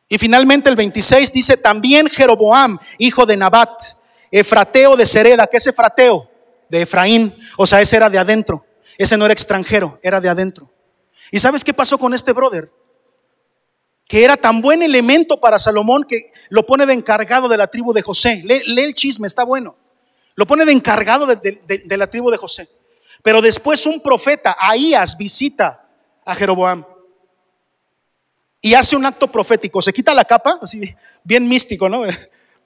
Y 0.08 0.16
finalmente 0.16 0.70
el 0.70 0.76
26 0.76 1.32
dice 1.32 1.56
también 1.56 2.08
Jeroboam, 2.08 2.78
hijo 2.96 3.26
de 3.26 3.36
Nabat, 3.36 3.82
Efrateo 4.30 4.96
de 4.96 5.04
Sereda, 5.04 5.46
que 5.46 5.58
es 5.58 5.66
Efrateo 5.66 6.30
de 6.68 6.82
Efraín, 6.82 7.34
o 7.56 7.66
sea, 7.66 7.80
ese 7.80 7.96
era 7.96 8.08
de 8.08 8.18
adentro, 8.18 8.64
ese 8.96 9.16
no 9.16 9.26
era 9.26 9.32
extranjero, 9.32 9.98
era 10.02 10.20
de 10.20 10.28
adentro. 10.28 10.70
¿Y 11.30 11.38
sabes 11.38 11.62
qué 11.62 11.74
pasó 11.74 11.98
con 11.98 12.14
este 12.14 12.32
brother? 12.32 12.70
Que 14.06 14.24
era 14.24 14.38
tan 14.38 14.62
buen 14.62 14.82
elemento 14.82 15.38
para 15.38 15.58
Salomón 15.58 16.04
que 16.04 16.30
lo 16.48 16.64
pone 16.64 16.86
de 16.86 16.94
encargado 16.94 17.48
de 17.48 17.58
la 17.58 17.66
tribu 17.66 17.92
de 17.92 18.00
José. 18.00 18.42
Lee, 18.44 18.62
el 18.82 18.94
chisme, 18.94 19.26
está 19.26 19.44
bueno. 19.44 19.76
Lo 20.34 20.46
pone 20.46 20.64
de 20.64 20.72
encargado 20.72 21.26
de, 21.26 21.36
de 21.36 21.96
la 21.98 22.08
tribu 22.08 22.30
de 22.30 22.38
José. 22.38 22.68
Pero 23.22 23.42
después 23.42 23.84
un 23.84 24.00
profeta, 24.00 24.56
Ahías, 24.58 25.18
visita 25.18 25.86
a 26.24 26.34
Jeroboam 26.34 26.86
y 28.60 28.74
hace 28.74 28.96
un 28.96 29.06
acto 29.06 29.28
profético. 29.28 29.80
Se 29.80 29.92
quita 29.92 30.14
la 30.14 30.24
capa, 30.24 30.58
así 30.62 30.94
bien 31.24 31.48
místico, 31.48 31.88
¿no? 31.88 32.02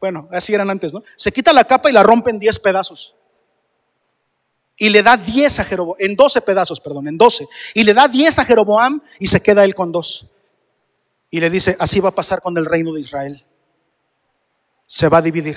Bueno, 0.01 0.29
así 0.33 0.53
eran 0.53 0.69
antes, 0.69 0.93
¿no? 0.93 1.01
Se 1.15 1.31
quita 1.31 1.53
la 1.53 1.63
capa 1.63 1.89
y 1.89 1.93
la 1.93 2.03
rompe 2.03 2.31
en 2.31 2.41
10 2.41 2.59
pedazos. 2.59 3.15
Y 4.77 4.89
le 4.89 5.01
da 5.01 5.17
10 5.17 5.61
a 5.61 5.65
Jeroboam, 5.65 5.97
en 6.01 6.17
12 6.17 6.41
pedazos, 6.41 6.81
perdón, 6.81 7.07
en 7.07 7.17
12. 7.17 7.47
Y 7.75 7.85
le 7.85 7.95
da 7.95 8.09
10 8.09 8.41
a 8.41 8.45
Jeroboam 8.45 9.01
y 9.21 9.29
se 9.29 9.41
queda 9.41 9.65
él 9.65 9.77
con 9.77 9.93
dos. 9.93 10.27
Y 11.31 11.39
le 11.39 11.49
dice, 11.51 11.77
así 11.79 12.01
va 12.01 12.09
a 12.09 12.15
pasar 12.17 12.41
con 12.43 12.57
el 12.59 12.67
reino 12.67 12.93
de 12.93 12.99
Israel. 12.99 13.47
Se 14.89 15.09
va 15.09 15.19
a 15.19 15.23
dividir. 15.23 15.57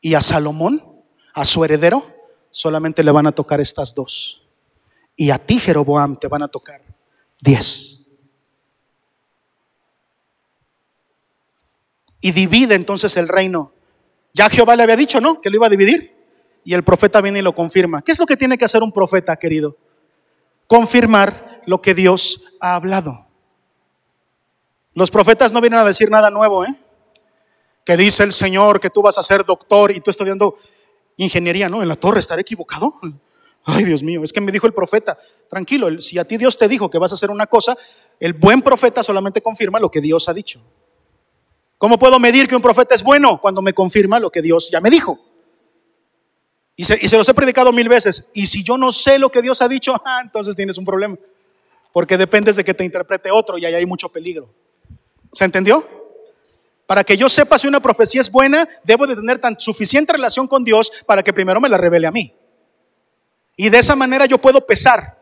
Y 0.00 0.14
a 0.14 0.20
Salomón, 0.20 0.82
a 1.34 1.44
su 1.44 1.64
heredero, 1.64 2.04
solamente 2.50 3.04
le 3.04 3.12
van 3.12 3.28
a 3.28 3.32
tocar 3.32 3.60
estas 3.60 3.94
dos. 3.94 4.48
Y 5.14 5.30
a 5.30 5.38
ti, 5.38 5.60
Jeroboam, 5.60 6.16
te 6.16 6.26
van 6.26 6.42
a 6.42 6.48
tocar 6.48 6.82
10. 7.42 7.95
Y 12.26 12.32
divide 12.32 12.74
entonces 12.74 13.16
el 13.18 13.28
reino. 13.28 13.70
Ya 14.32 14.50
Jehová 14.50 14.74
le 14.74 14.82
había 14.82 14.96
dicho, 14.96 15.20
¿no? 15.20 15.40
Que 15.40 15.48
lo 15.48 15.54
iba 15.54 15.68
a 15.68 15.70
dividir. 15.70 16.12
Y 16.64 16.74
el 16.74 16.82
profeta 16.82 17.20
viene 17.20 17.38
y 17.38 17.42
lo 17.42 17.54
confirma. 17.54 18.02
¿Qué 18.02 18.10
es 18.10 18.18
lo 18.18 18.26
que 18.26 18.36
tiene 18.36 18.58
que 18.58 18.64
hacer 18.64 18.82
un 18.82 18.90
profeta, 18.90 19.36
querido? 19.36 19.76
Confirmar 20.66 21.62
lo 21.66 21.80
que 21.80 21.94
Dios 21.94 22.56
ha 22.60 22.74
hablado. 22.74 23.28
Los 24.94 25.12
profetas 25.12 25.52
no 25.52 25.60
vienen 25.60 25.78
a 25.78 25.84
decir 25.84 26.10
nada 26.10 26.28
nuevo, 26.30 26.64
¿eh? 26.64 26.74
Que 27.84 27.96
dice 27.96 28.24
el 28.24 28.32
Señor 28.32 28.80
que 28.80 28.90
tú 28.90 29.02
vas 29.02 29.18
a 29.18 29.22
ser 29.22 29.44
doctor 29.44 29.92
y 29.92 30.00
tú 30.00 30.10
estudiando 30.10 30.56
ingeniería, 31.18 31.68
¿no? 31.68 31.80
En 31.80 31.88
la 31.88 31.94
torre, 31.94 32.18
¿estaré 32.18 32.42
equivocado? 32.42 32.98
Ay, 33.64 33.84
Dios 33.84 34.02
mío, 34.02 34.24
es 34.24 34.32
que 34.32 34.40
me 34.40 34.50
dijo 34.50 34.66
el 34.66 34.74
profeta, 34.74 35.16
tranquilo, 35.48 36.00
si 36.00 36.18
a 36.18 36.24
ti 36.24 36.38
Dios 36.38 36.58
te 36.58 36.66
dijo 36.66 36.90
que 36.90 36.98
vas 36.98 37.12
a 37.12 37.14
hacer 37.14 37.30
una 37.30 37.46
cosa, 37.46 37.76
el 38.18 38.32
buen 38.32 38.62
profeta 38.62 39.04
solamente 39.04 39.40
confirma 39.40 39.78
lo 39.78 39.92
que 39.92 40.00
Dios 40.00 40.28
ha 40.28 40.34
dicho. 40.34 40.60
¿Cómo 41.78 41.98
puedo 41.98 42.18
medir 42.18 42.48
que 42.48 42.56
un 42.56 42.62
profeta 42.62 42.94
es 42.94 43.02
bueno 43.02 43.40
cuando 43.40 43.60
me 43.60 43.74
confirma 43.74 44.18
lo 44.18 44.30
que 44.30 44.42
Dios 44.42 44.70
ya 44.70 44.80
me 44.80 44.90
dijo? 44.90 45.18
Y 46.74 46.84
se, 46.84 47.16
los 47.16 47.28
he 47.28 47.34
predicado 47.34 47.72
mil 47.72 47.88
veces. 47.88 48.30
Y 48.34 48.46
si 48.46 48.62
yo 48.62 48.76
no 48.76 48.92
sé 48.92 49.18
lo 49.18 49.30
que 49.30 49.42
Dios 49.42 49.62
ha 49.62 49.68
dicho, 49.68 49.94
ah, 50.04 50.20
entonces 50.22 50.56
tienes 50.56 50.78
un 50.78 50.84
problema. 50.84 51.16
Porque 51.92 52.18
dependes 52.18 52.56
de 52.56 52.64
que 52.64 52.74
te 52.74 52.84
interprete 52.84 53.30
otro 53.30 53.58
y 53.58 53.64
ahí 53.64 53.74
hay 53.74 53.86
mucho 53.86 54.08
peligro. 54.08 54.48
¿Se 55.32 55.44
entendió? 55.44 55.86
Para 56.86 57.02
que 57.02 57.16
yo 57.16 57.28
sepa 57.28 57.58
si 57.58 57.66
una 57.66 57.80
profecía 57.80 58.20
es 58.20 58.30
buena, 58.30 58.68
debo 58.84 59.06
de 59.06 59.16
tener 59.16 59.40
tan 59.40 59.58
suficiente 59.58 60.12
relación 60.12 60.46
con 60.46 60.64
Dios 60.64 60.92
para 61.04 61.22
que 61.22 61.32
primero 61.32 61.60
me 61.60 61.68
la 61.68 61.78
revele 61.78 62.06
a 62.06 62.12
mí. 62.12 62.32
Y 63.56 63.70
de 63.70 63.78
esa 63.78 63.96
manera 63.96 64.26
yo 64.26 64.38
puedo 64.38 64.64
pesar 64.66 65.16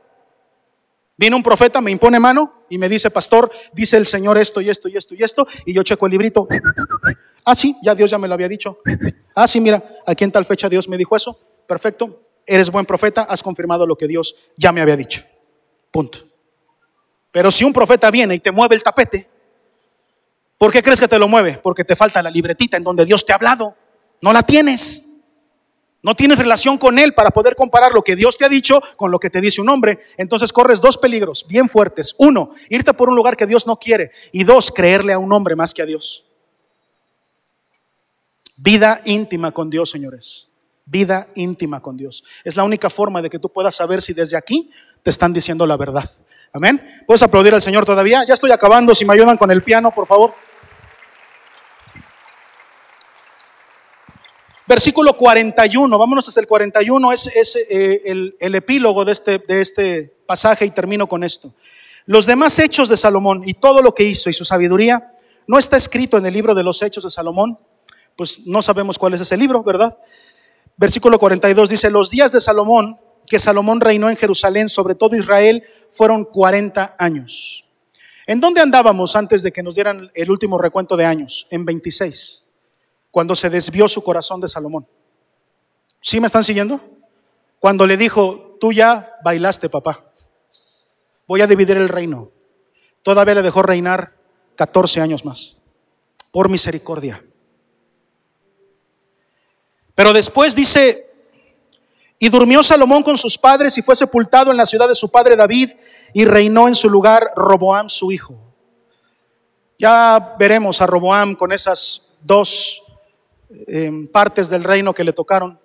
Viene 1.16 1.36
un 1.36 1.42
profeta, 1.42 1.80
me 1.80 1.90
impone 1.90 2.18
mano 2.18 2.52
y 2.74 2.78
me 2.78 2.88
dice, 2.88 3.08
pastor, 3.08 3.52
dice 3.72 3.96
el 3.96 4.04
Señor 4.04 4.36
esto 4.36 4.60
y 4.60 4.68
esto 4.68 4.88
y 4.88 4.96
esto 4.96 5.14
y 5.14 5.22
esto, 5.22 5.46
y 5.64 5.72
yo 5.72 5.84
checo 5.84 6.06
el 6.06 6.10
librito. 6.10 6.48
Ah, 7.44 7.54
sí, 7.54 7.76
ya 7.84 7.94
Dios 7.94 8.10
ya 8.10 8.18
me 8.18 8.26
lo 8.26 8.34
había 8.34 8.48
dicho. 8.48 8.78
Ah, 9.32 9.46
sí, 9.46 9.60
mira, 9.60 9.80
aquí 10.04 10.24
en 10.24 10.32
tal 10.32 10.44
fecha 10.44 10.68
Dios 10.68 10.88
me 10.88 10.96
dijo 10.96 11.14
eso. 11.14 11.38
Perfecto, 11.68 12.20
eres 12.44 12.70
buen 12.72 12.84
profeta, 12.84 13.22
has 13.22 13.44
confirmado 13.44 13.86
lo 13.86 13.94
que 13.94 14.08
Dios 14.08 14.34
ya 14.56 14.72
me 14.72 14.80
había 14.80 14.96
dicho. 14.96 15.22
Punto. 15.92 16.18
Pero 17.30 17.48
si 17.52 17.64
un 17.64 17.72
profeta 17.72 18.10
viene 18.10 18.34
y 18.34 18.40
te 18.40 18.50
mueve 18.50 18.74
el 18.74 18.82
tapete, 18.82 19.28
¿por 20.58 20.72
qué 20.72 20.82
crees 20.82 20.98
que 20.98 21.06
te 21.06 21.18
lo 21.20 21.28
mueve? 21.28 21.60
Porque 21.62 21.84
te 21.84 21.94
falta 21.94 22.20
la 22.22 22.30
libretita 22.30 22.76
en 22.76 22.82
donde 22.82 23.04
Dios 23.04 23.24
te 23.24 23.32
ha 23.32 23.36
hablado. 23.36 23.76
No 24.20 24.32
la 24.32 24.42
tienes. 24.42 25.03
No 26.04 26.14
tienes 26.14 26.38
relación 26.38 26.76
con 26.76 26.98
Él 26.98 27.14
para 27.14 27.30
poder 27.30 27.56
comparar 27.56 27.92
lo 27.92 28.02
que 28.02 28.14
Dios 28.14 28.36
te 28.36 28.44
ha 28.44 28.48
dicho 28.50 28.80
con 28.96 29.10
lo 29.10 29.18
que 29.18 29.30
te 29.30 29.40
dice 29.40 29.62
un 29.62 29.70
hombre. 29.70 30.00
Entonces 30.18 30.52
corres 30.52 30.82
dos 30.82 30.98
peligros 30.98 31.46
bien 31.48 31.66
fuertes. 31.66 32.14
Uno, 32.18 32.50
irte 32.68 32.92
por 32.92 33.08
un 33.08 33.16
lugar 33.16 33.38
que 33.38 33.46
Dios 33.46 33.66
no 33.66 33.76
quiere. 33.76 34.12
Y 34.30 34.44
dos, 34.44 34.70
creerle 34.70 35.14
a 35.14 35.18
un 35.18 35.32
hombre 35.32 35.56
más 35.56 35.72
que 35.72 35.80
a 35.80 35.86
Dios. 35.86 36.26
Vida 38.54 39.00
íntima 39.06 39.50
con 39.52 39.70
Dios, 39.70 39.90
señores. 39.90 40.50
Vida 40.84 41.28
íntima 41.34 41.80
con 41.80 41.96
Dios. 41.96 42.22
Es 42.44 42.54
la 42.54 42.64
única 42.64 42.90
forma 42.90 43.22
de 43.22 43.30
que 43.30 43.38
tú 43.38 43.48
puedas 43.48 43.74
saber 43.74 44.02
si 44.02 44.12
desde 44.12 44.36
aquí 44.36 44.70
te 45.02 45.08
están 45.08 45.32
diciendo 45.32 45.66
la 45.66 45.78
verdad. 45.78 46.08
Amén. 46.52 46.80
¿Puedes 47.06 47.22
aplaudir 47.22 47.54
al 47.54 47.62
Señor 47.62 47.86
todavía? 47.86 48.24
Ya 48.24 48.34
estoy 48.34 48.52
acabando. 48.52 48.94
Si 48.94 49.06
me 49.06 49.14
ayudan 49.14 49.38
con 49.38 49.50
el 49.50 49.62
piano, 49.62 49.90
por 49.90 50.06
favor. 50.06 50.34
Versículo 54.66 55.14
41, 55.14 55.98
vámonos 55.98 56.26
hasta 56.26 56.40
el 56.40 56.46
41, 56.46 57.12
es, 57.12 57.56
eh, 57.68 58.00
el, 58.06 58.54
epílogo 58.54 59.04
de 59.04 59.12
este, 59.12 59.38
de 59.38 59.60
este 59.60 60.04
pasaje 60.26 60.64
y 60.64 60.70
termino 60.70 61.06
con 61.06 61.22
esto. 61.22 61.54
Los 62.06 62.24
demás 62.24 62.58
hechos 62.58 62.88
de 62.88 62.96
Salomón 62.96 63.42
y 63.44 63.54
todo 63.54 63.82
lo 63.82 63.94
que 63.94 64.04
hizo 64.04 64.30
y 64.30 64.32
su 64.32 64.44
sabiduría 64.44 65.12
no 65.46 65.58
está 65.58 65.76
escrito 65.76 66.16
en 66.16 66.24
el 66.24 66.32
libro 66.32 66.54
de 66.54 66.62
los 66.62 66.80
hechos 66.80 67.04
de 67.04 67.10
Salomón, 67.10 67.58
pues 68.16 68.46
no 68.46 68.62
sabemos 68.62 68.98
cuál 68.98 69.12
es 69.12 69.20
ese 69.20 69.36
libro, 69.36 69.62
¿verdad? 69.62 69.98
Versículo 70.78 71.18
42 71.18 71.68
dice, 71.68 71.90
los 71.90 72.10
días 72.10 72.32
de 72.32 72.40
Salomón, 72.40 72.98
que 73.28 73.38
Salomón 73.38 73.82
reinó 73.82 74.08
en 74.08 74.16
Jerusalén 74.16 74.70
sobre 74.70 74.94
todo 74.94 75.14
Israel, 75.14 75.62
fueron 75.90 76.24
40 76.24 76.96
años. 76.98 77.66
¿En 78.26 78.40
dónde 78.40 78.62
andábamos 78.62 79.14
antes 79.14 79.42
de 79.42 79.52
que 79.52 79.62
nos 79.62 79.74
dieran 79.74 80.10
el 80.14 80.30
último 80.30 80.56
recuento 80.56 80.96
de 80.96 81.04
años? 81.04 81.46
En 81.50 81.66
26 81.66 82.43
cuando 83.14 83.36
se 83.36 83.48
desvió 83.48 83.86
su 83.86 84.02
corazón 84.02 84.40
de 84.40 84.48
Salomón. 84.48 84.88
¿Sí 86.00 86.18
me 86.18 86.26
están 86.26 86.42
siguiendo? 86.42 86.80
Cuando 87.60 87.86
le 87.86 87.96
dijo, 87.96 88.56
tú 88.58 88.72
ya 88.72 89.08
bailaste, 89.22 89.68
papá, 89.68 90.04
voy 91.24 91.40
a 91.40 91.46
dividir 91.46 91.76
el 91.76 91.88
reino. 91.88 92.32
Todavía 93.04 93.36
le 93.36 93.42
dejó 93.42 93.62
reinar 93.62 94.16
14 94.56 95.00
años 95.00 95.24
más, 95.24 95.58
por 96.32 96.48
misericordia. 96.48 97.24
Pero 99.94 100.12
después 100.12 100.56
dice, 100.56 101.08
y 102.18 102.28
durmió 102.30 102.64
Salomón 102.64 103.04
con 103.04 103.16
sus 103.16 103.38
padres 103.38 103.78
y 103.78 103.82
fue 103.82 103.94
sepultado 103.94 104.50
en 104.50 104.56
la 104.56 104.66
ciudad 104.66 104.88
de 104.88 104.96
su 104.96 105.08
padre 105.08 105.36
David 105.36 105.70
y 106.14 106.24
reinó 106.24 106.66
en 106.66 106.74
su 106.74 106.90
lugar 106.90 107.30
Roboam 107.36 107.88
su 107.88 108.10
hijo. 108.10 108.34
Ya 109.78 110.34
veremos 110.36 110.82
a 110.82 110.86
Roboam 110.88 111.36
con 111.36 111.52
esas 111.52 112.16
dos 112.20 112.83
partes 114.12 114.48
del 114.48 114.64
reino 114.64 114.92
que 114.92 115.04
le 115.04 115.12
tocaron 115.12 115.58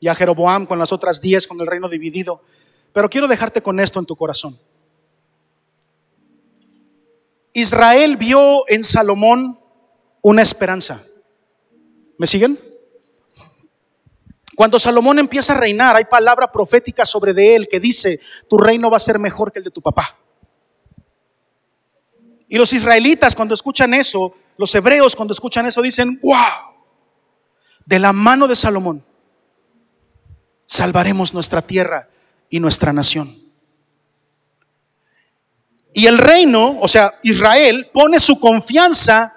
y 0.00 0.08
a 0.08 0.14
Jeroboam 0.14 0.66
con 0.66 0.78
las 0.78 0.92
otras 0.92 1.20
diez 1.20 1.46
con 1.46 1.60
el 1.60 1.66
reino 1.66 1.88
dividido. 1.88 2.42
Pero 2.92 3.08
quiero 3.10 3.26
dejarte 3.26 3.62
con 3.62 3.80
esto 3.80 3.98
en 3.98 4.06
tu 4.06 4.16
corazón. 4.16 4.58
Israel 7.52 8.16
vio 8.16 8.68
en 8.68 8.84
Salomón 8.84 9.58
una 10.22 10.42
esperanza. 10.42 11.02
¿Me 12.18 12.26
siguen? 12.26 12.58
Cuando 14.56 14.78
Salomón 14.78 15.18
empieza 15.18 15.52
a 15.52 15.56
reinar, 15.56 15.96
hay 15.96 16.04
palabra 16.04 16.50
profética 16.50 17.04
sobre 17.04 17.32
de 17.32 17.56
él 17.56 17.68
que 17.68 17.80
dice, 17.80 18.20
tu 18.48 18.58
reino 18.58 18.90
va 18.90 18.96
a 18.96 19.00
ser 19.00 19.18
mejor 19.18 19.52
que 19.52 19.58
el 19.58 19.64
de 19.64 19.70
tu 19.70 19.82
papá. 19.82 20.16
Y 22.48 22.56
los 22.56 22.72
israelitas 22.72 23.34
cuando 23.34 23.54
escuchan 23.54 23.94
eso, 23.94 24.34
los 24.56 24.72
hebreos 24.74 25.16
cuando 25.16 25.32
escuchan 25.32 25.66
eso 25.66 25.82
dicen, 25.82 26.20
wow, 26.22 26.73
de 27.86 27.98
la 27.98 28.12
mano 28.12 28.48
de 28.48 28.56
Salomón, 28.56 29.04
salvaremos 30.66 31.34
nuestra 31.34 31.62
tierra 31.62 32.08
y 32.48 32.60
nuestra 32.60 32.92
nación. 32.92 33.34
Y 35.92 36.06
el 36.06 36.18
reino, 36.18 36.78
o 36.80 36.88
sea, 36.88 37.12
Israel, 37.22 37.88
pone 37.92 38.18
su 38.18 38.40
confianza 38.40 39.36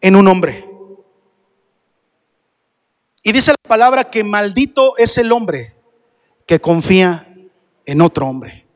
en 0.00 0.16
un 0.16 0.26
hombre. 0.26 0.64
Y 3.22 3.32
dice 3.32 3.52
la 3.52 3.68
palabra 3.68 4.10
que 4.10 4.24
maldito 4.24 4.96
es 4.96 5.18
el 5.18 5.30
hombre 5.30 5.76
que 6.46 6.60
confía 6.60 7.28
en 7.84 8.00
otro 8.00 8.26
hombre. 8.26 8.66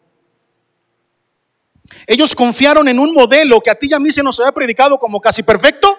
Ellos 2.06 2.35
confiaron 2.35 2.89
en 2.89 2.98
un 2.98 3.14
modelo 3.14 3.60
que 3.60 3.70
a 3.70 3.74
ti 3.74 3.89
y 3.90 3.94
a 3.94 3.98
mí 3.98 4.10
se 4.10 4.23
nos 4.23 4.39
había 4.40 4.52
predicado 4.52 4.98
como 4.98 5.20
casi 5.20 5.43
perfecto 5.43 5.97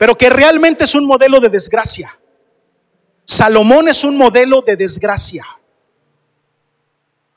pero 0.00 0.16
que 0.16 0.30
realmente 0.30 0.84
es 0.84 0.94
un 0.94 1.04
modelo 1.04 1.40
de 1.40 1.50
desgracia. 1.50 2.18
Salomón 3.22 3.86
es 3.86 4.02
un 4.02 4.16
modelo 4.16 4.62
de 4.62 4.74
desgracia. 4.74 5.44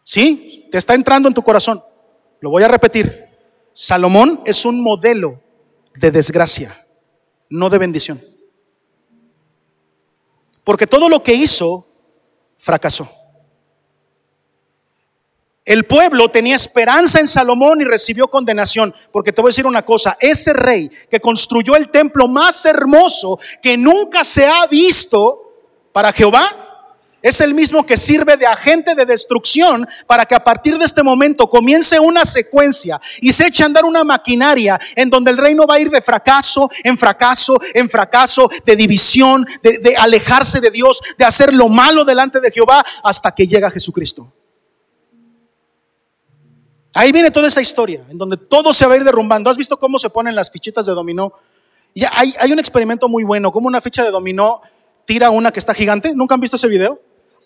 ¿Sí? 0.01 0.69
Te 0.71 0.77
está 0.77 0.93
entrando 0.93 1.27
en 1.27 1.33
tu 1.33 1.43
corazón. 1.43 1.83
Lo 2.39 2.51
voy 2.51 2.63
a 2.63 2.69
repetir. 2.69 3.27
Salomón 3.73 4.39
es 4.45 4.63
un 4.63 4.79
modelo 4.79 5.41
de 5.95 6.09
desgracia, 6.09 6.73
no 7.49 7.69
de 7.69 7.79
bendición. 7.79 8.21
Porque 10.63 10.87
todo 10.87 11.09
lo 11.09 11.21
que 11.21 11.33
hizo 11.33 11.85
fracasó. 12.55 13.11
El 15.65 15.85
pueblo 15.85 16.29
tenía 16.29 16.57
esperanza 16.57 17.21
en 17.21 17.27
Salomón 17.27 17.79
y 17.79 17.85
recibió 17.85 18.27
condenación. 18.27 18.93
Porque 19.11 19.31
te 19.31 19.41
voy 19.41 19.49
a 19.49 19.51
decir 19.51 19.65
una 19.65 19.85
cosa, 19.85 20.17
ese 20.19 20.51
rey 20.51 20.89
que 21.09 21.21
construyó 21.21 21.75
el 21.75 21.89
templo 21.89 22.27
más 22.27 22.65
hermoso 22.65 23.39
que 23.61 23.77
nunca 23.77 24.25
se 24.25 24.45
ha 24.45 24.67
visto 24.67 25.39
para 25.93 26.11
Jehová, 26.11 26.63
es 27.21 27.39
el 27.39 27.53
mismo 27.53 27.85
que 27.85 27.95
sirve 27.95 28.35
de 28.35 28.45
agente 28.45 28.95
de 28.95 29.05
destrucción 29.05 29.87
para 30.05 30.25
que 30.25 30.35
a 30.35 30.43
partir 30.43 30.77
de 30.77 30.83
este 30.83 31.01
momento 31.01 31.49
comience 31.49 31.97
una 31.97 32.25
secuencia 32.25 32.99
y 33.21 33.31
se 33.31 33.47
eche 33.47 33.63
a 33.63 33.67
andar 33.67 33.85
una 33.85 34.03
maquinaria 34.03 34.77
en 34.93 35.09
donde 35.09 35.31
el 35.31 35.37
reino 35.37 35.65
va 35.65 35.75
a 35.75 35.79
ir 35.79 35.89
de 35.89 36.01
fracaso 36.01 36.69
en 36.83 36.97
fracaso 36.97 37.57
en 37.73 37.89
fracaso, 37.89 38.49
de 38.65 38.75
división, 38.75 39.47
de, 39.61 39.77
de 39.77 39.95
alejarse 39.95 40.59
de 40.59 40.69
Dios, 40.69 41.01
de 41.17 41.23
hacer 41.23 41.53
lo 41.53 41.69
malo 41.69 42.03
delante 42.03 42.41
de 42.41 42.51
Jehová 42.51 42.83
hasta 43.01 43.33
que 43.33 43.47
llega 43.47 43.71
Jesucristo. 43.71 44.29
Ahí 46.95 47.11
viene 47.11 47.31
toda 47.31 47.47
esa 47.47 47.61
historia, 47.61 48.05
en 48.09 48.17
donde 48.17 48.37
todo 48.37 48.71
se 48.71 48.85
va 48.85 48.93
a 48.93 48.97
ir 48.97 49.03
derrumbando. 49.03 49.49
¿Has 49.49 49.57
visto 49.57 49.77
cómo 49.77 49.97
se 49.97 50.09
ponen 50.09 50.35
las 50.35 50.51
fichitas 50.51 50.85
de 50.85 50.93
dominó? 50.93 51.33
Y 51.93 52.03
hay, 52.03 52.33
hay 52.39 52.51
un 52.51 52.59
experimento 52.59 53.09
muy 53.09 53.23
bueno, 53.23 53.51
como 53.51 53.67
una 53.67 53.81
ficha 53.81 54.03
de 54.03 54.11
dominó 54.11 54.61
tira 55.05 55.29
una 55.31 55.51
que 55.51 55.59
está 55.59 55.73
gigante. 55.73 56.13
¿Nunca 56.13 56.35
han 56.35 56.41
visto 56.41 56.55
ese 56.55 56.67
video? 56.67 57.01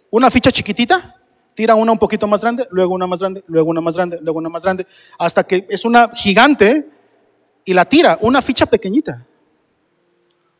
Una 0.10 0.30
ficha 0.30 0.52
chiquitita, 0.52 1.15
tira 1.53 1.76
una 1.76 1.91
un 1.91 1.98
poquito 1.98 2.28
más 2.28 2.41
grande, 2.41 2.68
luego 2.72 2.94
una 2.94 3.07
más 3.07 3.19
grande, 3.19 3.44
luego 3.48 3.69
una 3.69 3.82
más 3.82 3.95
grande, 3.95 4.19
luego 4.22 4.40
una 4.40 4.49
más 4.49 4.64
grande, 4.64 4.86
hasta 5.18 5.44
que 5.44 5.65
es 5.69 5.86
una 5.86 6.10
gigante 6.10 6.90
y 7.65 7.74
la 7.74 7.86
tira, 7.86 8.18
una 8.22 8.41
ficha 8.41 8.65
pequeñita. 8.65 9.26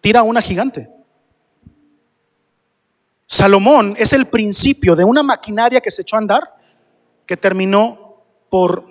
Tira 0.02 0.24
una 0.24 0.42
gigante. 0.42 0.90
Salomón 3.26 3.96
es 3.98 4.14
el 4.14 4.28
principio 4.28 4.96
de 4.96 5.04
una 5.04 5.24
maquinaria 5.24 5.82
que 5.82 5.92
se 5.92 6.02
echó 6.02 6.16
a 6.16 6.20
andar, 6.20 6.56
que 7.26 7.36
terminó 7.36 8.07
por 8.50 8.86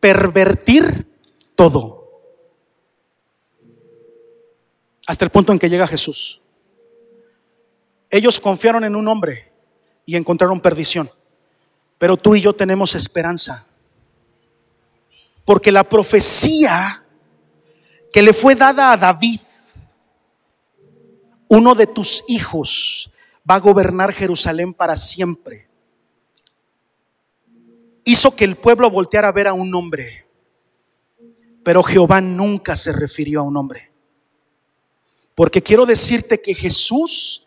pervertir 0.00 1.06
todo. 1.54 2.02
Hasta 5.06 5.24
el 5.24 5.30
punto 5.30 5.52
en 5.52 5.58
que 5.58 5.68
llega 5.68 5.86
Jesús. 5.86 6.40
Ellos 8.10 8.38
confiaron 8.40 8.84
en 8.84 8.94
un 8.94 9.08
hombre 9.08 9.52
y 10.04 10.16
encontraron 10.16 10.60
perdición. 10.60 11.08
Pero 11.98 12.16
tú 12.16 12.34
y 12.34 12.40
yo 12.40 12.52
tenemos 12.52 12.94
esperanza. 12.94 13.66
Porque 15.44 15.72
la 15.72 15.84
profecía 15.84 17.04
que 18.12 18.22
le 18.22 18.32
fue 18.32 18.54
dada 18.54 18.92
a 18.92 18.96
David, 18.96 19.40
uno 21.48 21.74
de 21.74 21.86
tus 21.86 22.24
hijos 22.28 23.12
va 23.48 23.56
a 23.56 23.60
gobernar 23.60 24.12
Jerusalén 24.12 24.74
para 24.74 24.96
siempre 24.96 25.71
hizo 28.04 28.34
que 28.34 28.44
el 28.44 28.56
pueblo 28.56 28.90
volteara 28.90 29.28
a 29.28 29.32
ver 29.32 29.48
a 29.48 29.52
un 29.52 29.74
hombre. 29.74 30.26
Pero 31.64 31.82
Jehová 31.82 32.20
nunca 32.20 32.76
se 32.76 32.92
refirió 32.92 33.40
a 33.40 33.44
un 33.44 33.56
hombre. 33.56 33.90
Porque 35.34 35.62
quiero 35.62 35.86
decirte 35.86 36.40
que 36.40 36.54
Jesús 36.54 37.46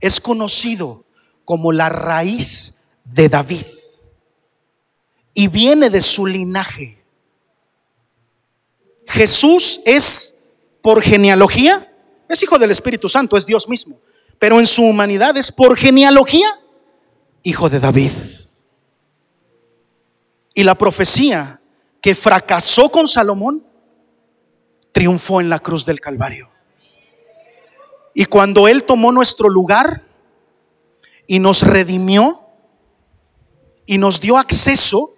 es 0.00 0.20
conocido 0.20 1.04
como 1.44 1.72
la 1.72 1.88
raíz 1.88 2.88
de 3.04 3.28
David. 3.28 3.64
Y 5.34 5.48
viene 5.48 5.90
de 5.90 6.00
su 6.00 6.26
linaje. 6.26 7.02
Jesús 9.06 9.80
es, 9.84 10.36
por 10.82 11.02
genealogía, 11.02 11.92
es 12.28 12.42
hijo 12.42 12.58
del 12.58 12.70
Espíritu 12.70 13.08
Santo, 13.08 13.36
es 13.36 13.46
Dios 13.46 13.68
mismo. 13.68 14.00
Pero 14.38 14.58
en 14.58 14.66
su 14.66 14.82
humanidad 14.82 15.36
es 15.36 15.52
por 15.52 15.76
genealogía, 15.76 16.60
hijo 17.42 17.68
de 17.68 17.80
David. 17.80 18.10
Y 20.54 20.64
la 20.64 20.74
profecía 20.74 21.60
que 22.00 22.14
fracasó 22.14 22.90
con 22.90 23.06
Salomón, 23.06 23.64
triunfó 24.92 25.40
en 25.40 25.48
la 25.48 25.58
cruz 25.58 25.84
del 25.86 26.00
Calvario. 26.00 26.50
Y 28.14 28.24
cuando 28.24 28.66
Él 28.66 28.84
tomó 28.84 29.12
nuestro 29.12 29.48
lugar 29.48 30.04
y 31.26 31.38
nos 31.38 31.62
redimió 31.62 32.40
y 33.86 33.98
nos 33.98 34.20
dio 34.20 34.36
acceso, 34.36 35.10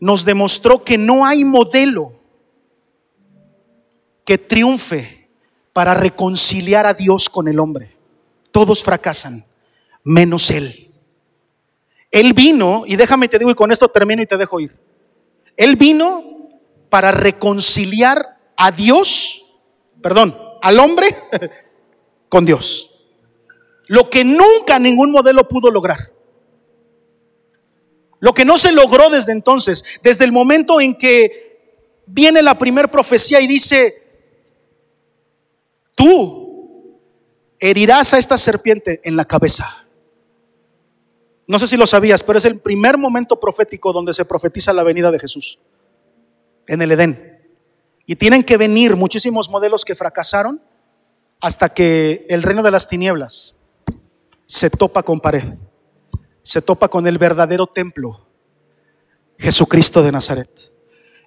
nos 0.00 0.24
demostró 0.24 0.82
que 0.82 0.98
no 0.98 1.24
hay 1.24 1.44
modelo 1.44 2.12
que 4.24 4.38
triunfe 4.38 5.28
para 5.72 5.94
reconciliar 5.94 6.86
a 6.86 6.94
Dios 6.94 7.30
con 7.30 7.48
el 7.48 7.60
hombre. 7.60 7.96
Todos 8.50 8.82
fracasan, 8.82 9.44
menos 10.04 10.50
Él. 10.50 10.91
Él 12.12 12.34
vino, 12.34 12.84
y 12.86 12.96
déjame 12.96 13.26
te 13.26 13.38
digo, 13.38 13.50
y 13.50 13.54
con 13.54 13.72
esto 13.72 13.88
termino 13.88 14.22
y 14.22 14.26
te 14.26 14.36
dejo 14.36 14.60
ir. 14.60 14.76
Él 15.56 15.76
vino 15.76 16.50
para 16.90 17.10
reconciliar 17.10 18.38
a 18.54 18.70
Dios, 18.70 19.62
perdón, 20.02 20.36
al 20.60 20.78
hombre 20.78 21.16
con 22.28 22.44
Dios. 22.44 23.10
Lo 23.88 24.10
que 24.10 24.24
nunca 24.24 24.78
ningún 24.78 25.10
modelo 25.10 25.48
pudo 25.48 25.70
lograr. 25.70 26.12
Lo 28.20 28.34
que 28.34 28.44
no 28.44 28.56
se 28.56 28.72
logró 28.72 29.10
desde 29.10 29.32
entonces, 29.32 29.84
desde 30.02 30.24
el 30.24 30.32
momento 30.32 30.80
en 30.80 30.94
que 30.96 31.96
viene 32.06 32.42
la 32.42 32.58
primera 32.58 32.88
profecía 32.88 33.40
y 33.40 33.46
dice, 33.46 34.02
tú 35.94 37.00
herirás 37.58 38.12
a 38.12 38.18
esta 38.18 38.36
serpiente 38.36 39.00
en 39.04 39.16
la 39.16 39.24
cabeza. 39.24 39.81
No 41.46 41.58
sé 41.58 41.66
si 41.66 41.76
lo 41.76 41.86
sabías, 41.86 42.22
pero 42.22 42.38
es 42.38 42.44
el 42.44 42.60
primer 42.60 42.98
momento 42.98 43.38
profético 43.40 43.92
donde 43.92 44.12
se 44.12 44.24
profetiza 44.24 44.72
la 44.72 44.82
venida 44.82 45.10
de 45.10 45.18
Jesús, 45.18 45.58
en 46.66 46.82
el 46.82 46.92
Edén. 46.92 47.40
Y 48.06 48.16
tienen 48.16 48.44
que 48.44 48.56
venir 48.56 48.96
muchísimos 48.96 49.50
modelos 49.50 49.84
que 49.84 49.94
fracasaron 49.94 50.62
hasta 51.40 51.68
que 51.68 52.26
el 52.28 52.42
reino 52.42 52.62
de 52.62 52.70
las 52.70 52.88
tinieblas 52.88 53.56
se 54.46 54.70
topa 54.70 55.02
con 55.02 55.20
pared, 55.20 55.54
se 56.42 56.62
topa 56.62 56.88
con 56.88 57.06
el 57.06 57.18
verdadero 57.18 57.66
templo, 57.66 58.26
Jesucristo 59.38 60.02
de 60.02 60.12
Nazaret, 60.12 60.72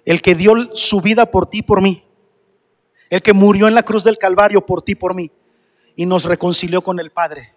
el 0.06 0.22
que 0.22 0.34
dio 0.34 0.74
su 0.74 1.02
vida 1.02 1.26
por 1.26 1.50
ti 1.50 1.58
y 1.58 1.62
por 1.62 1.82
mí, 1.82 2.04
el 3.10 3.20
que 3.20 3.34
murió 3.34 3.68
en 3.68 3.74
la 3.74 3.82
cruz 3.82 4.04
del 4.04 4.16
Calvario 4.16 4.64
por 4.64 4.80
ti 4.80 4.92
y 4.92 4.94
por 4.94 5.14
mí, 5.14 5.30
y 5.96 6.06
nos 6.06 6.24
reconcilió 6.24 6.80
con 6.80 6.98
el 6.98 7.10
Padre 7.10 7.55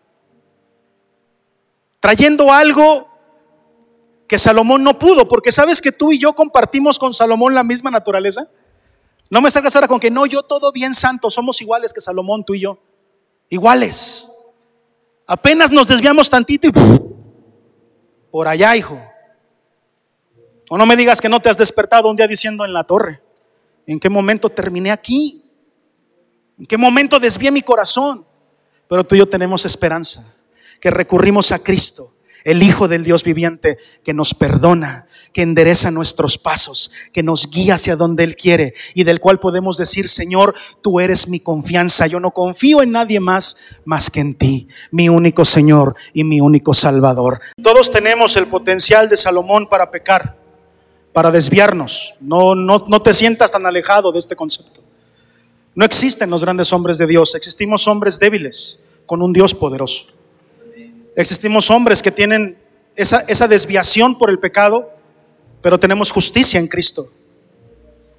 trayendo 1.99 2.51
algo 2.51 3.09
que 4.27 4.37
Salomón 4.37 4.83
no 4.83 4.97
pudo, 4.99 5.27
porque 5.27 5.51
sabes 5.51 5.81
que 5.81 5.91
tú 5.91 6.11
y 6.11 6.19
yo 6.19 6.33
compartimos 6.33 6.99
con 6.99 7.13
Salomón 7.13 7.55
la 7.55 7.63
misma 7.63 7.89
naturaleza. 7.89 8.47
No 9.29 9.41
me 9.41 9.49
salgas 9.49 9.75
ahora 9.75 9.87
con 9.87 9.99
que 9.99 10.11
no, 10.11 10.25
yo 10.25 10.43
todo 10.43 10.71
bien 10.71 10.93
santo, 10.93 11.29
somos 11.29 11.61
iguales 11.61 11.93
que 11.93 12.01
Salomón, 12.01 12.43
tú 12.45 12.53
y 12.53 12.61
yo. 12.61 12.79
Iguales. 13.49 14.27
Apenas 15.25 15.71
nos 15.71 15.87
desviamos 15.87 16.29
tantito 16.29 16.67
y 16.67 16.71
por 18.31 18.47
allá, 18.47 18.75
hijo. 18.75 18.99
O 20.69 20.77
no 20.77 20.85
me 20.85 20.95
digas 20.95 21.19
que 21.19 21.29
no 21.29 21.39
te 21.39 21.49
has 21.49 21.57
despertado 21.57 22.09
un 22.09 22.15
día 22.15 22.27
diciendo 22.27 22.63
en 22.65 22.73
la 22.73 22.83
torre, 22.83 23.21
¿en 23.87 23.99
qué 23.99 24.09
momento 24.09 24.49
terminé 24.49 24.91
aquí? 24.91 25.43
¿En 26.59 26.65
qué 26.67 26.77
momento 26.77 27.19
desvié 27.19 27.49
mi 27.49 27.63
corazón? 27.63 28.25
Pero 28.87 29.03
tú 29.03 29.15
y 29.15 29.19
yo 29.19 29.27
tenemos 29.27 29.65
esperanza 29.65 30.35
que 30.79 30.91
recurrimos 30.91 31.51
a 31.51 31.59
Cristo, 31.59 32.07
el 32.43 32.63
Hijo 32.63 32.87
del 32.87 33.03
Dios 33.03 33.23
viviente, 33.23 33.77
que 34.03 34.13
nos 34.13 34.33
perdona, 34.33 35.07
que 35.33 35.41
endereza 35.41 35.91
nuestros 35.91 36.37
pasos, 36.37 36.91
que 37.13 37.23
nos 37.23 37.49
guía 37.49 37.75
hacia 37.75 37.95
donde 37.95 38.23
Él 38.23 38.35
quiere 38.35 38.73
y 38.93 39.03
del 39.03 39.19
cual 39.19 39.39
podemos 39.39 39.77
decir, 39.77 40.09
Señor, 40.09 40.55
tú 40.81 40.99
eres 40.99 41.27
mi 41.27 41.39
confianza, 41.39 42.07
yo 42.07 42.19
no 42.19 42.31
confío 42.31 42.81
en 42.81 42.91
nadie 42.91 43.19
más 43.19 43.57
más 43.85 44.09
que 44.09 44.21
en 44.21 44.35
ti, 44.35 44.67
mi 44.91 45.09
único 45.09 45.45
Señor 45.45 45.95
y 46.13 46.23
mi 46.23 46.41
único 46.41 46.73
Salvador. 46.73 47.41
Todos 47.61 47.91
tenemos 47.91 48.35
el 48.37 48.47
potencial 48.47 49.09
de 49.09 49.17
Salomón 49.17 49.67
para 49.67 49.91
pecar, 49.91 50.37
para 51.13 51.31
desviarnos. 51.31 52.15
No, 52.19 52.55
no, 52.55 52.85
no 52.87 53.01
te 53.01 53.13
sientas 53.13 53.51
tan 53.51 53.65
alejado 53.65 54.11
de 54.11 54.19
este 54.19 54.35
concepto. 54.35 54.81
No 55.75 55.85
existen 55.85 56.29
los 56.29 56.43
grandes 56.43 56.73
hombres 56.73 56.97
de 56.97 57.07
Dios, 57.07 57.35
existimos 57.35 57.87
hombres 57.87 58.19
débiles 58.19 58.83
con 59.05 59.21
un 59.21 59.31
Dios 59.33 59.53
poderoso. 59.53 60.18
Existimos 61.19 61.69
hombres 61.69 62.01
que 62.01 62.13
tienen 62.13 62.57
esa, 62.95 63.47
desviación 63.49 64.17
por 64.17 64.29
el 64.29 64.39
pecado, 64.39 64.89
pero 65.61 65.77
tenemos 65.77 66.11
justicia 66.11 66.61
en 66.61 66.67
Cristo. 66.69 67.09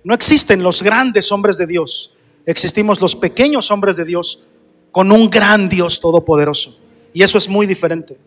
No 0.04 0.12
existen 0.12 0.62
los 0.62 0.82
grandes 0.82 1.32
hombres 1.32 1.56
de 1.56 1.66
Dios, 1.66 2.14
existimos 2.44 3.00
los 3.00 3.16
pequeños 3.16 3.70
hombres 3.70 3.96
de 3.96 4.04
Dios 4.04 4.48
con 4.92 5.12
un 5.12 5.30
gran 5.30 5.70
Dios 5.70 5.98
todopoderoso. 5.98 6.78
Y 7.14 7.22
eso 7.22 7.38
es 7.38 7.48
muy 7.48 7.66
diferente. 7.66 8.18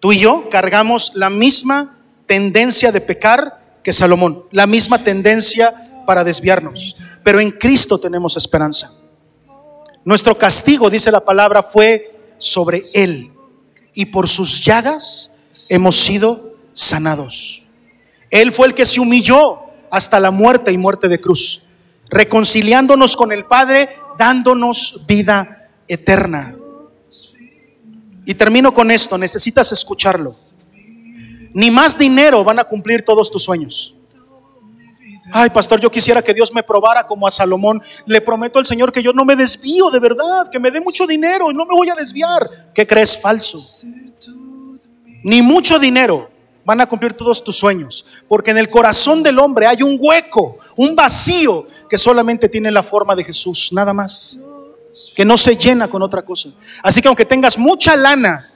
Tú 0.00 0.12
y 0.12 0.18
yo 0.18 0.48
cargamos 0.50 1.12
la 1.14 1.30
misma 1.30 1.96
tendencia 2.26 2.90
de 2.90 3.00
pecar 3.00 3.78
que 3.84 3.92
Salomón, 3.92 4.42
la 4.50 4.66
misma 4.66 5.04
tendencia 5.04 6.02
para 6.04 6.24
desviarnos, 6.24 6.96
pero 7.22 7.38
en 7.38 7.52
Cristo 7.52 7.96
tenemos 8.00 8.36
esperanza. 8.36 8.90
Nuestro 10.04 10.36
castigo, 10.36 10.90
dice 10.90 11.12
la 11.12 11.24
palabra, 11.24 11.62
fue 11.62 12.34
sobre 12.38 12.82
Él 12.92 13.30
y 13.94 14.06
por 14.06 14.28
sus 14.28 14.64
llagas 14.64 15.32
hemos 15.68 15.96
sido 15.96 16.56
sanados. 16.72 17.62
Él 18.30 18.52
fue 18.52 18.66
el 18.66 18.74
que 18.74 18.84
se 18.84 19.00
humilló 19.00 19.60
hasta 19.90 20.18
la 20.18 20.30
muerte 20.30 20.72
y 20.72 20.78
muerte 20.78 21.08
de 21.08 21.20
cruz, 21.20 21.68
reconciliándonos 22.10 23.16
con 23.16 23.32
el 23.32 23.44
Padre, 23.44 23.96
dándonos 24.18 25.04
vida 25.06 25.70
eterna. 25.86 26.54
Y 28.26 28.34
termino 28.34 28.74
con 28.74 28.90
esto, 28.90 29.16
necesitas 29.18 29.70
escucharlo. 29.70 30.34
Ni 31.52 31.70
más 31.70 31.96
dinero 31.96 32.42
van 32.42 32.58
a 32.58 32.64
cumplir 32.64 33.04
todos 33.04 33.30
tus 33.30 33.44
sueños. 33.44 33.94
Ay, 35.32 35.50
pastor, 35.50 35.80
yo 35.80 35.90
quisiera 35.90 36.22
que 36.22 36.34
Dios 36.34 36.52
me 36.52 36.62
probara 36.62 37.06
como 37.06 37.26
a 37.26 37.30
Salomón. 37.30 37.82
Le 38.06 38.20
prometo 38.20 38.58
al 38.58 38.66
Señor 38.66 38.92
que 38.92 39.02
yo 39.02 39.12
no 39.12 39.24
me 39.24 39.36
desvío 39.36 39.90
de 39.90 39.98
verdad, 39.98 40.48
que 40.50 40.58
me 40.58 40.70
dé 40.70 40.80
mucho 40.80 41.06
dinero 41.06 41.50
y 41.50 41.54
no 41.54 41.64
me 41.64 41.74
voy 41.74 41.88
a 41.88 41.94
desviar. 41.94 42.70
¿Qué 42.74 42.86
crees? 42.86 43.20
Falso. 43.20 43.58
Ni 45.22 45.40
mucho 45.40 45.78
dinero 45.78 46.30
van 46.64 46.80
a 46.80 46.86
cumplir 46.86 47.12
todos 47.12 47.42
tus 47.42 47.56
sueños, 47.56 48.06
porque 48.26 48.50
en 48.50 48.58
el 48.58 48.68
corazón 48.68 49.22
del 49.22 49.38
hombre 49.38 49.66
hay 49.66 49.82
un 49.82 49.98
hueco, 50.00 50.58
un 50.76 50.96
vacío 50.96 51.66
que 51.88 51.98
solamente 51.98 52.48
tiene 52.48 52.70
la 52.70 52.82
forma 52.82 53.14
de 53.14 53.24
Jesús, 53.24 53.70
nada 53.72 53.92
más, 53.92 54.36
que 55.14 55.24
no 55.24 55.36
se 55.36 55.56
llena 55.56 55.88
con 55.88 56.02
otra 56.02 56.22
cosa. 56.22 56.48
Así 56.82 57.02
que 57.02 57.08
aunque 57.08 57.26
tengas 57.26 57.58
mucha 57.58 57.96
lana, 57.96 58.46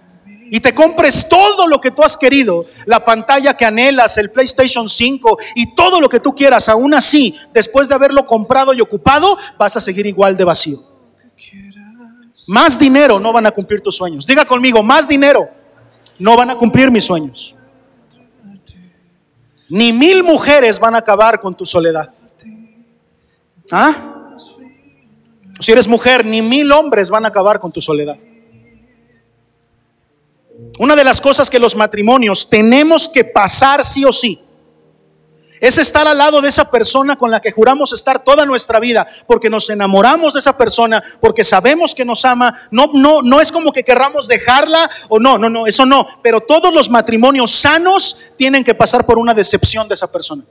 y 0.51 0.61
te 0.61 0.75
compres 0.75 1.29
todo 1.29 1.67
lo 1.67 1.81
que 1.81 1.91
tú 1.91 2.03
has 2.03 2.17
querido, 2.17 2.67
la 2.87 3.05
pantalla 3.05 3.55
que 3.55 3.65
anhelas, 3.65 4.19
el 4.19 4.31
PlayStation 4.31 4.89
5 4.89 5.39
y 5.55 5.75
todo 5.75 6.01
lo 6.01 6.09
que 6.09 6.21
tú 6.21 6.35
quieras, 6.35 6.69
aún 6.69 6.95
así, 6.95 7.37
después 7.53 7.89
de 7.89 7.95
haberlo 7.95 8.27
comprado 8.27 8.73
y 8.75 8.81
ocupado, 8.81 9.37
vas 9.59 9.77
a 9.77 9.81
seguir 9.81 10.07
igual 10.07 10.37
de 10.37 10.45
vacío. 10.45 10.79
Más 12.49 12.79
dinero 12.79 13.21
no 13.21 13.33
van 13.33 13.47
a 13.47 13.51
cumplir 13.51 13.83
tus 13.83 13.97
sueños. 13.97 14.27
Diga 14.27 14.45
conmigo, 14.45 14.83
más 14.83 15.07
dinero 15.07 15.49
no 16.19 16.37
van 16.37 16.51
a 16.51 16.57
cumplir 16.57 16.91
mis 16.91 17.05
sueños. 17.05 17.55
Ni 19.69 19.93
mil 19.93 20.23
mujeres 20.25 20.79
van 20.79 20.95
a 20.95 20.99
acabar 20.99 21.41
con 21.41 21.55
tu 21.55 21.67
soledad. 21.67 22.11
¿Ah? 23.71 23.95
Si 25.61 25.73
eres 25.73 25.87
mujer, 25.89 26.25
ni 26.25 26.41
mil 26.41 26.73
hombres 26.73 27.11
van 27.11 27.25
a 27.25 27.29
acabar 27.29 27.61
con 27.61 27.71
tu 27.71 27.81
soledad. 27.81 28.17
Una 30.79 30.95
de 30.95 31.05
las 31.05 31.21
cosas 31.21 31.51
que 31.51 31.59
los 31.59 31.77
matrimonios 31.77 32.49
tenemos 32.49 33.09
que 33.09 33.25
pasar 33.25 33.85
sí 33.85 34.05
o 34.05 34.13
sí 34.13 34.41
es 35.61 35.79
estar 35.79 36.07
al 36.07 36.19
lado 36.19 36.41
de 36.41 36.49
esa 36.49 36.71
persona 36.71 37.17
con 37.17 37.31
la 37.31 37.41
que 37.41 37.51
juramos 37.51 37.93
estar 37.93 38.23
toda 38.23 38.47
nuestra 38.47 38.79
vida, 38.79 39.07
porque 39.27 39.51
nos 39.51 39.69
enamoramos 39.71 40.35
de 40.35 40.41
esa 40.41 40.57
persona, 40.57 41.03
porque 41.21 41.45
sabemos 41.45 41.95
que 41.95 42.05
nos 42.05 42.25
ama. 42.25 42.55
No, 42.71 42.91
no, 42.93 43.23
no 43.23 43.41
es 43.41 43.51
como 43.51 43.73
que 43.73 43.83
querramos 43.83 44.29
dejarla 44.29 44.89
o 45.09 45.19
no, 45.19 45.39
no, 45.39 45.51
no, 45.51 45.67
eso 45.67 45.85
no. 45.85 46.07
Pero 46.23 46.41
todos 46.41 46.73
los 46.73 46.91
matrimonios 46.91 47.51
sanos 47.51 48.29
tienen 48.37 48.65
que 48.65 48.75
pasar 48.75 49.05
por 49.05 49.19
una 49.19 49.35
decepción 49.35 49.89
de 49.89 49.95
esa 49.95 50.11
persona. 50.11 50.45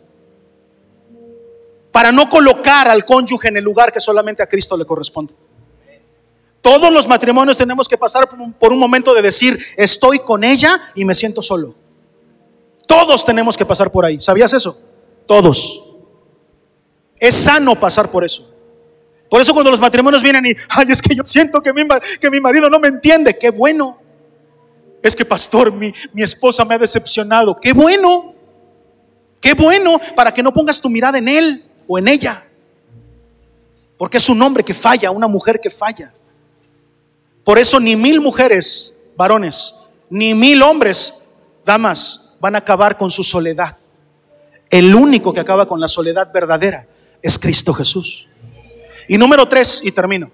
Para 1.92 2.12
no 2.12 2.30
colocar 2.30 2.88
al 2.88 3.06
cónyuge 3.06 3.48
en 3.48 3.58
el 3.58 3.64
lugar 3.64 3.92
que 3.92 4.00
solamente 4.00 4.44
a 4.44 4.48
Cristo 4.48 4.78
le 4.78 4.86
corresponde. 4.86 5.34
Todos 6.68 6.92
los 6.92 7.08
matrimonios 7.08 7.56
tenemos 7.56 7.88
que 7.88 7.98
pasar 7.98 8.28
por 8.28 8.74
un, 8.74 8.78
momento 8.78 9.14
de 9.14 9.22
decir, 9.22 9.58
estoy 9.78 10.20
con 10.20 10.44
ella 10.44 10.92
y 10.96 11.06
me 11.06 11.14
siento 11.14 11.42
solo. 11.42 11.74
Todos 12.86 13.24
tenemos 13.24 13.56
que 13.56 13.66
pasar 13.66 13.90
por 13.90 14.04
ahí. 14.04 14.20
¿Sabías 14.20 14.52
eso? 14.52 14.78
Todos. 15.26 15.96
Es 17.18 17.36
sano 17.36 17.74
pasar 17.74 18.12
por 18.12 18.26
eso. 18.26 18.54
Por 19.30 19.40
eso 19.40 19.54
cuando 19.54 19.72
los 19.72 19.80
matrimonios 19.80 20.22
vienen 20.22 20.46
y, 20.46 20.56
ay, 20.68 20.88
es 20.90 21.02
que 21.02 21.16
yo 21.16 21.24
siento 21.24 21.62
que 21.62 21.72
mi, 21.72 21.84
que 22.20 22.30
mi 22.30 22.42
marido 22.42 22.70
no 22.70 22.80
me 22.80 22.90
entiende, 22.90 23.38
qué 23.38 23.50
bueno. 23.50 24.00
Es 25.02 25.16
que, 25.16 25.24
pastor, 25.24 25.72
mi, 25.72 25.94
mi 26.12 26.22
esposa 26.22 26.66
me 26.66 26.76
ha 26.76 26.80
decepcionado. 26.80 27.56
Qué 27.56 27.72
bueno. 27.72 28.36
Qué 29.40 29.54
bueno 29.54 30.02
para 30.18 30.34
que 30.34 30.44
no 30.44 30.52
pongas 30.52 30.82
tu 30.82 30.90
mirada 30.90 31.18
en 31.18 31.30
él 31.30 31.72
o 31.88 31.98
en 31.98 32.10
ella. 32.10 32.46
Porque 33.98 34.18
es 34.18 34.28
un 34.28 34.42
hombre 34.42 34.66
que 34.66 34.74
falla, 34.74 35.12
una 35.12 35.30
mujer 35.30 35.62
que 35.62 35.70
falla. 35.70 36.12
Por 37.48 37.58
eso 37.58 37.80
ni 37.80 37.96
mil 37.96 38.20
mujeres, 38.20 39.02
varones, 39.16 39.74
ni 40.10 40.34
mil 40.34 40.62
hombres, 40.62 41.30
damas, 41.66 42.36
van 42.42 42.56
a 42.56 42.58
acabar 42.58 42.98
con 42.98 43.10
su 43.10 43.24
soledad. 43.24 43.78
El 44.70 44.94
único 44.94 45.32
que 45.32 45.40
acaba 45.40 45.66
con 45.66 45.80
la 45.80 45.88
soledad 45.88 46.30
verdadera 46.34 46.86
es 47.22 47.40
Cristo 47.40 47.74
Jesús. 47.74 48.28
Y 49.08 49.18
número 49.18 49.48
tres, 49.48 49.82
y 49.82 49.94
termino. 49.94 50.30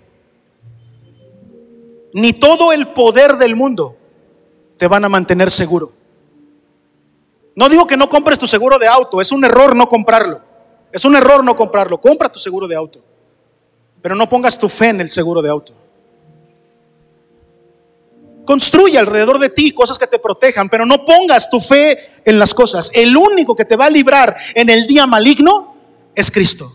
Ni 2.15 2.33
todo 2.33 2.73
el 2.73 2.87
poder 2.87 3.37
del 3.37 3.55
mundo 3.55 3.95
te 4.77 4.87
van 4.87 5.05
a 5.05 5.09
mantener 5.09 5.51
seguro. 5.51 5.91
No 7.55 7.69
digo 7.69 7.85
que 7.85 7.95
no 7.95 8.09
compres 8.09 8.39
tu 8.39 8.47
seguro 8.47 8.79
de 8.79 8.87
auto, 8.87 9.21
es 9.21 9.31
un 9.31 9.45
error 9.45 9.75
no 9.75 9.87
comprarlo. 9.87 10.41
Es 10.91 11.05
un 11.05 11.15
error 11.15 11.43
no 11.43 11.55
comprarlo. 11.55 12.01
Compra 12.01 12.31
tu 12.31 12.39
seguro 12.39 12.67
de 12.67 12.75
auto. 12.75 13.01
Pero 14.01 14.15
no 14.15 14.27
pongas 14.27 14.57
tu 14.57 14.67
fe 14.67 14.89
en 14.89 15.01
el 15.01 15.11
seguro 15.11 15.43
de 15.43 15.51
auto. 15.51 15.82
Construye 18.45 18.97
alrededor 18.97 19.39
de 19.39 19.49
ti 19.49 19.71
cosas 19.71 19.97
que 19.97 20.07
te 20.07 20.19
protejan, 20.19 20.69
pero 20.69 20.85
no 20.85 21.05
pongas 21.05 21.49
tu 21.49 21.59
fe 21.59 22.11
en 22.25 22.39
las 22.39 22.53
cosas. 22.53 22.91
El 22.93 23.15
único 23.15 23.55
que 23.55 23.65
te 23.65 23.75
va 23.75 23.85
a 23.85 23.89
librar 23.89 24.35
en 24.55 24.69
el 24.69 24.85
día 24.87 25.07
maligno 25.07 25.75
es 26.15 26.29
Cristo. 26.29 26.69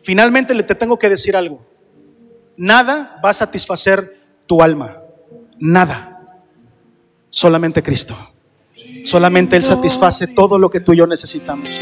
Finalmente 0.00 0.54
le 0.54 0.64
te 0.64 0.74
tengo 0.74 0.98
que 0.98 1.08
decir 1.08 1.36
algo. 1.36 1.60
Nada 2.56 3.20
va 3.24 3.30
a 3.30 3.34
satisfacer 3.34 4.04
tu 4.46 4.62
alma. 4.62 4.98
Nada. 5.58 6.20
Solamente 7.30 7.82
Cristo. 7.82 8.16
Solamente 9.04 9.56
Él 9.56 9.64
satisface 9.64 10.28
todo 10.28 10.58
lo 10.58 10.68
que 10.68 10.80
tú 10.80 10.92
y 10.92 10.98
yo 10.98 11.06
necesitamos. 11.06 11.80